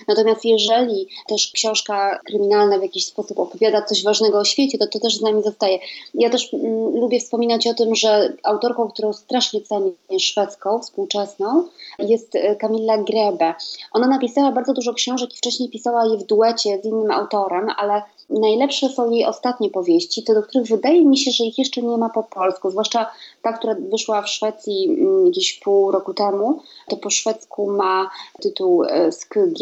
Natomiast 0.07 0.45
jeżeli 0.45 1.07
też 1.27 1.51
książka 1.53 2.19
kryminalna 2.25 2.79
w 2.79 2.81
jakiś 2.81 3.05
sposób 3.05 3.39
opowiada 3.39 3.81
coś 3.81 4.03
ważnego 4.03 4.39
o 4.39 4.45
świecie, 4.45 4.77
to 4.77 4.87
to 4.87 4.99
też 4.99 5.17
z 5.17 5.21
nami 5.21 5.43
zostaje. 5.43 5.79
Ja 6.13 6.29
też 6.29 6.53
mm, 6.53 6.95
lubię 6.95 7.19
wspominać 7.19 7.67
o 7.67 7.73
tym, 7.73 7.95
że 7.95 8.33
autorką, 8.43 8.87
którą 8.87 9.13
strasznie 9.13 9.61
cenię, 9.61 9.91
szwedzką, 10.19 10.79
współczesną, 10.79 11.67
jest 11.99 12.33
Kamilla 12.59 12.97
Grebe. 12.97 13.53
Ona 13.91 14.07
napisała 14.07 14.51
bardzo 14.51 14.73
dużo 14.73 14.93
książek 14.93 15.33
i 15.33 15.37
wcześniej 15.37 15.69
pisała 15.69 16.05
je 16.05 16.17
w 16.17 16.23
duecie 16.23 16.79
z 16.83 16.85
innym 16.85 17.11
autorem, 17.11 17.67
ale 17.77 18.01
Najlepsze 18.29 18.89
są 18.89 19.11
jej 19.11 19.25
ostatnie 19.25 19.69
powieści, 19.69 20.23
te 20.23 20.33
do 20.33 20.43
których 20.43 20.67
wydaje 20.67 21.05
mi 21.05 21.17
się, 21.17 21.31
że 21.31 21.43
ich 21.43 21.57
jeszcze 21.57 21.81
nie 21.81 21.97
ma 21.97 22.09
po 22.09 22.23
polsku, 22.23 22.71
zwłaszcza 22.71 23.11
ta, 23.41 23.53
która 23.53 23.75
wyszła 23.91 24.21
w 24.21 24.29
Szwecji 24.29 24.89
mm, 24.89 25.29
gdzieś 25.31 25.59
pół 25.59 25.91
roku 25.91 26.13
temu, 26.13 26.59
to 26.89 26.97
po 26.97 27.09
szwedzku 27.09 27.71
ma 27.71 28.09
tytuł 28.41 28.83
e, 28.83 29.11
Skg, 29.11 29.59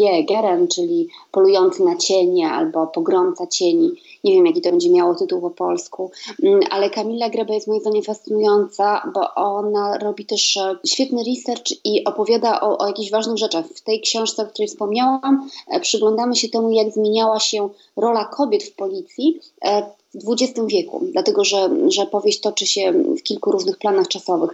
czyli 0.74 1.08
Polujący 1.32 1.84
na 1.84 1.96
cienie 1.96 2.50
albo 2.50 2.86
Pogromca 2.86 3.46
cieni. 3.46 3.90
Nie 4.24 4.32
wiem, 4.32 4.46
jaki 4.46 4.60
to 4.60 4.70
będzie 4.70 4.90
miało 4.90 5.14
tytuł 5.14 5.40
po 5.40 5.50
polsku, 5.50 6.10
mm, 6.42 6.60
ale 6.70 6.90
Kamila 6.90 7.30
Grebe 7.30 7.54
jest 7.54 7.66
moim 7.66 7.80
zdaniem 7.80 8.02
fascynująca, 8.02 9.10
bo 9.14 9.34
ona 9.34 9.98
robi 9.98 10.26
też 10.26 10.56
e, 10.56 10.76
świetny 10.86 11.22
research 11.24 11.84
i 11.84 12.04
opowiada 12.04 12.60
o, 12.60 12.78
o 12.78 12.86
jakichś 12.86 13.10
ważnych 13.10 13.38
rzeczach. 13.38 13.66
W 13.66 13.82
tej 13.82 14.00
książce, 14.00 14.42
o 14.42 14.46
której 14.46 14.68
wspomniałam, 14.68 15.48
e, 15.68 15.80
przyglądamy 15.80 16.36
się 16.36 16.48
temu, 16.48 16.70
jak 16.70 16.90
zmieniała 16.90 17.40
się 17.40 17.68
rola 17.96 18.24
kobiet 18.24 18.53
w 18.62 18.74
policji 18.74 19.40
e, 19.64 19.82
w 20.14 20.32
XX 20.32 20.60
wieku, 20.66 21.00
dlatego 21.12 21.44
że, 21.44 21.70
że 21.88 22.06
powieść 22.06 22.40
toczy 22.40 22.66
się 22.66 22.92
w 22.92 23.22
kilku 23.22 23.52
różnych 23.52 23.78
planach 23.78 24.08
czasowych 24.08 24.50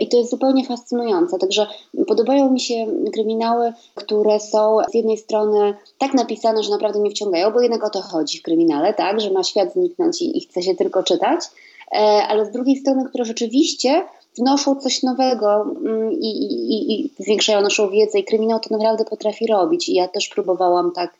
i 0.00 0.08
to 0.08 0.16
jest 0.16 0.30
zupełnie 0.30 0.64
fascynujące. 0.64 1.38
Także 1.38 1.66
podobają 2.06 2.50
mi 2.50 2.60
się 2.60 2.86
kryminały, 3.12 3.72
które 3.94 4.40
są 4.40 4.78
z 4.90 4.94
jednej 4.94 5.18
strony 5.18 5.74
tak 5.98 6.14
napisane, 6.14 6.62
że 6.62 6.70
naprawdę 6.70 7.00
mnie 7.00 7.10
wciągają, 7.10 7.50
bo 7.50 7.60
jednak 7.60 7.84
o 7.84 7.90
to 7.90 8.00
chodzi 8.02 8.38
w 8.38 8.42
kryminale, 8.42 8.94
tak, 8.94 9.20
że 9.20 9.30
ma 9.30 9.44
świat 9.44 9.72
zniknąć 9.72 10.22
i, 10.22 10.38
i 10.38 10.40
chce 10.40 10.62
się 10.62 10.74
tylko 10.74 11.02
czytać, 11.02 11.40
ale 12.28 12.46
z 12.46 12.50
drugiej 12.50 12.76
strony, 12.76 13.04
które 13.08 13.24
rzeczywiście 13.24 14.04
wnoszą 14.38 14.76
coś 14.76 15.02
nowego 15.02 15.62
mm, 15.62 16.12
i, 16.12 16.26
i, 16.26 16.94
i 16.94 17.10
zwiększają 17.18 17.60
naszą 17.60 17.90
wiedzę 17.90 18.18
i 18.18 18.24
kryminał 18.24 18.60
to 18.60 18.68
naprawdę 18.70 19.04
potrafi 19.04 19.46
robić. 19.46 19.88
I 19.88 19.94
ja 19.94 20.08
też 20.08 20.28
próbowałam 20.28 20.92
tak 20.92 21.14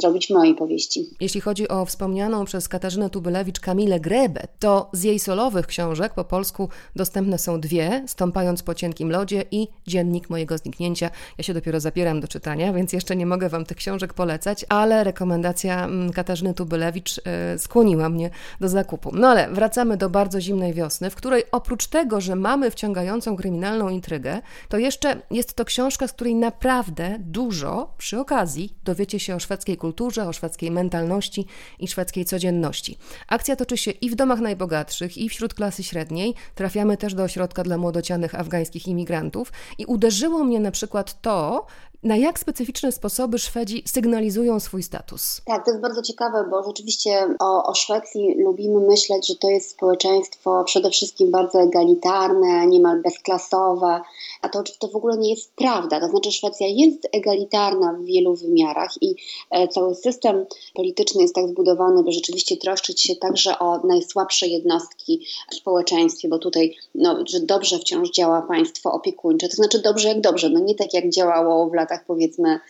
zrobić 0.00 0.30
mojej 0.30 0.54
powieści. 0.54 1.10
Jeśli 1.20 1.40
chodzi 1.40 1.68
o 1.68 1.84
wspomnianą 1.84 2.44
przez 2.44 2.68
Katarzynę 2.68 3.10
Tubylewicz 3.10 3.60
Kamilę 3.60 4.00
Grebę, 4.00 4.40
to 4.58 4.90
z 4.92 5.02
jej 5.02 5.18
solowych 5.18 5.66
książek 5.66 6.14
po 6.14 6.24
polsku 6.24 6.68
dostępne 6.96 7.38
są 7.38 7.60
dwie, 7.60 8.04
Stąpając 8.06 8.62
po 8.62 8.74
cienkim 8.74 9.10
lodzie 9.10 9.44
i 9.50 9.68
Dziennik 9.86 10.30
mojego 10.30 10.58
zniknięcia. 10.58 11.10
Ja 11.38 11.44
się 11.44 11.54
dopiero 11.54 11.80
zapieram 11.80 12.20
do 12.20 12.28
czytania, 12.28 12.72
więc 12.72 12.92
jeszcze 12.92 13.16
nie 13.16 13.26
mogę 13.26 13.48
Wam 13.48 13.64
tych 13.64 13.76
książek 13.76 14.14
polecać, 14.14 14.64
ale 14.68 15.04
rekomendacja 15.04 15.84
mm, 15.84 16.12
Katarzyny 16.12 16.54
Tubylewicz 16.54 17.20
e, 17.24 17.58
skłoniła 17.58 18.08
mnie 18.08 18.30
do 18.60 18.68
zakupu. 18.68 19.10
No 19.14 19.28
ale 19.28 19.50
wracamy 19.50 19.96
do 19.96 20.10
bardzo 20.10 20.40
zimnej 20.40 20.74
wiosny, 20.74 21.10
w 21.10 21.14
której 21.14 21.42
oprócz 21.52 21.86
tego, 21.86 22.20
że 22.20 22.36
mamy 22.36 22.70
wciągającą 22.70 23.36
kryminalną 23.36 23.88
intrygę, 23.88 24.42
to 24.68 24.78
jeszcze 24.78 25.22
jest 25.30 25.54
to 25.54 25.64
książka, 25.64 26.08
z 26.08 26.12
której 26.12 26.34
naprawdę 26.34 27.16
dużo 27.18 27.94
przy 27.98 28.20
okazji 28.20 28.76
dowiecie 28.84 29.20
się 29.20 29.34
o 29.34 29.40
szwedzkiej 29.40 29.76
kulturze, 29.82 30.28
o 30.28 30.32
szwedzkiej 30.32 30.70
mentalności 30.70 31.46
i 31.78 31.88
szwedzkiej 31.88 32.24
codzienności. 32.24 32.98
Akcja 33.28 33.56
toczy 33.56 33.76
się 33.76 33.90
i 33.90 34.10
w 34.10 34.14
domach 34.14 34.40
najbogatszych, 34.40 35.18
i 35.18 35.28
wśród 35.28 35.54
klasy 35.54 35.82
średniej. 35.82 36.34
Trafiamy 36.54 36.96
też 36.96 37.14
do 37.14 37.22
ośrodka 37.22 37.62
dla 37.62 37.76
młodocianych 37.78 38.34
afgańskich 38.34 38.88
imigrantów 38.88 39.52
i 39.78 39.86
uderzyło 39.86 40.44
mnie 40.44 40.60
na 40.60 40.70
przykład 40.70 41.22
to, 41.22 41.66
na 42.02 42.16
jak 42.16 42.38
specyficzne 42.38 42.92
sposoby 42.92 43.38
Szwedzi 43.38 43.82
sygnalizują 43.86 44.60
swój 44.60 44.82
status? 44.82 45.40
Tak, 45.44 45.64
to 45.64 45.70
jest 45.70 45.82
bardzo 45.82 46.02
ciekawe, 46.02 46.46
bo 46.50 46.62
rzeczywiście 46.62 47.28
o, 47.40 47.66
o 47.66 47.74
Szwecji 47.74 48.34
lubimy 48.38 48.80
myśleć, 48.80 49.26
że 49.26 49.34
to 49.36 49.50
jest 49.50 49.70
społeczeństwo 49.70 50.64
przede 50.64 50.90
wszystkim 50.90 51.30
bardzo 51.30 51.60
egalitarne, 51.60 52.66
niemal 52.66 53.02
bezklasowe, 53.02 54.00
a 54.42 54.48
to, 54.48 54.62
to 54.78 54.88
w 54.88 54.96
ogóle 54.96 55.18
nie 55.18 55.30
jest 55.30 55.52
prawda. 55.56 56.00
To 56.00 56.08
znaczy, 56.08 56.32
Szwecja 56.32 56.66
jest 56.66 57.08
egalitarna 57.12 57.92
w 57.92 58.04
wielu 58.04 58.34
wymiarach 58.34 58.90
i 59.00 59.16
e, 59.50 59.68
cały 59.68 59.94
system 59.94 60.46
polityczny 60.74 61.22
jest 61.22 61.34
tak 61.34 61.48
zbudowany, 61.48 62.02
by 62.02 62.12
rzeczywiście 62.12 62.56
troszczyć 62.56 63.02
się 63.02 63.16
także 63.16 63.58
o 63.58 63.86
najsłabsze 63.86 64.46
jednostki 64.46 65.26
w 65.50 65.54
społeczeństwie, 65.54 66.28
bo 66.28 66.38
tutaj 66.38 66.76
no, 66.94 67.18
że 67.26 67.40
dobrze 67.40 67.78
wciąż 67.78 68.10
działa 68.10 68.42
państwo 68.42 68.92
opiekuńcze, 68.92 69.48
to 69.48 69.56
znaczy 69.56 69.78
dobrze 69.78 70.08
jak 70.08 70.20
dobrze, 70.20 70.48
no 70.48 70.60
nie 70.60 70.74
tak 70.74 70.94
jak 70.94 71.10
działało 71.10 71.70
w 71.70 71.74
latach 71.74 71.91
latach 71.92 72.06
powiedzmy 72.06 72.60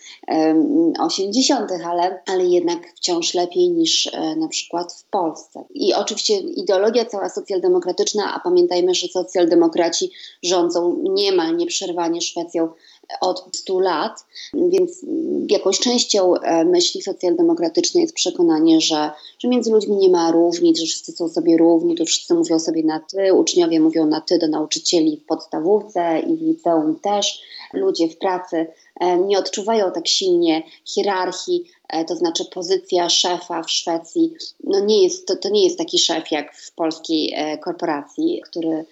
80., 0.99 1.71
ale, 1.85 2.21
ale 2.25 2.45
jednak 2.45 2.93
wciąż 2.95 3.33
lepiej 3.33 3.69
niż 3.69 4.07
e, 4.07 4.35
na 4.35 4.47
przykład 4.47 4.93
w 4.93 5.03
Polsce. 5.09 5.63
I 5.73 5.93
oczywiście 5.93 6.37
ideologia 6.37 7.05
cała 7.05 7.29
socjaldemokratyczna, 7.29 8.33
a 8.35 8.39
pamiętajmy, 8.39 8.95
że 8.95 9.07
socjaldemokraci 9.07 10.11
rządzą 10.43 11.03
niemal 11.03 11.57
nieprzerwanie 11.57 12.21
Szwecją 12.21 12.69
od 13.21 13.49
100 13.55 13.79
lat, 13.79 14.25
więc 14.53 15.05
jakąś 15.49 15.79
częścią 15.79 16.35
e, 16.35 16.65
myśli 16.65 17.01
socjaldemokratycznej 17.01 18.01
jest 18.01 18.15
przekonanie, 18.15 18.81
że, 18.81 19.11
że 19.39 19.47
między 19.47 19.71
ludźmi 19.71 19.95
nie 19.95 20.09
ma 20.09 20.31
różnic, 20.31 20.79
że 20.79 20.85
wszyscy 20.85 21.11
są 21.11 21.29
sobie 21.29 21.57
równi, 21.57 21.95
tu 21.95 22.05
wszyscy 22.05 22.33
mówią 22.33 22.59
sobie 22.59 22.83
na 22.83 22.99
ty, 22.99 23.33
uczniowie 23.33 23.79
mówią 23.79 24.05
na 24.05 24.21
ty 24.21 24.37
do 24.37 24.47
nauczycieli 24.47 25.17
w 25.17 25.25
podstawówce 25.25 26.19
i 26.19 26.37
w 26.37 26.41
liceum 26.41 26.99
też, 26.99 27.41
ludzie 27.73 28.07
w 28.09 28.17
pracy 28.17 28.67
e, 28.99 29.17
nie 29.17 29.39
odczuwają 29.39 29.91
tak 29.91 30.07
silnie 30.07 30.63
hierarchii, 30.85 31.71
to 32.07 32.15
znaczy 32.15 32.45
pozycja 32.45 33.09
szefa 33.09 33.63
w 33.63 33.71
Szwecji, 33.71 34.33
no 34.63 34.79
nie 34.79 35.03
jest, 35.03 35.27
to, 35.27 35.35
to 35.35 35.49
nie 35.49 35.63
jest 35.63 35.77
taki 35.77 35.99
szef 35.99 36.31
jak 36.31 36.55
w 36.55 36.71
polskiej 36.71 37.35
korporacji, 37.61 38.41
który 38.45 38.85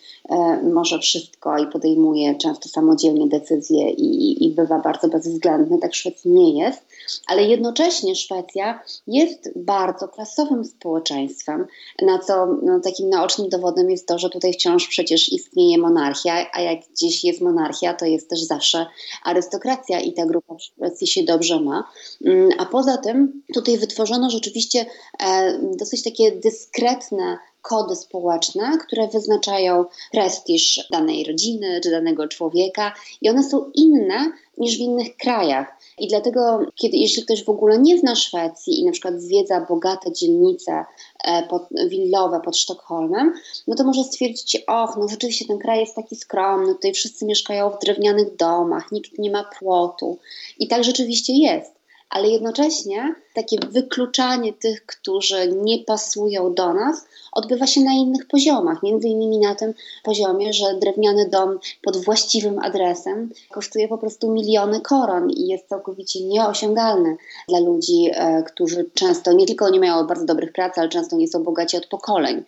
może 0.64 1.00
wszystko 1.00 1.58
i 1.58 1.68
podejmuje 1.68 2.36
często 2.36 2.70
samodzielnie 2.70 3.28
decyzje 3.28 3.90
i, 3.90 4.46
i 4.46 4.50
bywa 4.50 4.80
bardzo 4.80 5.08
bezwzględny, 5.08 5.78
tak 5.78 5.92
w 5.92 5.96
Szwecji 5.96 6.32
nie 6.32 6.64
jest, 6.64 6.82
ale 7.28 7.44
jednocześnie 7.44 8.16
Szwecja 8.16 8.84
jest 9.08 9.50
bardzo 9.56 10.08
klasowym 10.08 10.66
społeczeństwem, 10.66 11.68
na 12.02 12.20
co 12.20 12.46
no, 12.64 12.80
takim 12.80 13.10
naocznym 13.10 13.50
dowodem 13.50 13.90
jest 13.90 14.08
to, 14.08 14.20
że 14.20 14.30
tutaj 14.30 14.54
wciąż 14.54 14.88
przecież 14.88 15.34
istnieje 15.34 15.78
monarchia, 15.78 16.48
a 16.54 16.62
jak 16.62 16.80
gdzieś 16.92 17.24
jest 17.24 17.42
monarchia, 17.42 17.94
to 17.94 18.06
jest 18.06 18.30
też 18.30 18.40
zawsze 18.42 18.86
arystokracja 19.24 20.00
i 20.00 20.14
ta 20.14 20.26
grupa 20.26 20.56
w 20.56 20.62
Szwecji 20.62 21.08
się 21.08 21.24
dobrze 21.24 21.60
ma. 21.60 21.84
Mm, 22.26 22.50
a 22.58 22.66
poza 22.66 22.98
tym 22.98 23.44
tutaj 23.54 23.78
wytworzono 23.78 24.30
rzeczywiście 24.30 24.86
e, 25.24 25.60
dosyć 25.78 26.04
takie 26.04 26.32
dyskretne 26.32 27.38
kody 27.62 27.96
społeczne, 27.96 28.78
które 28.88 29.08
wyznaczają 29.08 29.86
prestiż 30.12 30.88
danej 30.92 31.24
rodziny 31.24 31.82
czy 31.84 31.92
danego 31.92 32.28
człowieka 32.28 32.94
i 33.22 33.30
one 33.30 33.44
są 33.44 33.72
inne 33.74 34.32
niż 34.58 34.78
w 34.78 34.80
innych 34.80 35.18
krajach. 35.18 35.68
I 35.98 36.08
dlatego, 36.08 36.60
kiedy, 36.76 36.98
jeśli 36.98 37.24
ktoś 37.24 37.44
w 37.44 37.50
ogóle 37.50 37.80
nie 37.80 37.98
zna 37.98 38.16
Szwecji 38.16 38.80
i 38.80 38.86
na 38.86 38.92
przykład 38.92 39.22
zwiedza 39.22 39.66
bogate 39.70 40.12
dzielnice 40.12 40.86
e, 41.24 41.48
pod, 41.48 41.64
willowe 41.88 42.42
pod 42.46 42.58
Sztokholmem, 42.58 43.34
no 43.68 43.76
to 43.76 43.84
może 43.84 44.04
stwierdzić, 44.04 44.64
och, 44.68 44.98
no 44.98 45.08
rzeczywiście 45.08 45.46
ten 45.46 45.60
kraj 45.60 45.80
jest 45.80 45.96
taki 45.96 46.16
skromny, 46.16 46.76
tutaj 46.76 46.94
wszyscy 46.94 47.26
mieszkają 47.26 47.70
w 47.70 47.80
drewnianych 47.80 48.36
domach, 48.36 48.92
nikt 48.92 49.20
nie 49.20 49.32
ma 49.32 49.44
płotu. 49.60 50.18
I 50.60 50.68
tak 50.68 50.84
rzeczywiście 50.84 51.34
jest 51.34 51.82
ale 52.12 52.30
jednocześnie 52.30 53.16
takie 53.34 53.58
wykluczanie 53.70 54.54
tych, 54.54 54.86
którzy 54.86 55.54
nie 55.64 55.80
pasują 55.80 56.54
do 56.54 56.74
nas, 56.74 57.06
odbywa 57.32 57.68
się 57.68 57.82
na 57.82 57.94
innych 57.94 58.28
poziomach. 58.28 58.84
Między 58.84 59.08
innymi 59.08 59.40
na 59.40 59.56
tym 59.56 59.74
poziomie, 60.04 60.54
że 60.54 60.76
drewniany 60.80 61.30
dom 61.30 61.60
pod 61.82 61.98
właściwym 61.98 62.60
adresem 62.60 63.30
kosztuje 63.52 63.88
po 63.88 63.98
prostu 63.98 64.32
miliony 64.32 64.82
koron 64.82 65.30
i 65.30 65.48
jest 65.48 65.68
całkowicie 65.68 66.24
nieosiągalny 66.24 67.18
dla 67.50 67.60
ludzi, 67.60 68.10
e, 68.14 68.44
którzy 68.44 68.90
często 68.94 69.34
nie 69.34 69.46
tylko 69.46 69.70
nie 69.70 69.80
mają 69.80 70.08
bardzo 70.08 70.26
dobrych 70.26 70.52
prac, 70.52 70.78
ale 70.78 70.90
często 70.90 71.16
nie 71.16 71.28
są 71.28 71.44
bogaci 71.44 71.78
od 71.78 71.88
pokoleń. 71.88 72.44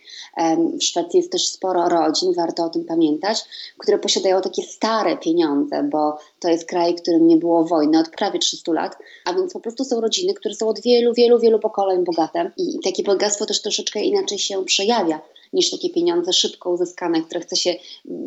W 0.80 0.84
Szwecji 0.84 1.18
jest 1.18 1.32
też 1.32 1.48
sporo 1.48 1.90
rodzin, 1.90 2.34
warto 2.34 2.66
o 2.66 2.70
tym 2.70 2.86
pamiętać, 2.86 3.46
które 3.78 4.00
posiadają 4.00 4.42
takie 4.42 4.64
stare 4.64 5.18
pieniądze, 5.18 5.84
bo 5.84 6.18
to 6.40 6.50
jest 6.50 6.66
kraj, 6.66 6.96
w 6.96 7.02
którym 7.02 7.28
nie 7.28 7.38
było 7.38 7.66
wojny 7.66 8.00
od 8.00 8.10
prawie 8.10 8.40
300 8.40 8.72
lat, 8.72 8.98
a 9.26 9.34
więc 9.34 9.54
po 9.54 9.60
prostu 9.60 9.84
są 9.84 10.02
rodziny, 10.02 10.34
które 10.34 10.56
są 10.56 10.73
od 10.74 10.82
wielu, 10.82 11.14
wielu, 11.14 11.40
wielu 11.40 11.60
pokoleń 11.60 12.04
bogate 12.04 12.52
i 12.58 12.80
takie 12.84 13.04
bogactwo 13.04 13.46
też 13.46 13.62
troszeczkę 13.62 14.02
inaczej 14.02 14.40
się 14.40 14.66
przejawia 14.66 15.22
niż 15.54 15.72
takie 15.72 15.90
pieniądze 15.90 16.34
szybko 16.34 16.70
uzyskane, 16.70 17.22
które 17.22 17.42
chce 17.42 17.56
się 17.56 17.76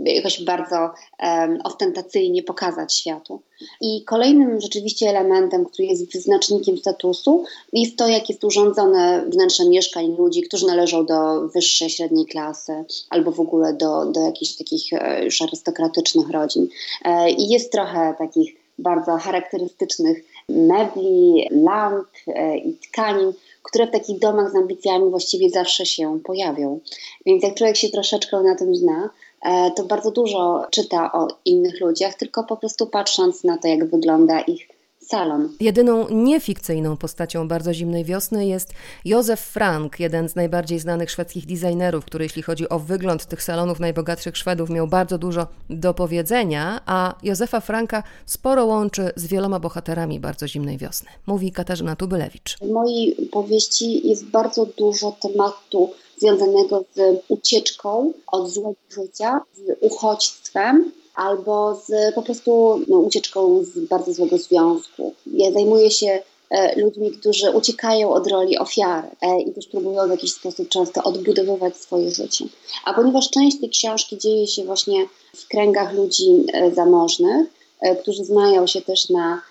jakoś 0.05 0.45
bardzo 0.45 0.77
um, 0.77 1.59
ostentacyjnie 1.65 2.43
pokazać 2.43 2.95
światu. 2.95 3.41
I 3.81 4.05
kolejnym 4.05 4.61
rzeczywiście 4.61 5.09
elementem, 5.09 5.65
który 5.65 5.89
jest 5.89 6.13
wyznacznikiem 6.13 6.79
statusu, 6.79 7.45
jest 7.73 7.97
to, 7.97 8.09
jak 8.09 8.29
jest 8.29 8.45
urządzone 8.45 9.25
wnętrze 9.29 9.69
mieszkań 9.69 10.17
ludzi, 10.19 10.43
którzy 10.43 10.67
należą 10.67 11.07
do 11.07 11.49
wyższej, 11.49 11.91
średniej 11.91 12.27
klasy 12.27 12.85
albo 13.11 13.33
w 13.33 13.41
ogóle 13.41 13.75
do, 13.75 14.07
do 14.07 14.21
jakichś 14.21 14.53
takich 14.53 14.93
e, 14.93 15.25
już 15.25 15.43
arystokratycznych 15.43 16.31
rodzin. 16.31 16.69
E, 17.05 17.31
I 17.31 17.49
jest 17.49 17.73
trochę 17.73 18.15
takich 18.19 18.67
bardzo 18.79 19.17
charakterystycznych 19.17 20.25
mebli, 20.49 21.49
lamp 21.51 22.09
e, 22.27 22.57
i 22.59 22.75
tkanin, 22.75 23.33
które 23.63 23.87
w 23.87 23.91
takich 23.91 24.19
domach 24.19 24.53
z 24.53 24.57
ambicjami 24.57 25.11
właściwie 25.11 25.51
zawsze 25.51 25.87
się 25.87 26.21
pojawią. 26.25 26.81
Więc 27.27 27.43
jak 27.43 27.55
człowiek 27.55 27.77
się 27.77 27.89
troszeczkę 27.89 28.43
na 28.43 28.55
tym 28.55 28.77
zna, 28.77 29.11
e, 29.43 29.71
to 29.71 29.85
bardzo 29.85 30.11
dużo 30.11 30.67
czyta 30.71 31.13
o 31.13 31.29
innych 31.45 31.81
ludziach, 31.81 32.15
tylko 32.15 32.45
po 32.45 32.57
prostu 32.57 32.87
patrząc 32.87 33.45
na 33.45 33.59
to, 33.59 33.69
jak 33.69 33.91
wygląda 33.91 34.41
ich 34.41 34.76
salon. 35.09 35.57
Jedyną 35.61 36.09
niefikcyjną 36.09 36.97
postacią 36.97 37.49
bardzo 37.49 37.75
zimnej 37.75 38.05
wiosny 38.05 38.47
jest 38.47 38.73
Józef 39.05 39.40
Frank, 39.40 40.01
jeden 40.01 40.29
z 40.29 40.35
najbardziej 40.35 40.79
znanych 40.79 41.11
szwedzkich 41.11 41.47
designerów, 41.47 42.05
który 42.05 42.25
jeśli 42.25 42.42
chodzi 42.42 42.69
o 42.69 42.79
wygląd 42.79 43.27
tych 43.27 43.42
salonów 43.42 43.81
najbogatszych 43.81 44.37
Szwedów 44.37 44.71
miał 44.71 44.87
bardzo 44.87 45.19
dużo 45.19 45.47
do 45.71 45.95
powiedzenia, 45.95 46.81
a 46.87 47.14
Józefa 47.23 47.61
Franka 47.61 48.03
sporo 48.27 48.64
łączy 48.64 49.11
z 49.16 49.27
wieloma 49.27 49.61
bohaterami 49.61 50.21
bardzo 50.21 50.49
zimnej 50.49 50.79
wiosny. 50.79 51.09
Mówi 51.27 51.53
Katarzyna 51.53 51.97
Tubylewicz. 51.97 52.59
W 52.59 52.71
mojej 52.71 53.16
powieści 53.33 54.09
jest 54.09 54.25
bardzo 54.25 54.66
dużo 54.66 55.16
tematu 55.21 55.90
związanego 56.19 56.85
z 56.95 57.01
ucieczką 57.29 58.12
od 58.27 58.51
złego 58.51 58.77
życia, 58.90 59.40
z 59.55 59.77
uchodźstwem, 59.81 60.92
albo 61.17 61.75
z 61.87 62.15
po 62.15 62.23
prostu 62.23 62.81
no, 62.89 62.99
ucieczką 62.99 63.65
z 63.65 63.79
bardzo 63.79 64.13
złego 64.13 64.39
związku. 64.39 65.15
Ja 65.27 65.53
zajmuję 65.53 65.91
się 65.91 66.23
e, 66.51 66.81
ludźmi, 66.81 67.11
którzy 67.11 67.51
uciekają 67.51 68.11
od 68.11 68.27
roli 68.27 68.59
ofiary 68.59 69.09
e, 69.21 69.41
i 69.41 69.53
też 69.53 69.67
próbują 69.67 70.07
w 70.07 70.11
jakiś 70.11 70.33
sposób 70.33 70.69
często 70.69 71.03
odbudowywać 71.03 71.77
swoje 71.77 72.11
życie. 72.11 72.45
A 72.85 72.95
ponieważ 72.95 73.31
część 73.31 73.61
tej 73.61 73.71
książki 73.71 74.19
dzieje 74.19 74.47
się 74.47 74.65
właśnie 74.65 75.07
w 75.37 75.49
kręgach 75.49 75.95
ludzi 75.95 76.45
e, 76.53 76.75
zamożnych, 76.75 77.57
którzy 78.03 78.25
znają 78.25 78.67
się 78.67 78.83
też 78.83 79.09
na 79.11 79.43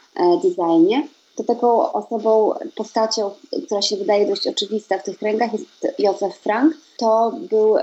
designie, 0.43 1.07
to 1.35 1.43
taką 1.43 1.93
osobą, 1.93 2.53
postacią, 2.75 3.31
która 3.65 3.81
się 3.81 3.97
wydaje 3.97 4.27
dość 4.27 4.47
oczywista 4.47 4.97
w 4.97 5.03
tych 5.03 5.17
kręgach 5.19 5.53
jest 5.53 5.65
Józef 5.99 6.37
Frank. 6.37 6.73
To 6.97 7.33
był 7.49 7.75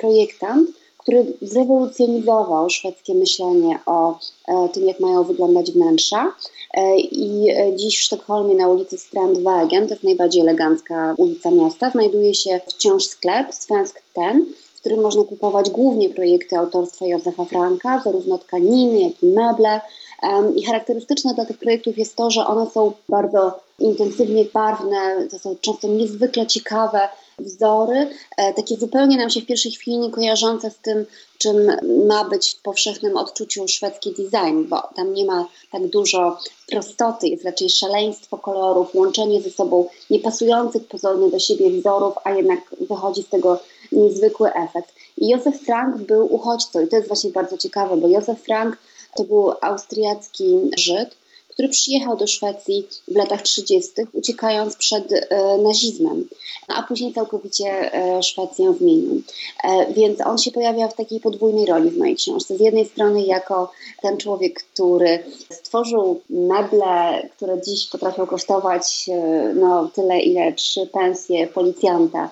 projektant, 0.00 0.70
który 1.10 1.32
zrewolucjonizował 1.42 2.70
szwedzkie 2.70 3.14
myślenie 3.14 3.78
o 3.86 4.18
e, 4.48 4.68
tym, 4.68 4.86
jak 4.86 5.00
mają 5.00 5.24
wyglądać 5.24 5.72
wnętrza. 5.72 6.32
E, 6.74 6.98
I 6.98 7.48
dziś 7.76 7.98
w 7.98 8.02
Sztokholmie 8.02 8.54
na 8.54 8.68
ulicy 8.68 8.96
Strandvägen, 8.98 9.86
to 9.86 9.94
jest 9.94 10.04
najbardziej 10.04 10.42
elegancka 10.42 11.14
ulica 11.18 11.50
miasta, 11.50 11.90
znajduje 11.90 12.34
się 12.34 12.60
wciąż 12.66 13.04
sklep 13.04 13.54
Svensk 13.54 14.02
Ten, 14.14 14.46
w 14.74 14.80
którym 14.80 15.00
można 15.00 15.24
kupować 15.24 15.70
głównie 15.70 16.10
projekty 16.10 16.58
autorstwa 16.58 17.06
Józefa 17.06 17.44
Franka, 17.44 18.02
zarówno 18.04 18.38
tkaniny, 18.38 19.00
jak 19.00 19.22
i 19.22 19.26
meble. 19.26 19.80
I 20.56 20.64
charakterystyczne 20.64 21.34
dla 21.34 21.44
tych 21.44 21.58
projektów 21.58 21.98
jest 21.98 22.16
to, 22.16 22.30
że 22.30 22.46
one 22.46 22.70
są 22.70 22.92
bardzo 23.08 23.60
intensywnie 23.78 24.44
barwne, 24.44 25.28
to 25.30 25.38
są 25.38 25.56
często 25.60 25.88
niezwykle 25.88 26.46
ciekawe 26.46 27.08
wzory, 27.40 28.08
e, 28.36 28.54
takie 28.54 28.76
zupełnie 28.76 29.16
nam 29.16 29.30
się 29.30 29.40
w 29.40 29.46
pierwszej 29.46 29.72
chwili 29.72 29.98
nie 29.98 30.10
kojarzące 30.10 30.70
z 30.70 30.78
tym, 30.78 31.06
czym 31.38 31.56
ma 32.06 32.24
być 32.24 32.54
w 32.54 32.62
powszechnym 32.62 33.16
odczuciu 33.16 33.68
szwedzki 33.68 34.10
design, 34.10 34.64
bo 34.68 34.82
tam 34.96 35.14
nie 35.14 35.24
ma 35.24 35.46
tak 35.72 35.86
dużo 35.86 36.38
prostoty, 36.68 37.28
jest 37.28 37.44
raczej 37.44 37.70
szaleństwo 37.70 38.38
kolorów, 38.38 38.94
łączenie 38.94 39.42
ze 39.42 39.50
sobą 39.50 39.88
niepasujących 40.10 40.88
pozornie 40.88 41.30
do 41.30 41.38
siebie 41.38 41.70
wzorów, 41.70 42.14
a 42.24 42.30
jednak 42.30 42.60
wychodzi 42.88 43.22
z 43.22 43.28
tego 43.28 43.60
niezwykły 43.92 44.52
efekt. 44.54 44.94
I 45.16 45.28
Józef 45.28 45.60
Frank 45.60 45.96
był 45.96 46.34
uchodźcą 46.34 46.80
i 46.80 46.88
to 46.88 46.96
jest 46.96 47.08
właśnie 47.08 47.30
bardzo 47.30 47.58
ciekawe, 47.58 47.96
bo 47.96 48.08
Józef 48.08 48.42
Frank 48.42 48.76
to 49.16 49.24
był 49.24 49.52
austriacki 49.60 50.70
Żyd, 50.76 51.19
który 51.60 51.72
przyjechał 51.72 52.16
do 52.16 52.26
Szwecji 52.26 52.86
w 53.08 53.16
latach 53.16 53.42
30., 53.42 53.92
uciekając 54.12 54.76
przed 54.76 55.12
e, 55.12 55.58
nazizmem, 55.58 56.28
a 56.68 56.82
później 56.82 57.12
całkowicie 57.12 57.94
e, 57.94 58.22
Szwecję 58.22 58.74
zmienił. 58.78 59.22
E, 59.64 59.92
więc 59.92 60.20
on 60.20 60.38
się 60.38 60.50
pojawia 60.50 60.88
w 60.88 60.94
takiej 60.94 61.20
podwójnej 61.20 61.66
roli 61.66 61.90
w 61.90 61.98
mojej 61.98 62.16
książce. 62.16 62.56
Z 62.56 62.60
jednej 62.60 62.86
strony 62.86 63.22
jako 63.22 63.72
ten 64.02 64.16
człowiek, 64.16 64.62
który 64.62 65.24
stworzył 65.50 66.20
meble, 66.30 67.28
które 67.36 67.62
dziś 67.62 67.86
potrafią 67.86 68.26
kosztować 68.26 69.10
no, 69.54 69.90
tyle, 69.94 70.20
ile 70.20 70.52
trzy 70.52 70.86
pensje 70.86 71.46
policjanta 71.46 72.30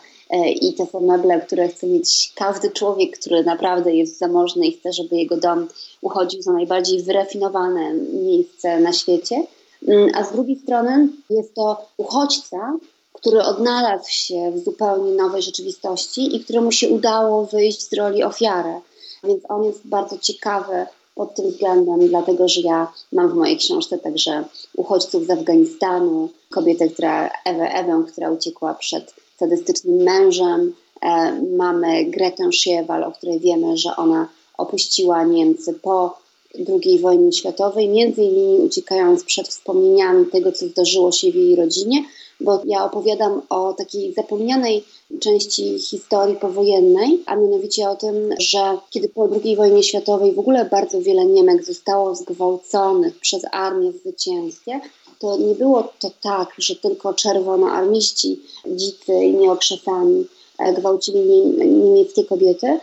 i 0.60 0.74
to 0.74 0.86
są 0.86 1.00
meble, 1.00 1.40
które 1.40 1.68
chce 1.68 1.86
mieć 1.86 2.32
każdy 2.34 2.70
człowiek, 2.70 3.18
który 3.18 3.44
naprawdę 3.44 3.94
jest 3.94 4.18
zamożny 4.18 4.66
i 4.66 4.72
chce, 4.72 4.92
żeby 4.92 5.16
jego 5.16 5.36
dom 5.36 5.68
uchodził 6.02 6.42
za 6.42 6.52
najbardziej 6.52 7.02
wyrafinowane 7.02 7.94
miejsce 7.94 8.80
na 8.80 8.92
świecie. 8.92 9.46
Mm, 9.88 10.10
a 10.14 10.24
z 10.24 10.32
drugiej 10.32 10.58
strony 10.58 11.08
jest 11.30 11.54
to 11.54 11.86
uchodźca, 11.96 12.76
który 13.12 13.42
odnalazł 13.42 14.10
się 14.10 14.52
w 14.52 14.64
zupełnie 14.64 15.12
nowej 15.12 15.42
rzeczywistości 15.42 16.36
i 16.36 16.40
któremu 16.40 16.72
się 16.72 16.88
udało 16.88 17.44
wyjść 17.44 17.88
z 17.88 17.92
roli 17.92 18.22
ofiary. 18.22 18.72
Więc 19.24 19.42
on 19.48 19.64
jest 19.64 19.80
bardzo 19.84 20.18
ciekawy 20.18 20.86
pod 21.14 21.34
tym 21.34 21.50
względem, 21.50 22.08
dlatego 22.08 22.48
że 22.48 22.60
ja 22.60 22.92
mam 23.12 23.28
w 23.28 23.34
mojej 23.34 23.56
książce 23.56 23.98
także 23.98 24.44
uchodźców 24.76 25.26
z 25.26 25.30
Afganistanu, 25.30 26.28
kobietę, 26.50 26.88
która, 26.88 27.30
Ewę 27.44 27.68
Ewę, 27.70 28.04
która 28.12 28.30
uciekła 28.30 28.74
przed 28.74 29.14
sadystycznym 29.38 30.02
mężem. 30.02 30.74
E, 31.02 31.42
mamy 31.56 32.04
Gretę 32.04 32.52
Schiewal, 32.52 33.04
o 33.04 33.12
której 33.12 33.40
wiemy, 33.40 33.76
że 33.76 33.96
ona 33.96 34.28
opuściła 34.58 35.24
Niemcy 35.24 35.74
po 35.74 36.18
II 36.68 36.98
wojnie 36.98 37.32
światowej, 37.32 37.88
między 37.88 38.22
innymi 38.22 38.58
uciekając 38.60 39.24
przed 39.24 39.48
wspomnieniami 39.48 40.26
tego, 40.26 40.52
co 40.52 40.66
zdarzyło 40.66 41.12
się 41.12 41.32
w 41.32 41.34
jej 41.34 41.56
rodzinie, 41.56 42.04
bo 42.40 42.62
ja 42.64 42.84
opowiadam 42.84 43.42
o 43.48 43.72
takiej 43.72 44.14
zapomnianej 44.14 44.84
części 45.20 45.78
historii 45.78 46.36
powojennej, 46.36 47.22
a 47.26 47.36
mianowicie 47.36 47.88
o 47.88 47.96
tym, 47.96 48.34
że 48.38 48.78
kiedy 48.90 49.08
po 49.08 49.28
II 49.44 49.56
wojnie 49.56 49.82
światowej 49.82 50.32
w 50.32 50.38
ogóle 50.38 50.64
bardzo 50.64 51.00
wiele 51.02 51.26
Niemek 51.26 51.64
zostało 51.64 52.14
zgwałconych 52.14 53.18
przez 53.18 53.42
armię 53.52 53.92
zwycięskie, 53.92 54.80
to 55.18 55.36
nie 55.36 55.54
było 55.54 55.92
to 55.98 56.10
tak, 56.20 56.48
że 56.58 56.76
tylko 56.76 57.14
czerwonoarmiści, 57.14 58.40
dzicy 58.66 59.12
i 59.12 59.34
nieokrzesani 59.34 60.26
e, 60.58 60.72
gwałcili 60.72 61.46
niemieckie 61.66 62.24
kobiety, 62.24 62.78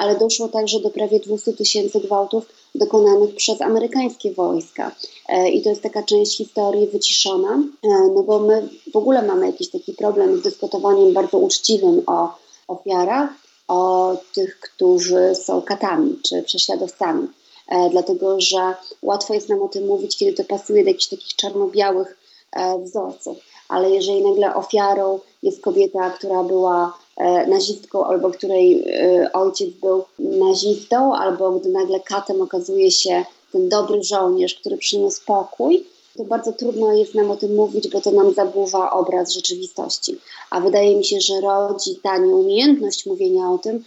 ale 0.00 0.18
doszło 0.18 0.48
także 0.48 0.80
do 0.80 0.90
prawie 0.90 1.20
200 1.20 1.52
tysięcy 1.52 2.00
gwałtów 2.00 2.46
dokonanych 2.74 3.34
przez 3.34 3.60
amerykańskie 3.60 4.32
wojska. 4.32 4.96
E, 5.28 5.50
I 5.50 5.62
to 5.62 5.68
jest 5.68 5.82
taka 5.82 6.02
część 6.02 6.36
historii 6.36 6.86
wyciszona, 6.86 7.62
e, 7.82 7.88
no 8.14 8.22
bo 8.22 8.38
my 8.38 8.68
w 8.92 8.96
ogóle 8.96 9.22
mamy 9.22 9.46
jakiś 9.46 9.70
taki 9.70 9.92
problem 9.92 10.38
z 10.38 10.42
dyskutowaniem 10.42 11.12
bardzo 11.12 11.38
uczciwym 11.38 12.02
o 12.06 12.28
ofiarach, 12.68 13.30
o 13.68 14.16
tych, 14.34 14.60
którzy 14.60 15.34
są 15.34 15.62
katami 15.62 16.18
czy 16.22 16.42
prześladowcami. 16.42 17.28
E, 17.70 17.90
dlatego 17.90 18.40
że 18.40 18.74
łatwo 19.02 19.34
jest 19.34 19.48
nam 19.48 19.62
o 19.62 19.68
tym 19.68 19.86
mówić, 19.86 20.16
kiedy 20.16 20.32
to 20.32 20.44
pasuje 20.44 20.82
do 20.82 20.88
jakichś 20.88 21.06
takich 21.06 21.36
czarno-białych 21.36 22.18
e, 22.52 22.78
wzorców. 22.78 23.36
Ale 23.68 23.90
jeżeli 23.90 24.22
nagle 24.22 24.54
ofiarą 24.54 25.20
jest 25.42 25.62
kobieta, 25.62 26.10
która 26.10 26.42
była 26.42 26.98
e, 27.16 27.46
nazistką, 27.46 28.04
albo 28.04 28.30
której 28.30 28.84
ojciec 29.32 29.70
był 29.70 30.04
nazistą, 30.18 31.14
albo 31.14 31.50
gdy 31.50 31.68
nagle 31.68 32.00
katem 32.00 32.42
okazuje 32.42 32.90
się 32.90 33.24
ten 33.52 33.68
dobry 33.68 34.02
żołnierz, 34.02 34.54
który 34.54 34.76
przyniósł 34.76 35.16
spokój, 35.16 35.84
to 36.16 36.24
bardzo 36.24 36.52
trudno 36.52 36.92
jest 36.92 37.14
nam 37.14 37.30
o 37.30 37.36
tym 37.36 37.54
mówić, 37.54 37.88
bo 37.88 38.00
to 38.00 38.10
nam 38.10 38.34
zaburza 38.34 38.92
obraz 38.92 39.32
rzeczywistości. 39.32 40.16
A 40.50 40.60
wydaje 40.60 40.96
mi 40.96 41.04
się, 41.04 41.20
że 41.20 41.40
rodzi 41.40 41.96
ta 42.02 42.18
nieumiejętność 42.18 43.06
mówienia 43.06 43.50
o 43.50 43.58
tym 43.58 43.84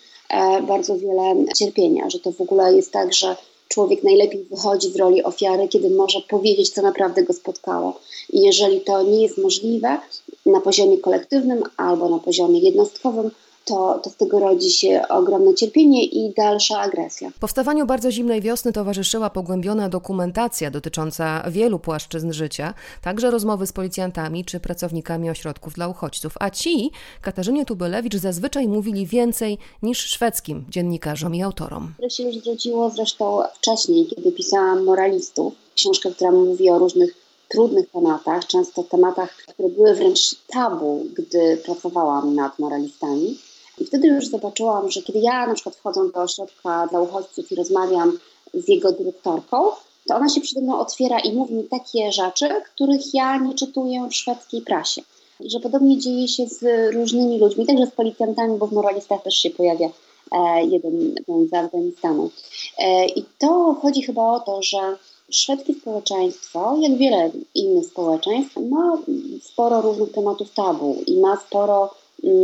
bardzo 0.68 0.98
wiele 0.98 1.36
cierpienia, 1.58 2.10
że 2.10 2.20
to 2.20 2.32
w 2.32 2.42
ogóle 2.42 2.76
jest 2.76 2.92
tak, 2.92 3.14
że 3.14 3.36
człowiek 3.74 4.04
najlepiej 4.04 4.44
wychodzi 4.44 4.92
z 4.92 4.96
roli 4.96 5.24
ofiary, 5.24 5.68
kiedy 5.68 5.90
może 5.90 6.20
powiedzieć, 6.30 6.70
co 6.70 6.82
naprawdę 6.82 7.24
go 7.24 7.34
spotkało. 7.34 8.00
I 8.30 8.42
jeżeli 8.42 8.82
to 8.82 9.04
nie 9.04 9.24
jest 9.24 9.38
możliwe 9.38 9.98
na 10.46 10.62
poziomie 10.62 10.98
kolektywnym 10.98 11.64
albo 11.78 12.10
na 12.10 12.20
poziomie 12.20 12.60
jednostkowym, 12.60 13.32
to, 13.66 14.00
to 14.04 14.10
z 14.10 14.16
tego 14.16 14.40
rodzi 14.40 14.72
się 14.72 15.02
ogromne 15.10 15.54
cierpienie 15.54 16.06
i 16.06 16.34
dalsza 16.34 16.80
agresja. 16.80 17.32
Powstawaniu 17.40 17.86
bardzo 17.86 18.12
zimnej 18.12 18.42
wiosny 18.42 18.74
towarzyszyła 18.74 19.30
pogłębiona 19.30 19.90
dokumentacja 19.90 20.72
dotycząca 20.72 21.44
wielu 21.52 21.80
płaszczyzn 21.80 22.32
życia, 22.32 22.74
także 23.02 23.32
rozmowy 23.32 23.68
z 23.68 23.74
policjantami 23.74 24.46
czy 24.46 24.60
pracownikami 24.60 25.30
ośrodków 25.30 25.74
dla 25.74 25.88
uchodźców. 25.88 26.34
A 26.40 26.50
ci, 26.50 26.92
Katarzynie 27.22 27.66
Tubylewicz, 27.66 28.16
zazwyczaj 28.16 28.68
mówili 28.68 29.08
więcej 29.08 29.58
niż 29.84 29.98
szwedzkim 30.00 30.66
dziennikarzom 30.70 31.36
i 31.36 31.44
autorom. 31.44 31.94
To 32.02 32.10
się 32.10 32.24
już 32.24 32.44
zrodziło 32.44 32.90
zresztą 32.90 33.42
wcześniej, 33.54 34.06
kiedy 34.06 34.32
pisałam 34.32 34.84
Moralistów, 34.84 35.54
książkę, 35.76 36.12
która 36.12 36.32
mówi 36.32 36.70
o 36.70 36.80
różnych 36.80 37.24
trudnych 37.50 37.90
tematach, 37.90 38.48
często 38.48 38.84
tematach, 38.84 39.36
które 39.36 39.70
były 39.70 39.96
wręcz 39.96 40.36
tabu, 40.48 41.06
gdy 41.14 41.58
pracowałam 41.58 42.36
nad 42.36 42.60
moralistami. 42.60 43.38
I 43.78 43.86
wtedy 43.86 44.08
już 44.08 44.28
zobaczyłam, 44.28 44.92
że 44.92 45.02
kiedy 45.02 45.20
ja 45.20 45.48
na 45.48 45.54
przykład 45.54 45.76
wchodzę 45.76 46.02
do 46.14 46.22
ośrodka 46.22 46.88
dla 46.88 47.02
uchodźców 47.02 47.52
i 47.52 47.56
rozmawiam 47.56 48.20
z 48.54 48.68
jego 48.68 48.92
dyrektorką, 48.92 49.72
to 50.08 50.16
ona 50.16 50.30
się 50.30 50.42
przede 50.42 50.62
mną 50.62 50.80
otwiera 50.80 51.20
i 51.20 51.34
mówi 51.34 51.54
mi 51.54 51.64
takie 51.64 52.12
rzeczy, 52.12 52.50
których 52.76 53.14
ja 53.14 53.38
nie 53.38 53.56
czytuję 53.56 54.08
w 54.10 54.16
szwedzkiej 54.16 54.62
prasie. 54.62 55.02
I 55.40 55.50
że 55.50 55.60
podobnie 55.60 55.98
dzieje 55.98 56.28
się 56.28 56.48
z 56.48 56.94
różnymi 56.94 57.40
ludźmi, 57.40 57.66
także 57.66 57.86
z 57.86 57.92
policjantami, 57.92 58.58
bo 58.58 58.68
w 58.68 58.74
moralistach 58.74 59.24
też 59.24 59.36
się 59.36 59.50
pojawia 59.50 59.90
e, 60.32 60.66
jeden 60.66 61.16
z 61.50 61.54
Afganistanu. 61.54 62.30
E, 62.78 63.06
I 63.06 63.26
to 63.40 63.76
chodzi 63.82 64.02
chyba 64.02 64.32
o 64.32 64.40
to, 64.40 64.62
że 64.62 64.98
szwedzkie 65.32 65.74
społeczeństwo, 65.74 66.78
jak 66.80 66.98
wiele 66.98 67.32
innych 67.56 67.86
społeczeństw, 67.86 68.58
ma 68.58 68.98
sporo 69.42 69.82
różnych 69.82 70.12
tematów 70.12 70.54
tabu 70.54 71.04
i 71.08 71.18
ma 71.18 71.38
sporo 71.48 71.90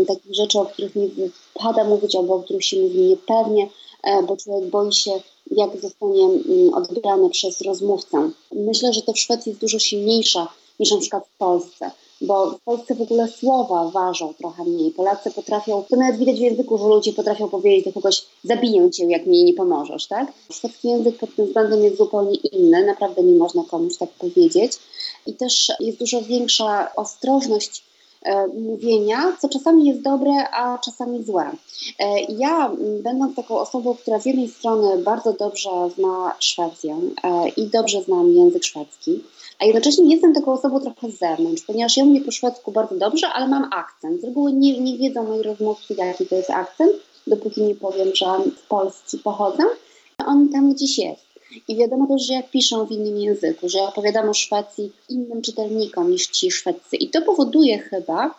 takich 0.08 0.36
rzeczy, 0.36 0.60
o 0.60 0.66
których 0.66 0.96
nie 0.96 1.08
wypada 1.08 1.84
mówić, 1.84 2.16
albo 2.16 2.36
o 2.36 2.44
których 2.44 2.66
się 2.66 2.78
mówi 2.78 3.02
niepewnie, 3.02 3.70
e, 4.04 4.24
bo 4.24 4.38
człowiek 4.38 4.70
boi 4.70 4.94
się, 4.94 5.12
jak 5.52 5.82
zostanie 5.82 6.24
mm, 6.24 6.74
odbierany 6.74 7.30
przez 7.30 7.62
rozmówcę. 7.62 8.32
Myślę, 8.52 8.94
że 8.94 9.02
to 9.02 9.14
w 9.14 9.20
Szwecji 9.20 9.50
jest 9.50 9.62
dużo 9.62 9.80
silniejsza 9.80 10.48
niż 10.80 10.92
na 10.92 10.98
przykład 10.98 11.28
w 11.28 11.38
Polsce, 11.38 11.92
bo 12.22 12.52
w 12.52 12.62
Polsce 12.62 12.96
w 12.96 13.02
ogóle 13.02 13.28
słowa 13.28 13.90
ważą 13.90 14.34
trochę 14.34 14.64
mniej. 14.64 14.92
Polacy 14.92 15.32
potrafią, 15.32 15.84
to 15.90 15.96
nawet 15.96 16.18
widać 16.18 16.36
w 16.36 16.42
języku, 16.42 16.78
że 16.78 16.84
ludzie 16.84 17.14
potrafią 17.14 17.50
powiedzieć 17.50 17.86
do 17.86 17.94
kogoś, 17.94 18.26
zabiję 18.44 18.92
cię, 18.92 19.06
jak 19.06 19.26
mi 19.26 19.44
nie 19.44 19.54
pomożesz, 19.54 20.08
tak? 20.08 20.34
Szwedzki 20.52 20.88
język 20.88 21.18
pod 21.18 21.36
tym 21.36 21.46
względem 21.46 21.84
jest 21.84 21.98
zupełnie 21.98 22.36
inny, 22.36 22.86
naprawdę 22.86 23.24
nie 23.24 23.38
można 23.38 23.64
komuś 23.64 23.98
tak 23.98 24.10
powiedzieć. 24.10 24.72
I 25.28 25.34
też 25.34 25.72
jest 25.80 26.00
dużo 26.00 26.22
większa 26.22 26.96
ostrożność 26.96 27.89
mówienia, 28.54 29.38
co 29.40 29.50
czasami 29.50 29.86
jest 29.86 30.02
dobre, 30.02 30.50
a 30.52 30.78
czasami 30.78 31.24
złe. 31.24 31.52
E, 32.00 32.22
ja, 32.22 32.72
będąc 33.04 33.36
taką 33.36 33.60
osobą, 33.60 33.96
która 33.96 34.20
z 34.20 34.26
jednej 34.26 34.50
strony 34.50 34.98
bardzo 35.04 35.34
dobrze 35.34 35.70
zna 35.96 36.36
Szwecję 36.40 37.00
i 37.58 37.68
dobrze 37.68 38.02
znam 38.02 38.32
język 38.32 38.64
szwedzki, 38.64 39.24
a 39.60 39.66
jednocześnie 39.66 40.14
jestem 40.14 40.34
taką 40.34 40.54
osobą 40.54 40.80
trochę 40.80 41.12
z 41.12 41.20
zewnątrz, 41.20 41.62
ponieważ 41.62 41.98
ja 41.98 42.06
mówię 42.06 42.22
po 42.22 42.32
szwedzku 42.32 42.72
bardzo 42.72 42.96
dobrze, 42.96 43.28
ale 43.28 43.48
mam 43.48 43.70
akcent. 43.74 44.22
Z 44.22 44.24
reguły 44.24 44.54
nie, 44.54 44.80
nie 44.80 44.98
wiedzą 44.98 45.24
moi 45.24 45.42
rozmówcy, 45.42 45.96
jaki 45.98 46.26
to 46.26 46.36
jest 46.36 46.50
akcent, 46.50 46.92
dopóki 47.28 47.62
nie 47.62 47.76
powiem, 47.76 48.16
że 48.16 48.26
z 48.64 48.68
Polski 48.68 49.18
pochodzę. 49.18 49.64
On 50.26 50.50
tam 50.50 50.74
gdzieś 50.74 50.98
jest. 50.98 51.29
I 51.68 51.76
wiadomo 51.76 52.08
też, 52.08 52.28
że 52.28 52.34
jak 52.34 52.50
piszą 52.50 52.86
w 52.86 52.92
innym 52.92 53.18
języku, 53.18 53.70
że 53.70 53.82
opowiadam 53.82 54.30
o 54.30 54.34
Szwecji 54.34 54.92
innym 55.10 55.42
czytelnikom 55.42 56.12
niż 56.12 56.28
ci 56.28 56.52
szwedzcy. 56.52 56.96
I 56.96 57.10
to 57.10 57.22
powoduje 57.22 57.80
chyba, 57.80 58.36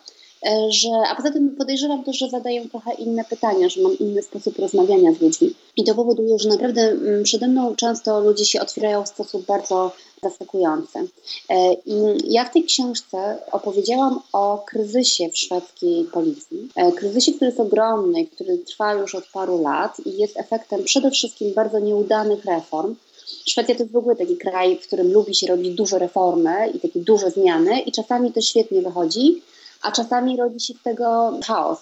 że, 0.69 0.89
a 1.11 1.15
poza 1.15 1.31
tym 1.31 1.55
podejrzewam 1.55 2.03
też, 2.03 2.17
że 2.17 2.29
zadają 2.29 2.69
trochę 2.69 2.93
inne 2.93 3.25
pytania, 3.25 3.69
że 3.69 3.81
mam 3.81 3.97
inny 3.97 4.21
sposób 4.21 4.59
rozmawiania 4.59 5.13
z 5.13 5.21
ludźmi. 5.21 5.55
I 5.77 5.83
to 5.83 5.95
powoduje, 5.95 6.39
że 6.39 6.49
naprawdę 6.49 6.81
mm, 6.81 7.23
przede 7.23 7.47
mną 7.47 7.75
często 7.75 8.19
ludzie 8.19 8.45
się 8.45 8.61
otwierają 8.61 9.03
w 9.03 9.07
sposób 9.07 9.45
bardzo 9.45 9.91
zaskakujący. 10.23 10.99
E, 11.49 11.73
I 11.73 11.93
ja 12.33 12.45
w 12.45 12.53
tej 12.53 12.63
książce 12.63 13.37
opowiedziałam 13.51 14.19
o 14.33 14.63
kryzysie 14.67 15.29
w 15.29 15.37
szwedzkiej 15.37 16.03
policji. 16.03 16.69
E, 16.75 16.91
kryzysie, 16.91 17.33
który 17.33 17.45
jest 17.45 17.59
ogromny, 17.59 18.27
który 18.27 18.57
trwa 18.57 18.93
już 18.93 19.15
od 19.15 19.27
paru 19.33 19.61
lat 19.61 19.97
i 20.05 20.17
jest 20.17 20.37
efektem 20.37 20.83
przede 20.83 21.11
wszystkim 21.11 21.53
bardzo 21.53 21.79
nieudanych 21.79 22.45
reform. 22.45 22.95
Szwecja 23.45 23.75
to 23.75 23.83
jest 23.83 23.93
w 23.93 23.97
ogóle 23.97 24.15
taki 24.15 24.37
kraj, 24.37 24.77
w 24.77 24.87
którym 24.87 25.11
lubi 25.11 25.35
się 25.35 25.47
robić 25.47 25.75
duże 25.75 25.99
reformy 25.99 26.71
i 26.73 26.79
takie 26.79 26.99
duże 26.99 27.31
zmiany 27.31 27.79
i 27.79 27.91
czasami 27.91 28.31
to 28.31 28.41
świetnie 28.41 28.81
wychodzi, 28.81 29.41
a 29.81 29.91
czasami 29.91 30.37
rodzi 30.37 30.59
się 30.59 30.73
z 30.73 30.83
tego 30.83 31.33
chaos. 31.45 31.79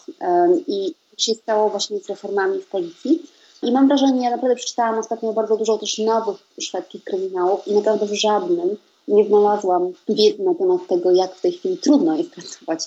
I 0.68 0.94
się 1.18 1.34
stało 1.34 1.70
właśnie 1.70 2.00
z 2.00 2.10
reformami 2.10 2.60
w 2.60 2.68
policji. 2.68 3.22
I 3.64 3.72
mam 3.72 3.88
wrażenie, 3.88 4.24
ja 4.24 4.30
naprawdę 4.30 4.56
przeczytałam 4.56 5.00
ostatnio 5.00 5.34
bardzo 5.34 5.58
dużo 5.58 5.78
też 5.78 5.98
nowych 5.98 6.38
szwedzkich 6.62 7.04
kryminałów 7.04 7.68
i 7.68 7.74
naprawdę 7.74 8.06
w 8.06 8.14
żadnym 8.14 8.78
nie 9.08 9.26
znalazłam 9.26 9.94
wiedzy 10.10 10.44
na 10.44 10.56
temat 10.56 10.88
tego, 10.88 11.12
jak 11.12 11.36
w 11.36 11.42
tej 11.42 11.52
chwili 11.52 11.78
trudno 11.78 12.18
jest 12.18 12.32
pracować 12.32 12.80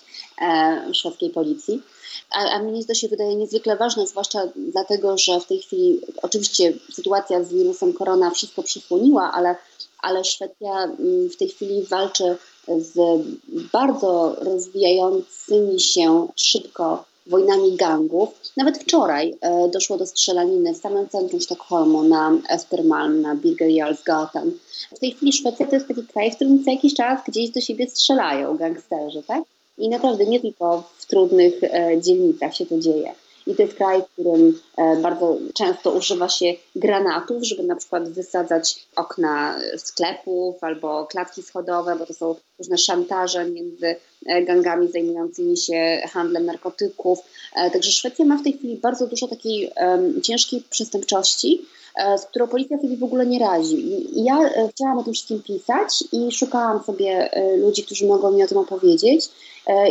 w 0.90 0.96
szwedzkiej 0.96 1.30
policji. 1.30 1.82
A, 2.30 2.50
a 2.50 2.58
mnie 2.58 2.84
to 2.84 2.94
się 2.94 3.08
wydaje 3.08 3.36
niezwykle 3.36 3.76
ważne, 3.76 4.06
zwłaszcza 4.06 4.42
dlatego, 4.56 5.18
że 5.18 5.40
w 5.40 5.46
tej 5.46 5.58
chwili 5.58 6.00
oczywiście 6.22 6.72
sytuacja 6.92 7.44
z 7.44 7.52
wirusem 7.52 7.92
korona 7.92 8.30
wszystko 8.30 8.62
przysłoniła, 8.62 9.32
ale, 9.32 9.56
ale 10.02 10.24
Szwecja 10.24 10.84
mm, 10.84 11.30
w 11.30 11.36
tej 11.36 11.48
chwili 11.48 11.82
walczy 11.82 12.36
z 12.68 13.22
bardzo 13.72 14.36
rozwijającymi 14.40 15.80
się 15.80 16.28
szybko 16.36 17.04
wojnami 17.26 17.76
gangów. 17.76 18.28
Nawet 18.56 18.78
wczoraj 18.78 19.34
e, 19.40 19.68
doszło 19.68 19.96
do 19.96 20.06
strzelaniny 20.06 20.74
w 20.74 20.76
samym 20.76 21.08
centrum 21.08 21.40
Sztokholmu 21.40 22.02
na 22.02 22.38
Östermalm, 22.54 23.20
na 23.20 23.34
Birger 23.34 23.68
Jarlsgatan. 23.68 24.52
W 24.96 24.98
tej 24.98 25.12
chwili 25.12 25.32
Szwecja 25.32 25.66
to 25.66 25.74
jest 25.74 25.88
taki 25.88 26.06
kraj, 26.06 26.30
w 26.30 26.34
którym 26.34 26.64
co 26.64 26.70
jakiś 26.70 26.94
czas 26.94 27.20
gdzieś 27.28 27.50
do 27.50 27.60
siebie 27.60 27.90
strzelają 27.90 28.56
gangsterzy, 28.56 29.22
tak? 29.26 29.42
I 29.78 29.88
naprawdę 29.88 30.26
nie 30.26 30.40
tylko 30.40 30.90
w 30.98 31.06
trudnych 31.06 31.64
e, 31.64 32.00
dzielnicach 32.00 32.56
się 32.56 32.66
to 32.66 32.78
dzieje. 32.78 33.14
I 33.46 33.54
to 33.54 33.62
jest 33.62 33.74
kraj, 33.74 34.02
w 34.02 34.12
którym 34.12 34.60
e, 34.76 34.96
bardzo 34.96 35.38
często 35.54 35.92
używa 35.92 36.28
się 36.28 36.54
granatów, 36.76 37.44
żeby 37.44 37.62
na 37.62 37.76
przykład 37.76 38.08
wysadzać 38.08 38.86
okna 38.96 39.60
sklepów 39.76 40.64
albo 40.64 41.06
klatki 41.06 41.42
schodowe, 41.42 41.96
bo 41.96 42.06
to 42.06 42.14
są 42.14 42.34
różne 42.58 42.78
szantaże 42.78 43.44
między 43.44 43.96
e, 44.26 44.42
gangami 44.42 44.92
zajmującymi 44.92 45.56
się 45.56 46.02
handlem 46.12 46.46
narkotyków. 46.46 47.18
E, 47.56 47.70
także 47.70 47.90
Szwecja 47.90 48.24
ma 48.24 48.38
w 48.38 48.42
tej 48.42 48.52
chwili 48.52 48.76
bardzo 48.76 49.06
dużo 49.06 49.28
takiej 49.28 49.72
ciężkiej 50.22 50.62
przestępczości, 50.70 51.66
z 52.16 52.24
którą 52.26 52.48
policja 52.48 52.78
sobie 52.78 52.96
w 52.96 53.04
ogóle 53.04 53.26
nie 53.26 53.38
radzi. 53.38 53.76
I 54.18 54.24
ja 54.24 54.38
chciałam 54.70 54.98
o 54.98 55.02
tym 55.02 55.12
wszystkim 55.12 55.42
pisać 55.42 56.04
i 56.12 56.32
szukałam 56.32 56.82
sobie 56.82 57.30
ludzi, 57.56 57.84
którzy 57.84 58.06
mogą 58.06 58.30
mi 58.30 58.44
o 58.44 58.46
tym 58.46 58.58
opowiedzieć. 58.58 59.28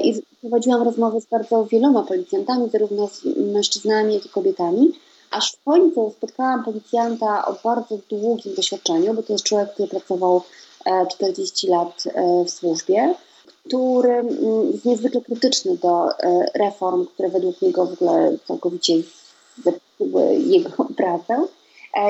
I 0.03 0.21
prowadziłam 0.41 0.81
rozmowy 0.81 1.21
z 1.21 1.25
bardzo 1.25 1.65
wieloma 1.65 2.03
policjantami, 2.03 2.69
zarówno 2.69 3.07
z 3.07 3.25
mężczyznami, 3.53 4.13
jak 4.13 4.25
i 4.25 4.29
kobietami. 4.29 4.93
Aż 5.31 5.51
w 5.51 5.63
końcu 5.63 6.13
spotkałam 6.17 6.63
policjanta 6.63 7.45
o 7.45 7.55
bardzo 7.63 7.97
długim 8.09 8.55
doświadczeniu, 8.55 9.13
bo 9.13 9.23
to 9.23 9.33
jest 9.33 9.45
człowiek, 9.45 9.73
który 9.73 9.87
pracował 9.87 10.41
40 11.09 11.67
e, 11.67 11.71
lat 11.71 12.03
e, 12.05 12.45
w 12.45 12.49
służbie, 12.49 13.15
który 13.65 14.13
mm, 14.13 14.71
jest 14.71 14.85
niezwykle 14.85 15.21
krytyczny 15.21 15.77
do 15.77 16.19
e, 16.19 16.45
reform, 16.55 17.05
które 17.05 17.29
według 17.29 17.61
niego 17.61 17.85
w 17.85 17.93
ogóle 17.93 18.37
całkowicie 18.47 18.93
zepsuły 19.63 20.35
jego 20.35 20.69
pracę 20.97 21.47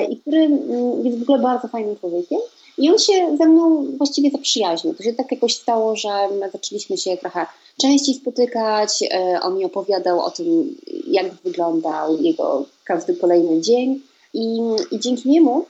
i 0.10 0.18
który 0.18 0.38
mm, 0.38 1.06
jest 1.06 1.20
w 1.20 1.22
ogóle 1.22 1.40
bardzo 1.40 1.68
fajnym 1.68 1.96
człowiekiem. 1.96 2.40
I 2.78 2.90
on 2.90 3.00
się 3.00 3.38
ze 3.38 3.46
mną 3.46 3.86
właściwie 3.98 4.32
zaprzyjaźnił. 4.32 4.94
To 4.94 5.04
się 5.04 5.14
tak 5.14 5.32
jakoś 5.32 5.56
stało, 5.56 5.96
że 5.96 6.10
my 6.40 6.50
zaczęliśmy 6.50 6.98
się 6.98 7.18
trochę 7.18 7.46
częściej 7.82 8.16
spotykać. 8.16 9.04
On 9.42 9.58
mi 9.58 9.66
opowiadał 9.66 10.20
o 10.20 10.32
tym, 10.32 10.76
jak 11.08 11.34
wyglądał 11.34 12.18
jego 12.18 12.66
każdy 12.84 13.16
kolejny 13.16 13.62
dzień. 13.62 14.02
I, 14.34 14.60
i 14.92 15.00
dzięki 15.00 15.30
niemu 15.30 15.66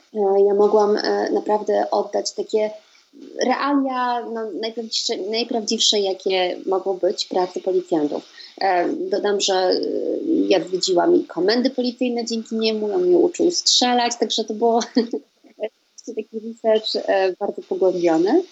ja 0.47 0.53
mogłam 0.53 0.97
naprawdę 1.31 1.91
oddać 1.91 2.31
takie 2.31 2.71
realia 3.45 4.25
no, 4.33 4.51
najprawdziwsze, 4.61 5.17
najprawdziwsze, 5.17 5.99
jakie 5.99 6.57
mogą 6.65 6.97
być 6.97 7.25
pracy 7.25 7.61
policjantów. 7.61 8.23
E, 8.57 8.89
dodam, 8.89 9.41
że 9.41 9.53
e, 9.53 9.79
ja 10.49 10.63
zwiedziłam 10.63 11.15
i 11.15 11.23
komendy 11.23 11.69
policyjne 11.69 12.25
dzięki 12.25 12.55
niemu, 12.55 12.95
on 12.95 13.03
mnie 13.03 13.17
uczył 13.17 13.51
strzelać, 13.51 14.13
także 14.19 14.43
to 14.43 14.53
było 14.53 14.79
taki 16.15 16.39
research 16.39 16.95
e, 16.95 17.35
bardzo 17.39 17.61
pogłębiony. 17.61 18.43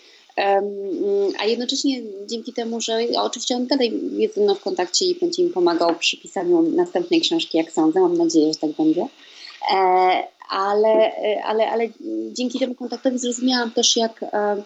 A 1.39 1.45
jednocześnie 1.45 2.01
dzięki 2.27 2.53
temu, 2.53 2.81
że 2.81 2.99
oczywiście 3.17 3.55
on 3.55 3.67
dalej 3.67 3.99
jest 4.17 4.35
ze 4.35 4.41
mną 4.41 4.55
w 4.55 4.61
kontakcie 4.61 5.05
i 5.05 5.15
będzie 5.15 5.43
mi 5.43 5.49
pomagał 5.49 5.95
przy 5.95 6.17
pisaniu 6.17 6.61
następnej 6.61 7.21
książki, 7.21 7.57
jak 7.57 7.71
sądzę, 7.71 7.99
mam 7.99 8.17
nadzieję, 8.17 8.53
że 8.53 8.59
tak 8.59 8.71
będzie 8.71 9.05
ale, 10.49 11.11
ale, 11.43 11.71
ale 11.71 11.89
dzięki 12.31 12.59
temu 12.59 12.75
kontaktowi 12.75 13.19
zrozumiałam 13.19 13.71
też, 13.71 13.95
jak, 13.95 14.23
e, 14.23 14.63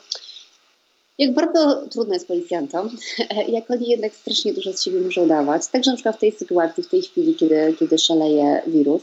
jak 1.17 1.33
bardzo 1.33 1.87
trudno 1.91 2.13
jest 2.13 2.27
policjantom, 2.27 2.89
jak 3.47 3.71
oni 3.71 3.89
jednak 3.89 4.15
strasznie 4.15 4.53
dużo 4.53 4.73
z 4.73 4.83
siebie 4.83 5.01
muszą 5.01 5.27
dawać. 5.27 5.67
Także 5.67 5.91
na 5.91 5.97
przykład 5.97 6.15
w 6.15 6.19
tej 6.19 6.31
sytuacji, 6.31 6.83
w 6.83 6.89
tej 6.89 7.01
chwili, 7.01 7.35
kiedy, 7.35 7.75
kiedy 7.79 7.97
szaleje 7.97 8.61
wirus. 8.67 9.01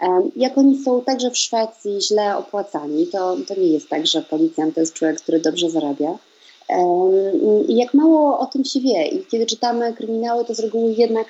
E, 0.00 0.22
jak 0.36 0.58
oni 0.58 0.82
są 0.82 1.02
także 1.02 1.30
w 1.30 1.38
Szwecji 1.38 2.00
źle 2.00 2.36
opłacani, 2.36 3.06
to, 3.06 3.36
to 3.48 3.54
nie 3.54 3.68
jest 3.68 3.88
tak, 3.88 4.06
że 4.06 4.22
policjant 4.22 4.74
to 4.74 4.80
jest 4.80 4.94
człowiek, 4.94 5.20
który 5.20 5.40
dobrze 5.40 5.70
zarabia. 5.70 6.18
E, 6.68 6.82
I 7.68 7.76
jak 7.76 7.94
mało 7.94 8.38
o 8.38 8.46
tym 8.46 8.64
się 8.64 8.80
wie. 8.80 9.06
I 9.06 9.26
kiedy 9.26 9.46
czytamy 9.46 9.92
kryminały, 9.92 10.44
to 10.44 10.54
z 10.54 10.60
reguły 10.60 10.92
jednak 10.92 11.26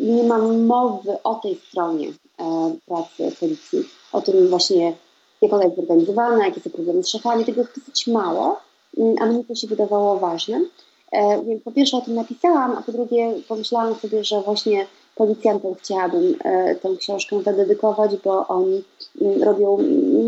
nie 0.00 0.22
ma 0.22 0.38
mowy 0.38 1.22
o 1.22 1.34
tej 1.34 1.60
stronie 1.68 2.08
E, 2.08 2.25
pracy 2.86 3.36
policji, 3.40 3.84
o 4.12 4.20
tym 4.20 4.48
właśnie, 4.48 4.92
jak 5.42 5.52
ona 5.52 5.64
jest 5.64 5.76
zorganizowana, 5.76 6.46
jakie 6.46 6.60
są 6.60 6.70
problemy 6.70 7.02
z 7.02 7.08
szefami, 7.08 7.44
tego 7.44 7.60
jest 7.60 7.78
dosyć 7.78 8.06
mało, 8.06 8.60
mm, 8.98 9.16
a 9.20 9.26
mnie 9.26 9.44
to 9.44 9.54
się 9.54 9.66
wydawało 9.66 10.18
ważne. 10.18 10.60
E, 11.12 11.44
więc 11.44 11.62
po 11.62 11.72
pierwsze 11.72 11.96
o 11.96 12.00
tym 12.00 12.14
napisałam, 12.14 12.76
a 12.78 12.82
po 12.82 12.92
drugie 12.92 13.34
pomyślałam 13.48 13.94
sobie, 13.94 14.24
że 14.24 14.40
właśnie 14.40 14.86
policjantom 15.14 15.74
chciałabym 15.74 16.36
e, 16.44 16.74
tę 16.74 16.88
książkę 16.98 17.42
zadedykować, 17.42 18.10
bo 18.24 18.48
oni 18.48 18.82
mm, 19.20 19.42
robią 19.42 19.78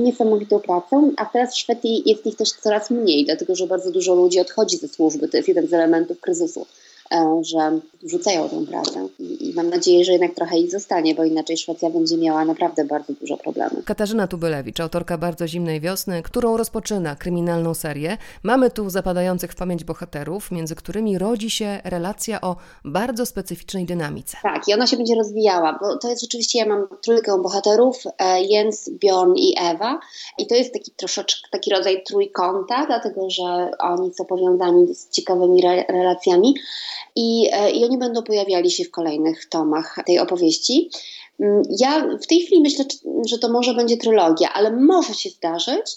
niesamowitą 0.04 0.60
pracę, 0.60 1.10
a 1.16 1.26
teraz 1.26 1.54
w 1.54 1.58
Szwecji 1.58 2.02
jest 2.06 2.26
ich 2.26 2.36
też 2.36 2.52
coraz 2.52 2.90
mniej, 2.90 3.24
dlatego 3.24 3.54
że 3.54 3.66
bardzo 3.66 3.90
dużo 3.90 4.14
ludzi 4.14 4.40
odchodzi 4.40 4.76
ze 4.76 4.88
służby. 4.88 5.28
To 5.28 5.36
jest 5.36 5.48
jeden 5.48 5.66
z 5.66 5.72
elementów 5.72 6.20
kryzysu. 6.20 6.66
E, 7.12 7.40
że 7.44 7.80
rzucają 8.02 8.48
tę 8.48 8.66
pracę 8.66 9.08
I, 9.18 9.52
mam 9.56 9.68
nadzieję, 9.68 10.04
że 10.04 10.12
jednak 10.12 10.34
trochę 10.34 10.58
ich 10.58 10.70
zostanie, 10.70 11.14
bo 11.14 11.24
inaczej 11.24 11.56
Szwecja 11.56 11.90
będzie 11.90 12.16
miała 12.16 12.44
naprawdę 12.44 12.84
bardzo 12.84 13.12
dużo 13.12 13.36
problemów. 13.36 13.84
Katarzyna 13.84 14.26
Tubylewicz, 14.26 14.80
autorka 14.80 15.18
Bardzo 15.18 15.48
Zimnej 15.48 15.80
Wiosny, 15.80 16.22
którą 16.22 16.56
rozpoczyna 16.56 17.16
kryminalną 17.16 17.74
serię. 17.74 18.16
Mamy 18.42 18.70
tu 18.70 18.90
zapadających 18.90 19.52
w 19.52 19.56
pamięć 19.56 19.84
bohaterów, 19.84 20.50
między 20.50 20.74
którymi 20.74 21.18
rodzi 21.18 21.50
się 21.50 21.80
relacja 21.84 22.40
o 22.40 22.56
bardzo 22.84 23.26
specyficznej 23.26 23.86
dynamice. 23.86 24.36
Tak, 24.42 24.68
i 24.68 24.74
ona 24.74 24.86
się 24.86 24.96
będzie 24.96 25.14
rozwijała, 25.14 25.78
bo 25.80 25.96
to 25.96 26.08
jest 26.08 26.22
rzeczywiście, 26.22 26.58
ja 26.58 26.66
mam 26.66 26.88
trójkę 27.02 27.42
bohaterów, 27.42 28.02
e, 28.18 28.42
Jens, 28.42 28.90
Bjorn 28.90 29.32
i 29.36 29.54
Ewa 29.60 30.00
i 30.38 30.46
to 30.46 30.54
jest 30.54 30.72
taki 30.72 30.90
troszeczkę 30.90 31.48
taki 31.52 31.70
rodzaj 31.70 32.02
trójkąta, 32.06 32.86
dlatego 32.86 33.30
że 33.30 33.70
oni 33.78 34.14
są 34.14 34.24
powiązani 34.24 34.94
z 34.94 35.10
ciekawymi 35.10 35.66
re 35.66 35.84
relacjami, 35.88 36.54
i, 37.16 37.48
e, 37.52 37.70
i 37.70 37.84
oni 37.84 37.98
będą 37.98 38.22
pojawiali 38.22 38.70
się 38.70 38.84
w 38.84 38.90
kolejnych 38.90 39.48
tomach 39.48 39.98
tej 40.06 40.18
opowieści. 40.18 40.90
Mm, 41.40 41.62
ja 41.78 42.06
w 42.22 42.26
tej 42.26 42.40
chwili 42.40 42.62
myślę, 42.62 42.84
że 43.28 43.38
to 43.38 43.48
może 43.48 43.74
będzie 43.74 43.96
trylogia, 43.96 44.52
ale 44.52 44.70
może 44.70 45.14
się 45.14 45.30
zdarzyć, 45.30 45.96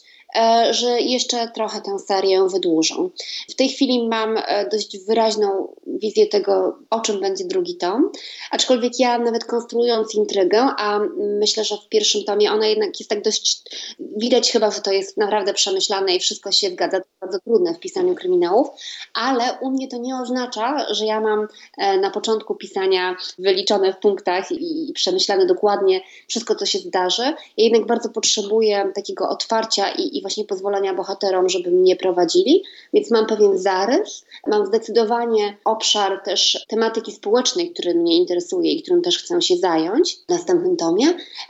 że 0.72 1.02
jeszcze 1.02 1.48
trochę 1.48 1.82
tę 1.82 2.00
serię 2.00 2.48
wydłużą. 2.48 3.10
W 3.50 3.56
tej 3.56 3.70
chwili 3.70 4.08
mam 4.08 4.38
e, 4.38 4.70
dość 4.70 4.98
wyraźną 4.98 5.76
wizję 5.88 6.28
tego, 6.28 6.78
o 6.90 7.00
czym 7.00 7.20
będzie 7.20 7.46
drugi 7.46 7.78
tom, 7.78 8.12
aczkolwiek 8.52 9.00
ja 9.00 9.18
nawet 9.18 9.46
konstruując 9.46 10.16
intrygę, 10.16 10.60
a 10.78 11.00
myślę, 11.18 11.64
że 11.64 11.78
w 11.78 11.90
pierwszym 11.90 12.24
tomie 12.24 12.52
ona 12.52 12.68
jednak 12.68 13.00
jest 13.00 13.10
tak 13.10 13.22
dość, 13.22 13.62
widać 14.00 14.52
chyba, 14.52 14.72
że 14.72 14.82
to 14.82 14.92
jest 14.92 15.18
naprawdę 15.18 15.54
przemyślane 15.54 16.16
i 16.16 16.20
wszystko 16.20 16.52
się 16.52 16.70
zgadza, 16.70 17.00
to 17.00 17.06
bardzo 17.22 17.40
trudne 17.40 17.74
w 17.74 17.80
pisaniu 17.80 18.16
kryminałów, 18.16 18.68
ale 19.14 19.58
u 19.62 19.72
mnie 19.72 19.88
to 19.88 19.98
nie 19.98 20.16
oznacza, 20.16 20.94
że 20.94 21.06
ja 21.06 21.22
mam 21.22 21.48
e, 21.78 21.98
na 21.98 22.10
początku 22.10 22.56
pisania 22.56 23.16
wyliczone 23.40 23.94
w 23.94 23.98
punktach 23.98 24.52
i 24.52 24.92
przemyślane 24.96 25.46
dokładnie 25.46 26.02
wszystko, 26.28 26.56
co 26.56 26.66
się 26.66 26.80
zdarzy. 26.80 27.24
Ja 27.58 27.64
jednak 27.64 27.86
bardzo 27.86 28.10
potrzebuję 28.10 28.92
takiego 28.96 29.30
otwarcia 29.30 29.90
i, 29.90 30.18
i 30.18 30.21
właśnie 30.22 30.46
pozwolenia 30.46 30.94
bohaterom, 30.94 31.50
żeby 31.50 31.72
mnie 31.72 31.96
prowadzili, 31.96 32.64
więc 32.94 33.12
mam 33.12 33.26
pewien 33.26 33.58
zarys, 33.58 34.26
mam 34.48 34.66
zdecydowanie 34.66 35.58
obszar 35.66 36.22
też 36.26 36.66
tematyki 36.68 37.12
społecznej, 37.12 37.72
który 37.72 37.96
mnie 37.96 38.18
interesuje 38.18 38.72
i 38.72 38.84
którym 38.84 39.02
też 39.02 39.18
chcę 39.18 39.42
się 39.42 39.58
zająć 39.58 40.16
w 40.16 40.30
następnym 40.30 40.78
tomie, 40.78 41.06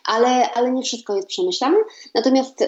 ale, 0.05 0.51
ale 0.53 0.71
nie 0.71 0.83
wszystko 0.83 1.15
jest 1.15 1.27
przemyślane. 1.27 1.77
Natomiast, 2.15 2.63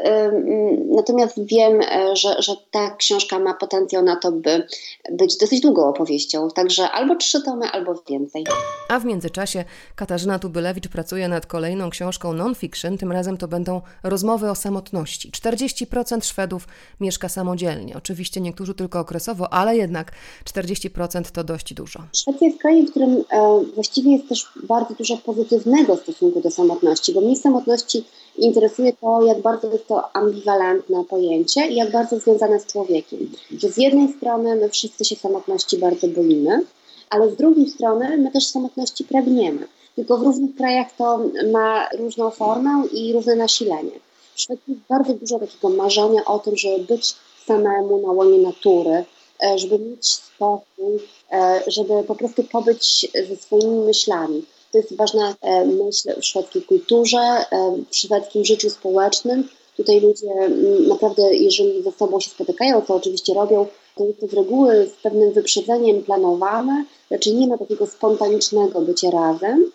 natomiast 0.86 1.45
wiem, 1.45 1.82
e, 1.82 2.16
że, 2.16 2.36
że 2.39 2.56
ta 2.72 2.95
książka 2.95 3.39
ma 3.39 3.54
potencjał 3.54 4.04
na 4.04 4.16
to, 4.16 4.32
by 4.32 4.68
być 5.12 5.38
dosyć 5.38 5.62
długą 5.62 5.89
opowieścią, 5.89 6.49
także 6.49 6.91
albo 6.91 7.16
trzy 7.16 7.41
tomy, 7.41 7.66
albo 7.68 8.04
więcej. 8.10 8.43
A 8.89 8.99
w 8.99 9.06
międzyczasie 9.06 9.66
Katarzyna 9.95 10.39
Tubylewicz 10.39 10.88
pracuje 10.88 11.28
nad 11.28 11.45
kolejną 11.45 11.89
książką 11.89 12.34
non-fiction, 12.34 12.97
tym 12.97 13.12
razem 13.12 13.38
to 13.38 13.47
będą 13.47 13.82
rozmowy 14.04 14.49
o 14.49 14.56
samotności. 14.56 15.32
40 15.32 15.88
40% 15.94 16.26
Szwedów 16.26 16.68
mieszka 17.00 17.30
samodzielnie. 17.30 17.96
Oczywiście 17.98 18.41
niektórzy 18.41 18.74
tylko 18.74 19.00
okresowo, 19.00 19.54
ale 19.54 19.78
jednak 19.78 20.12
40% 20.46 21.32
to 21.32 21.44
dość 21.44 21.74
dużo. 21.74 22.00
Szwecja 22.16 22.48
jest 22.48 22.60
krajem, 22.60 22.88
w 22.88 22.89
którym 22.89 23.24
e, 23.30 23.64
właściwie 23.76 24.12
jest 24.12 24.30
też 24.30 24.46
bardzo 24.64 24.94
dużo 24.94 25.18
pozytywnego 25.18 25.98
stosunku 25.98 26.41
do 26.41 26.52
samotności, 26.52 27.14
bo 27.14 27.22
mnie 27.22 27.38
samotności 27.38 28.06
interesuje 28.38 28.94
to, 28.94 29.26
jak 29.26 29.41
bardzo 29.41 29.72
jest 29.72 29.88
to 29.88 30.16
ambiwalentne 30.16 31.06
pojęcie 31.06 31.68
i 31.68 31.76
jak 31.76 31.91
bardzo 31.91 32.20
związane 32.20 32.60
z 32.60 32.66
człowiekiem. 32.66 33.20
Że 33.58 33.70
z 33.70 33.78
jednej 33.78 34.14
strony 34.14 34.56
my 34.56 34.70
wszyscy 34.70 35.06
się 35.06 35.16
samotności 35.16 35.78
bardzo 35.78 36.08
boimy, 36.08 36.66
ale 37.10 37.32
z 37.32 37.36
drugiej 37.36 37.70
strony 37.70 38.18
my 38.18 38.32
też 38.32 38.48
samotności 38.48 39.04
pragniemy. 39.04 39.68
Tylko 39.96 40.18
w 40.18 40.24
różnych 40.24 40.56
krajach 40.56 40.88
to 40.98 41.20
ma 41.52 41.89
różną 41.89 42.30
formę 42.30 42.84
i 42.94 43.14
różne 43.14 43.36
nasilenie. 43.36 43.91
W 44.36 44.42
Szwecji 44.42 44.74
jest 44.74 44.88
bardzo 44.90 45.14
dużo 45.14 45.40
takiego 45.40 45.70
marzenia 45.70 46.26
o 46.26 46.40
tym, 46.40 46.58
żeby 46.58 46.84
być 46.84 47.16
samemu 47.48 48.02
na 48.02 48.12
łonie 48.12 48.38
natury, 48.38 49.06
e, 49.44 49.58
żeby 49.60 49.80
mieć 49.80 50.08
spokój, 50.08 51.00
e, 51.32 51.64
żeby 51.68 52.04
po 52.08 52.16
prostu 52.16 52.44
pobyć 52.44 53.12
ze 53.30 53.36
swoimi 53.36 53.80
myślami. 53.80 54.46
To 54.72 54.78
jest 54.78 54.96
ważna 54.96 55.36
e, 55.42 55.66
myśl 55.66 56.22
w 56.22 56.26
szwedzkiej 56.26 56.62
kulturze, 56.62 57.46
w 57.90 57.96
szwedzkim 57.96 58.46
życiu 58.46 58.70
społecznym. 58.70 59.50
Tutaj 59.78 60.02
ludzie 60.02 60.50
naprawdę, 60.88 61.36
jeżeli 61.36 61.84
ze 61.84 61.92
sobą 61.92 62.20
się 62.20 62.30
spotykają, 62.30 62.82
co 62.82 62.96
oczywiście 62.96 63.34
robią, 63.34 63.68
to 63.98 64.06
jest 64.06 64.20
to 64.20 64.28
z 64.28 64.34
reguły 64.34 64.88
z 64.88 65.04
pewnym 65.04 65.32
wyprzedzeniem 65.32 66.04
planowane, 66.04 66.86
znaczy 67.08 67.34
nie 67.34 67.48
ma 67.48 67.58
takiego 67.58 67.88
spontanicznego 67.88 68.82
bycia 68.82 69.10
razem. 69.12 69.72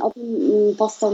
O 0.00 0.10
tym 0.10 0.52
mm, 0.52 0.76
powstał 0.76 1.12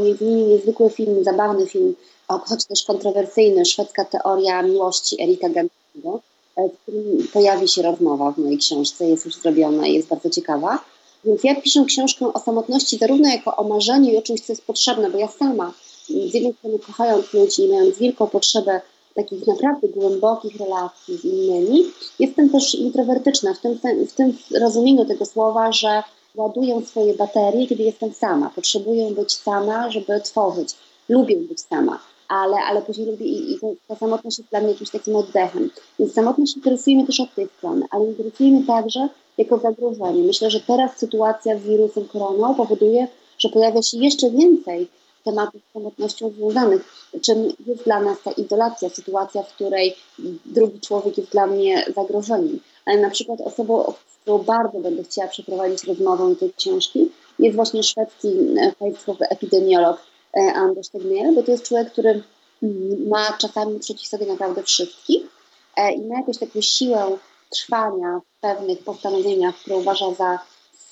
niezwykły 0.48 0.90
film, 0.90 1.24
zabawny 1.24 1.66
film 1.66 1.94
choć 2.28 2.64
też 2.64 2.84
kontrowersyjny, 2.84 3.64
szwedzka 3.64 4.04
teoria 4.04 4.62
miłości 4.62 5.22
Erika 5.22 5.48
Gantiego, 5.48 6.20
e, 6.56 6.68
w 6.68 6.78
którym 6.82 7.28
pojawi 7.32 7.68
się 7.68 7.82
rozmowa 7.82 8.32
w 8.32 8.38
mojej 8.38 8.58
książce, 8.58 9.08
jest 9.08 9.24
już 9.24 9.34
zrobiona 9.34 9.86
i 9.86 9.94
jest 9.94 10.08
bardzo 10.08 10.30
ciekawa. 10.30 10.78
Więc 11.24 11.44
ja 11.44 11.60
piszę 11.60 11.84
książkę 11.86 12.32
o 12.32 12.40
samotności 12.40 12.98
zarówno 12.98 13.28
jako 13.28 13.56
o 13.56 13.64
marzeniu 13.64 14.12
i 14.12 14.16
o 14.16 14.22
czymś, 14.22 14.40
co 14.40 14.52
jest 14.52 14.66
potrzebne, 14.66 15.10
bo 15.10 15.18
ja 15.18 15.28
sama, 15.28 15.72
z 16.08 16.34
jednej 16.34 16.52
strony 16.52 16.78
kochając 16.78 17.32
ludzi 17.32 17.62
i 17.62 17.68
mając 17.68 17.98
wielką 17.98 18.26
potrzebę 18.26 18.80
takich 19.14 19.46
naprawdę 19.46 19.88
głębokich 19.88 20.60
relacji 20.60 21.16
z 21.16 21.24
innymi, 21.24 21.84
jestem 22.18 22.50
też 22.50 22.74
introwertyczna 22.74 23.54
w 23.54 23.58
tym, 23.58 23.78
w 24.08 24.12
tym 24.12 24.38
rozumieniu 24.60 25.04
tego 25.04 25.26
słowa, 25.26 25.72
że 25.72 26.02
ładuję 26.36 26.82
swoje 26.86 27.14
baterie, 27.14 27.66
kiedy 27.66 27.82
jestem 27.82 28.12
sama. 28.12 28.50
Potrzebuję 28.54 29.10
być 29.10 29.32
sama, 29.32 29.90
żeby 29.90 30.20
tworzyć. 30.20 30.74
Lubię 31.08 31.36
być 31.36 31.60
sama 31.60 31.98
ale, 32.28 32.56
ale 32.56 32.82
później 32.82 33.06
lubię 33.06 33.26
i, 33.26 33.52
i 33.52 33.58
ta 33.88 33.96
samotność 33.96 34.38
jest 34.38 34.50
dla 34.50 34.60
mnie 34.60 34.70
jakimś 34.70 34.90
takim 34.90 35.16
oddechem. 35.16 35.70
Więc 35.98 36.12
samotność 36.12 36.56
interesuje 36.56 36.96
mnie 36.96 37.06
też 37.06 37.20
od 37.20 37.34
tej 37.34 37.48
strony, 37.58 37.86
ale 37.90 38.06
interesuje 38.06 38.50
mnie 38.50 38.66
także 38.66 39.08
jako 39.38 39.58
zagrożenie. 39.58 40.22
Myślę, 40.22 40.50
że 40.50 40.60
teraz 40.60 40.98
sytuacja 40.98 41.58
z 41.58 41.62
wirusem 41.62 42.08
koroną 42.08 42.54
powoduje, 42.54 43.08
że 43.38 43.48
pojawia 43.48 43.82
się 43.82 43.98
jeszcze 43.98 44.30
więcej 44.30 44.88
tematów 45.24 45.60
z 45.70 45.72
samotnością 45.72 46.30
związanych, 46.30 47.10
czym 47.22 47.52
jest 47.66 47.84
dla 47.84 48.00
nas 48.00 48.22
ta 48.24 48.30
izolacja, 48.30 48.88
sytuacja, 48.88 49.42
w 49.42 49.54
której 49.54 49.94
drugi 50.46 50.80
człowiek 50.80 51.18
jest 51.18 51.30
dla 51.30 51.46
mnie 51.46 51.84
zagrożeniem. 51.96 52.60
Ale 52.84 53.00
na 53.00 53.10
przykład 53.10 53.40
osobą, 53.40 53.92
którą 54.26 54.38
bardzo 54.38 54.80
będę 54.80 55.04
chciała 55.04 55.28
przeprowadzić 55.28 55.84
rozmowę 55.84 56.36
tej 56.36 56.52
książki, 56.52 57.10
jest 57.38 57.56
właśnie 57.56 57.82
szwedzki 57.82 58.28
e, 58.28 58.72
państwowy 58.72 59.28
epidemiolog 59.28 60.00
E, 60.36 60.54
Anders 60.54 60.90
Tegmier, 60.90 61.34
bo 61.34 61.42
to 61.42 61.50
jest 61.50 61.68
człowiek, 61.68 61.92
który 61.92 62.22
mm, 62.62 63.08
ma 63.08 63.32
czasami 63.38 63.78
przeciw 63.78 64.08
sobie 64.08 64.26
naprawdę 64.26 64.62
wszystkich 64.62 65.22
e, 65.76 65.92
i 65.92 66.06
ma 66.06 66.18
jakąś 66.18 66.38
taką 66.38 66.60
siłę 66.60 67.18
trwania 67.50 68.20
w 68.20 68.40
pewnych 68.40 68.78
postanowieniach, 68.84 69.56
które 69.56 69.76
uważa 69.76 70.14
za 70.14 70.38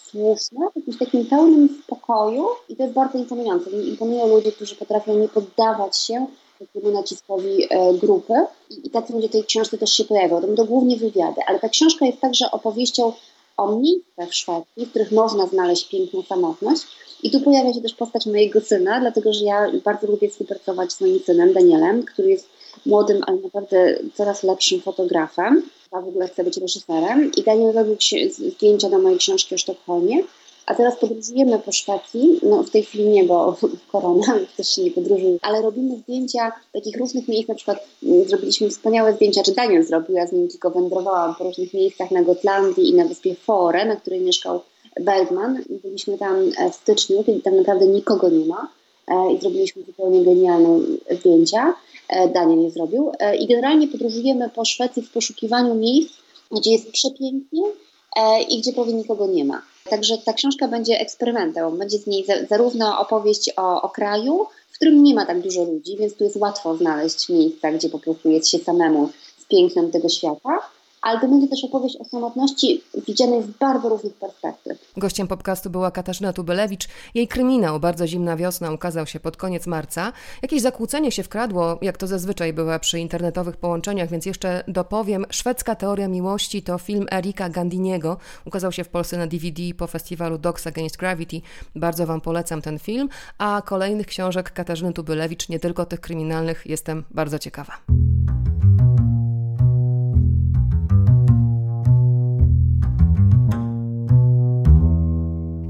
słuszne, 0.07 0.69
w 0.73 0.77
jakimś 0.77 0.99
takim 0.99 1.27
pełnym 1.27 1.83
spokoju 1.85 2.47
i 2.69 2.77
to 2.77 2.83
jest 2.83 2.95
bardzo 2.95 3.19
imponujące. 3.19 3.71
Imponują 3.71 4.29
ludzie, 4.29 4.53
którzy 4.53 4.77
potrafią 4.77 5.19
nie 5.19 5.29
poddawać 5.29 5.99
się 5.99 6.27
takiemu 6.59 6.91
naciskowi 6.91 7.67
e, 7.71 7.95
grupy 7.95 8.35
i, 8.71 8.87
i 8.87 8.91
tacy 8.91 9.13
ludzie 9.13 9.29
tej 9.29 9.45
książce 9.45 9.79
też 9.79 9.93
się 9.93 10.05
pojawią. 10.05 10.41
To 10.41 10.47
będą 10.47 10.67
głównie 10.67 10.97
wywiady, 10.97 11.41
ale 11.47 11.61
ta 11.61 11.69
książka 11.69 12.07
jest 12.07 12.21
także 12.21 12.51
opowieścią 12.51 13.13
o 13.57 13.77
miejscach 13.77 14.29
w 14.29 14.35
Szwecji, 14.35 14.87
w 14.87 14.91
których 14.91 15.13
można 15.13 15.47
znaleźć 15.47 15.89
piękną 15.89 16.23
samotność, 16.23 16.83
i 17.23 17.31
tu 17.31 17.41
pojawia 17.41 17.73
się 17.73 17.81
też 17.81 17.95
postać 17.95 18.27
mojego 18.27 18.61
syna, 18.61 19.01
dlatego 19.01 19.33
że 19.33 19.45
ja 19.45 19.73
bardzo 19.85 20.07
lubię 20.07 20.29
współpracować 20.29 20.93
z 20.93 21.01
moim 21.01 21.21
synem 21.21 21.53
Danielem, 21.53 22.03
który 22.03 22.31
jest 22.31 22.49
młodym, 22.87 23.21
ale 23.27 23.37
naprawdę 23.37 23.99
coraz 24.15 24.43
lepszym 24.43 24.81
fotografem. 24.81 25.63
Ja 25.93 26.01
w 26.01 26.09
ogóle 26.09 26.29
chcę 26.29 26.45
być 26.45 26.57
reżyserem. 26.57 27.31
I 27.37 27.43
Daniel 27.43 27.73
robił 27.73 27.97
zdjęcia 28.31 28.91
do 28.91 28.99
mojej 28.99 29.19
książki 29.19 29.55
o 29.55 29.59
Sztokholmie. 29.59 30.23
A 30.67 30.75
teraz 30.75 30.97
podróżujemy 30.97 31.59
po 31.59 31.73
Szwecji, 31.73 32.41
no 32.43 32.63
w 32.63 32.71
tej 32.71 32.83
chwili 32.83 33.05
nie, 33.05 33.25
bo 33.25 33.57
korona, 33.93 34.27
też 34.57 34.75
się 34.75 34.83
nie 34.83 34.91
podróżuje, 34.91 35.39
ale 35.43 35.63
robimy 35.63 35.97
zdjęcia 35.97 36.53
takich 36.73 36.97
różnych 36.97 37.29
miejsc, 37.29 37.49
na 37.49 37.55
przykład 37.55 37.89
mm, 38.03 38.29
zrobiliśmy 38.29 38.71
wspaniałe 38.71 39.13
zdjęcia, 39.13 39.43
czy 39.43 39.53
Daniel 39.53 39.85
zrobił, 39.85 40.17
ja 40.17 40.27
z 40.27 40.33
nim 40.33 40.49
tylko 40.49 40.71
wędrowałam 40.71 41.35
po 41.35 41.45
różnych 41.45 41.75
miejscach 41.75 42.11
na 42.11 42.23
Gotlandii 42.23 42.89
i 42.89 42.95
na 42.95 43.05
wyspie 43.05 43.35
Fore, 43.35 43.85
na 43.85 43.97
której 43.97 44.21
mieszkał 44.21 44.61
Bergman. 45.01 45.63
Byliśmy 45.83 46.19
tam 46.19 46.37
e, 46.59 46.71
w 46.71 46.75
styczniu, 46.75 47.25
kiedy 47.25 47.41
tak 47.41 47.55
naprawdę 47.55 47.87
nikogo 47.87 48.29
nie 48.29 48.45
ma 48.47 48.69
e, 49.09 49.33
i 49.33 49.41
zrobiliśmy 49.41 49.83
zupełnie 49.83 50.25
genialne 50.25 50.81
zdjęcia. 51.11 51.75
E, 52.09 52.29
Daniel 52.29 52.59
je 52.59 52.71
zrobił. 52.71 53.13
I 53.39 53.47
generalnie 53.47 53.89
podróżujemy 53.89 54.51
po 54.51 54.65
Szwecji 54.65 55.03
w 55.03 55.13
poszukiwaniu 55.13 55.75
miejsc, 55.75 56.13
gdzie 56.51 56.71
jest 56.71 56.91
przepięknie 56.91 57.63
i 58.49 58.61
gdzie 58.61 58.73
prawie 58.73 58.93
nikogo 58.93 59.27
nie 59.27 59.45
ma. 59.45 59.63
Także 59.91 60.19
ta 60.19 60.33
książka 60.33 60.69
będzie 60.69 61.01
eksperymentem. 61.01 61.79
Będzie 61.79 61.99
z 61.99 62.07
niej 62.07 62.27
zarówno 62.51 63.01
opowieść 63.01 63.53
o, 63.57 63.83
o 63.83 63.89
kraju, 63.89 64.47
w 64.71 64.75
którym 64.75 65.03
nie 65.03 65.15
ma 65.15 65.27
tak 65.27 65.41
dużo 65.41 65.65
ludzi, 65.65 65.97
więc 65.97 66.15
tu 66.15 66.25
jest 66.25 66.37
łatwo 66.37 66.77
znaleźć 66.77 67.29
miejsca, 67.29 67.73
gdzie 67.73 67.89
po 67.89 67.99
prostu 67.99 68.31
jest 68.31 68.49
się 68.49 68.59
samemu 68.59 69.11
z 69.39 69.45
pięknem 69.45 69.91
tego 69.91 70.09
świata, 70.09 70.59
ale 71.05 71.21
to 71.21 71.29
będzie 71.29 71.49
też 71.49 71.65
opowieść 71.65 71.97
o 71.97 72.05
samotności 72.05 72.83
widzianej 73.07 73.43
z 73.43 73.47
bardzo 73.47 73.89
różnych 73.89 74.15
perspektyw. 74.15 74.93
Gościem 74.97 75.29
podcastu 75.29 75.71
była 75.71 75.91
Katarzyna 75.91 76.33
Tubelewicz. 76.33 76.89
Jej 77.15 77.29
kryminał 77.29 77.81
Bardzo 77.81 78.07
zimna 78.07 78.37
wiosna 78.37 78.73
ukazał 78.73 79.07
się 79.07 79.21
pod 79.21 79.37
koniec 79.37 79.67
marca. 79.67 80.13
Jakieś 80.43 80.63
zakłócenie 80.63 81.13
się 81.13 81.23
wkradło, 81.23 81.79
jak 81.83 81.97
to 81.97 82.07
zazwyczaj 82.07 82.53
bywa 82.53 82.79
przy 82.79 82.99
internetowych 82.99 83.57
połączeniach, 83.57 84.11
więc 84.11 84.27
jeszcze 84.27 84.65
dopowiem. 84.69 85.27
Szwedzka 85.31 85.75
teoria 85.75 86.09
miłości 86.09 86.63
to 86.63 86.79
film 86.79 87.07
Erika 87.13 87.49
Gandiniego. 87.49 88.17
Ukazał 88.45 88.73
się 88.73 88.85
w 88.85 88.89
Polsce 88.89 89.19
na 89.19 89.27
DVD 89.27 89.63
po 89.79 89.87
festiwalu 89.87 90.39
Dogs 90.39 90.67
Against 90.67 90.97
Gravity. 90.97 91.41
Bardzo 91.77 92.07
Wam 92.07 92.21
polecam 92.21 92.63
ten 92.63 92.79
film, 92.79 93.09
a 93.39 93.63
kolejnych 93.65 94.07
książek 94.07 94.53
Katarzyny 94.53 94.93
Tubelewicz, 94.93 95.49
nie 95.49 95.59
tylko 95.59 95.87
tych 95.87 96.01
kryminalnych, 96.01 96.63
jestem 96.67 97.05
bardzo 97.11 97.39
ciekawa. 97.39 98.14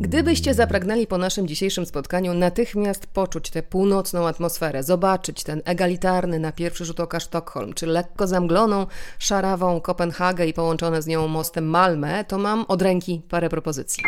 Gdybyście 0.05 0.55
zapragnęli 0.55 1.07
po 1.07 1.19
naszym 1.19 1.49
dzisiejszym 1.49 1.87
spotkaniu 1.87 2.35
natychmiast 2.35 3.07
poczuć 3.07 3.51
tę 3.51 3.63
północną 3.63 4.27
atmosferę, 4.27 4.83
zobaczyć 4.83 5.45
ten 5.45 5.63
egalitarny 5.65 6.39
na 6.39 6.53
pierwszy 6.53 6.85
rzut 6.85 7.01
oka 7.01 7.21
Sztokholm, 7.21 7.73
czy 7.73 7.87
lekko 7.87 8.27
zamgloną, 8.27 8.87
szarawą 9.19 9.81
Kopenhagę 9.81 10.47
i 10.47 10.53
połączone 10.53 11.03
z 11.03 11.07
nią 11.07 11.29
mostem 11.29 11.67
Malmę, 11.67 12.25
to 12.25 12.39
mam 12.39 12.65
od 12.69 12.83
ręki 12.83 13.23
parę 13.29 13.49
propozycji. 13.49 14.05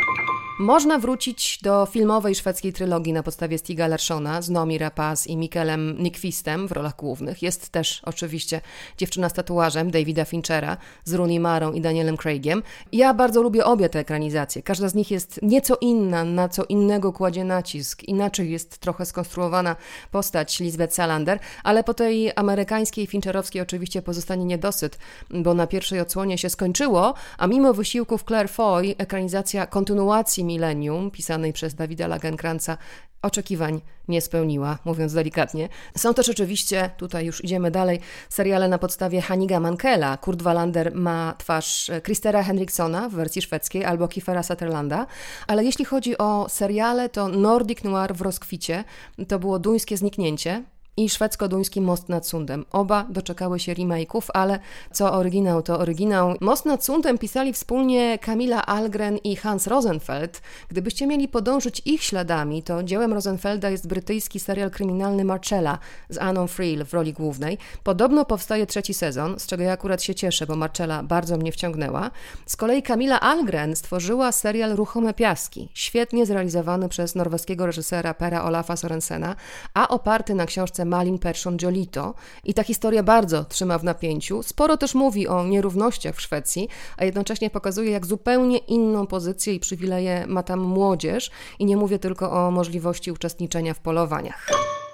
Można 0.59 0.99
wrócić 0.99 1.59
do 1.63 1.87
filmowej 1.87 2.35
szwedzkiej 2.35 2.73
trylogii 2.73 3.13
na 3.13 3.23
podstawie 3.23 3.59
Stiga 3.59 3.87
Larssona 3.87 4.43
z 4.43 4.51
Nomi 4.51 4.79
Rapaz 4.79 5.27
i 5.27 5.37
Mikelem 5.37 6.03
Nyqvistem 6.03 6.69
w 6.69 6.73
rolach 6.73 6.97
głównych. 6.97 7.43
Jest 7.43 7.69
też 7.69 8.01
oczywiście 8.05 8.61
Dziewczyna 8.99 9.29
z 9.29 9.33
tatuażem 9.33 9.91
Davida 9.91 10.25
Finchera 10.25 10.77
z 11.05 11.15
Rooney 11.15 11.41
Marą 11.41 11.73
i 11.73 11.81
Danielem 11.81 12.17
Craigiem. 12.17 12.63
Ja 12.93 13.15
bardzo 13.15 13.43
lubię 13.43 13.65
obie 13.65 13.89
te 13.89 13.99
ekranizacje. 13.99 14.63
Każda 14.63 14.89
z 14.89 14.95
nich 14.95 15.11
jest 15.11 15.41
nieco 15.43 15.77
inna, 15.91 16.24
na 16.24 16.49
co 16.49 16.64
innego 16.64 17.12
kładzie 17.12 17.45
nacisk. 17.45 18.03
Inaczej 18.03 18.51
jest 18.51 18.78
trochę 18.78 19.07
skonstruowana 19.07 19.76
postać 20.11 20.61
Lisbeth 20.61 20.95
Salander, 20.95 21.39
ale 21.64 21.84
po 21.84 21.95
tej 21.95 22.32
amerykańskiej 22.37 23.07
Fincherowskiej 23.07 23.62
oczywiście 23.62 24.03
pozostanie 24.03 24.45
niedosyt, 24.45 24.99
bo 25.30 25.55
na 25.55 25.66
pierwszej 25.66 26.01
odsłonie 26.01 26.39
się 26.39 26.51
skończyło, 26.51 27.14
a 27.39 27.47
mimo 27.47 27.74
wysiłków 27.74 28.24
Claire 28.24 28.51
Foy 28.51 28.95
ekranizacja 28.99 29.66
kontynuacji 29.66 30.45
Millennium, 30.45 31.11
pisanej 31.11 31.53
przez 31.53 31.74
Dawida 31.74 32.07
Lagenkrantza, 32.07 32.78
oczekiwań 33.23 33.81
nie 34.09 34.21
spełniła, 34.21 34.79
mówiąc 34.85 35.12
delikatnie. 35.12 35.69
Są 35.97 36.14
też 36.14 36.29
oczywiście, 36.29 36.91
tutaj 36.97 37.27
już 37.27 37.45
idziemy 37.45 37.71
dalej, 37.71 38.01
seriale 38.29 38.69
na 38.69 38.79
podstawie 38.79 39.21
Haniga 39.21 39.61
Mankela. 39.61 40.17
Kurt 40.17 40.43
Wallander 40.43 40.95
ma 40.95 41.35
twarz 41.39 41.91
Kristera 42.03 42.43
Henriksona 42.43 43.09
w 43.09 43.12
wersji 43.12 43.43
szwedzkiej 43.43 43.85
albo 43.85 44.09
Kiefera 44.09 44.43
Sutherlanda, 44.43 45.07
ale 45.47 45.64
jeśli 45.64 45.85
chodzi 45.85 46.19
o 46.19 46.47
seriale, 46.49 47.09
to 47.09 47.29
Nordic 47.29 47.85
Noir 47.85 48.14
w 48.14 48.21
rozkwicie 48.21 48.85
to 49.29 49.39
było 49.39 49.59
duńskie 49.59 49.97
zniknięcie, 49.97 50.62
i 50.97 51.09
szwedzko-duński 51.09 51.81
Most 51.81 52.09
nad 52.09 52.27
Sundem. 52.27 52.65
Oba 52.73 53.07
doczekały 53.11 53.61
się 53.61 53.75
remake'ów, 53.75 54.23
ale 54.35 54.59
co 54.93 55.13
oryginał, 55.13 55.63
to 55.63 55.79
oryginał. 55.79 56.35
Most 56.41 56.65
nad 56.65 56.85
Sundem 56.85 57.19
pisali 57.19 57.53
wspólnie 57.53 58.19
Kamila 58.19 58.67
Algren 58.67 59.17
i 59.17 59.37
Hans 59.37 59.67
Rosenfeld. 59.67 60.43
Gdybyście 60.69 61.07
mieli 61.07 61.29
podążyć 61.29 61.83
ich 61.85 62.03
śladami, 62.03 62.63
to 62.63 62.83
dziełem 62.83 63.13
Rosenfelda 63.13 63.71
jest 63.71 63.89
brytyjski 63.89 64.41
serial 64.41 64.71
kryminalny 64.71 65.25
Marcella 65.25 65.79
z 66.09 66.19
Anną 66.19 66.47
Friel 66.47 66.85
w 66.85 66.95
roli 66.95 67.13
głównej. 67.13 67.59
Podobno 67.83 68.25
powstaje 68.25 68.67
trzeci 68.67 68.95
sezon, 68.95 69.39
z 69.39 69.47
czego 69.47 69.63
ja 69.63 69.73
akurat 69.73 70.03
się 70.03 70.15
cieszę, 70.15 70.47
bo 70.47 70.57
Marcella 70.57 71.03
bardzo 71.03 71.37
mnie 71.37 71.53
wciągnęła. 71.53 72.11
Z 72.47 72.57
kolei 72.57 72.83
Kamila 72.83 73.21
Algren 73.21 73.77
stworzyła 73.77 74.33
serial 74.33 74.77
Ruchome 74.77 75.15
Piaski, 75.15 75.69
świetnie 75.75 76.27
zrealizowany 76.27 76.89
przez 76.89 77.15
norweskiego 77.15 77.67
reżysera 77.67 78.15
Pera 78.15 78.45
Olafa 78.45 78.77
Sorensena, 78.77 79.37
a 79.75 79.89
oparty 79.89 80.35
na 80.35 80.47
książce 80.47 80.86
Malin 80.87 81.18
Persson 81.18 81.57
Giolito 81.57 82.14
i 82.45 82.55
ta 82.55 82.62
historia 82.62 83.03
bardzo 83.03 83.45
trzyma 83.45 83.78
w 83.78 83.84
napięciu. 83.84 84.43
Sporo 84.43 84.76
też 84.76 84.95
mówi 84.95 85.28
o 85.28 85.47
nierównościach 85.47 86.14
w 86.14 86.20
Szwecji, 86.20 86.68
a 86.97 87.05
jednocześnie 87.05 87.51
pokazuje, 87.51 87.91
jak 87.91 88.07
zupełnie 88.07 88.59
inną 88.59 89.07
pozycję 89.07 89.55
i 89.55 89.61
przywileje 89.61 90.26
ma 90.26 90.43
tam 90.43 90.61
młodzież 90.61 91.30
i 91.59 91.64
nie 91.64 91.76
mówię 91.76 91.99
tylko 91.99 92.32
o 92.32 92.51
możliwości 92.51 93.12
uczestniczenia 93.12 93.74
w 93.74 93.80
polowaniach. 93.80 94.47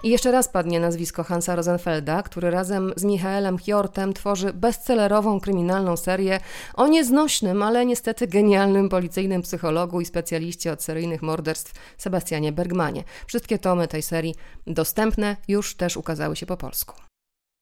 I 0.04 0.10
jeszcze 0.10 0.32
raz 0.32 0.48
padnie 0.48 0.80
nazwisko 0.80 1.24
Hansa 1.24 1.56
Rosenfelda, 1.56 2.22
który 2.22 2.50
razem 2.50 2.92
z 2.96 3.04
Michaelem 3.04 3.58
Hjortem 3.58 4.12
tworzy 4.12 4.52
bestsellerową 4.52 5.40
kryminalną 5.40 5.96
serię 5.96 6.40
o 6.74 6.88
nieznośnym, 6.88 7.62
ale 7.62 7.86
niestety 7.86 8.26
genialnym 8.26 8.88
policyjnym 8.88 9.42
psychologu 9.42 10.00
i 10.00 10.06
specjaliście 10.06 10.72
od 10.72 10.82
seryjnych 10.82 11.22
morderstw 11.22 11.72
Sebastianie 11.98 12.52
Bergmanie. 12.52 13.04
Wszystkie 13.26 13.58
tomy 13.58 13.88
tej 13.88 14.02
serii 14.02 14.34
dostępne 14.66 15.36
już 15.48 15.76
też 15.76 15.96
ukazały 15.96 16.36
się 16.36 16.46
po 16.46 16.56
polsku. 16.56 17.11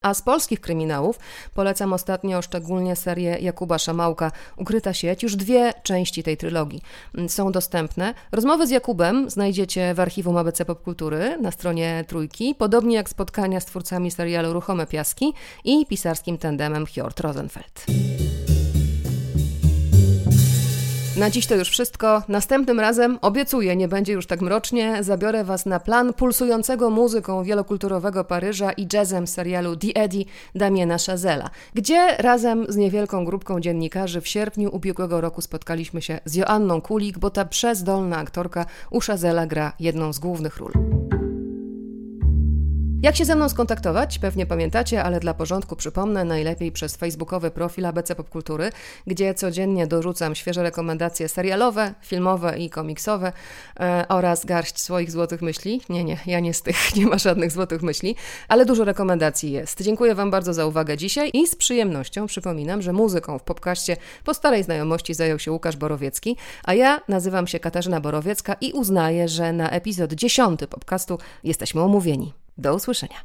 A 0.02 0.14
z 0.14 0.22
polskich 0.22 0.60
kryminałów 0.60 1.18
polecam 1.54 1.92
ostatnio 1.92 2.42
szczególnie 2.42 2.96
serię 2.96 3.38
Jakuba 3.40 3.78
Szamałka 3.78 4.32
Ukryta 4.56 4.94
sieć. 4.94 5.22
Już 5.22 5.36
dwie 5.36 5.72
części 5.82 6.22
tej 6.22 6.36
trylogii 6.36 6.82
są 7.28 7.52
dostępne. 7.52 8.14
Rozmowy 8.32 8.66
z 8.66 8.70
Jakubem 8.70 9.30
znajdziecie 9.30 9.94
w 9.94 10.00
archiwum 10.00 10.36
ABC 10.36 10.64
Popkultury 10.64 11.38
na 11.40 11.50
stronie 11.50 12.04
Trójki, 12.08 12.54
podobnie 12.54 12.96
jak 12.96 13.08
spotkania 13.08 13.60
z 13.60 13.66
twórcami 13.66 14.10
serialu 14.10 14.52
Ruchome 14.52 14.86
Piaski 14.86 15.32
i 15.64 15.86
pisarskim 15.86 16.38
tandemem 16.38 16.86
Hjort 16.86 17.20
Rosenfeld. 17.20 17.86
Na 21.20 21.30
dziś 21.30 21.46
to 21.46 21.54
już 21.54 21.68
wszystko. 21.68 22.22
Następnym 22.28 22.80
razem, 22.80 23.18
obiecuję, 23.22 23.76
nie 23.76 23.88
będzie 23.88 24.12
już 24.12 24.26
tak 24.26 24.40
mrocznie, 24.40 25.04
zabiorę 25.04 25.44
Was 25.44 25.66
na 25.66 25.80
plan 25.80 26.12
pulsującego 26.12 26.90
muzyką 26.90 27.44
wielokulturowego 27.44 28.24
Paryża 28.24 28.72
i 28.72 28.88
jazzem 28.92 29.26
serialu 29.26 29.76
The 29.76 29.88
Eddie 29.94 30.24
Damiena 30.54 30.96
Chazela, 31.06 31.50
gdzie 31.74 32.16
razem 32.18 32.66
z 32.68 32.76
niewielką 32.76 33.24
grupką 33.24 33.60
dziennikarzy 33.60 34.20
w 34.20 34.28
sierpniu 34.28 34.76
ubiegłego 34.76 35.20
roku 35.20 35.40
spotkaliśmy 35.40 36.02
się 36.02 36.20
z 36.24 36.34
Joanną 36.34 36.80
Kulik, 36.80 37.18
bo 37.18 37.30
ta 37.30 37.44
przezdolna 37.44 38.18
aktorka 38.18 38.66
u 38.90 39.00
Chazela 39.00 39.46
gra 39.46 39.72
jedną 39.80 40.12
z 40.12 40.18
głównych 40.18 40.56
ról. 40.56 40.72
Jak 43.02 43.16
się 43.16 43.24
ze 43.24 43.36
mną 43.36 43.48
skontaktować? 43.48 44.18
Pewnie 44.18 44.46
pamiętacie, 44.46 45.02
ale 45.04 45.20
dla 45.20 45.34
porządku 45.34 45.76
przypomnę 45.76 46.24
najlepiej 46.24 46.72
przez 46.72 46.96
facebookowy 46.96 47.50
profil 47.50 47.86
ABC 47.86 48.14
Popkultury, 48.14 48.70
gdzie 49.06 49.34
codziennie 49.34 49.86
dorzucam 49.86 50.34
świeże 50.34 50.62
rekomendacje 50.62 51.28
serialowe, 51.28 51.94
filmowe 52.02 52.58
i 52.58 52.70
komiksowe 52.70 53.32
e, 53.80 54.04
oraz 54.08 54.44
garść 54.44 54.80
swoich 54.80 55.10
złotych 55.10 55.42
myśli. 55.42 55.80
Nie, 55.88 56.04
nie, 56.04 56.18
ja 56.26 56.40
nie 56.40 56.54
z 56.54 56.62
tych, 56.62 56.76
nie 56.96 57.06
ma 57.06 57.18
żadnych 57.18 57.52
złotych 57.52 57.82
myśli, 57.82 58.16
ale 58.48 58.66
dużo 58.66 58.84
rekomendacji 58.84 59.52
jest. 59.52 59.82
Dziękuję 59.82 60.14
Wam 60.14 60.30
bardzo 60.30 60.54
za 60.54 60.66
uwagę 60.66 60.96
dzisiaj 60.96 61.30
i 61.34 61.46
z 61.46 61.54
przyjemnością 61.54 62.26
przypominam, 62.26 62.82
że 62.82 62.92
muzyką 62.92 63.38
w 63.38 63.42
podcaście 63.42 63.96
po 64.24 64.34
starej 64.34 64.62
znajomości 64.62 65.14
zajął 65.14 65.38
się 65.38 65.52
Łukasz 65.52 65.76
Borowiecki, 65.76 66.36
a 66.64 66.74
ja 66.74 67.00
nazywam 67.08 67.46
się 67.46 67.60
Katarzyna 67.60 68.00
Borowiecka 68.00 68.56
i 68.60 68.72
uznaję, 68.72 69.28
że 69.28 69.52
na 69.52 69.70
epizod 69.70 70.12
10 70.12 70.60
podcastu 70.70 71.18
jesteśmy 71.44 71.82
omówieni. 71.82 72.39
Do 72.60 72.74
usłyszenia. 72.74 73.20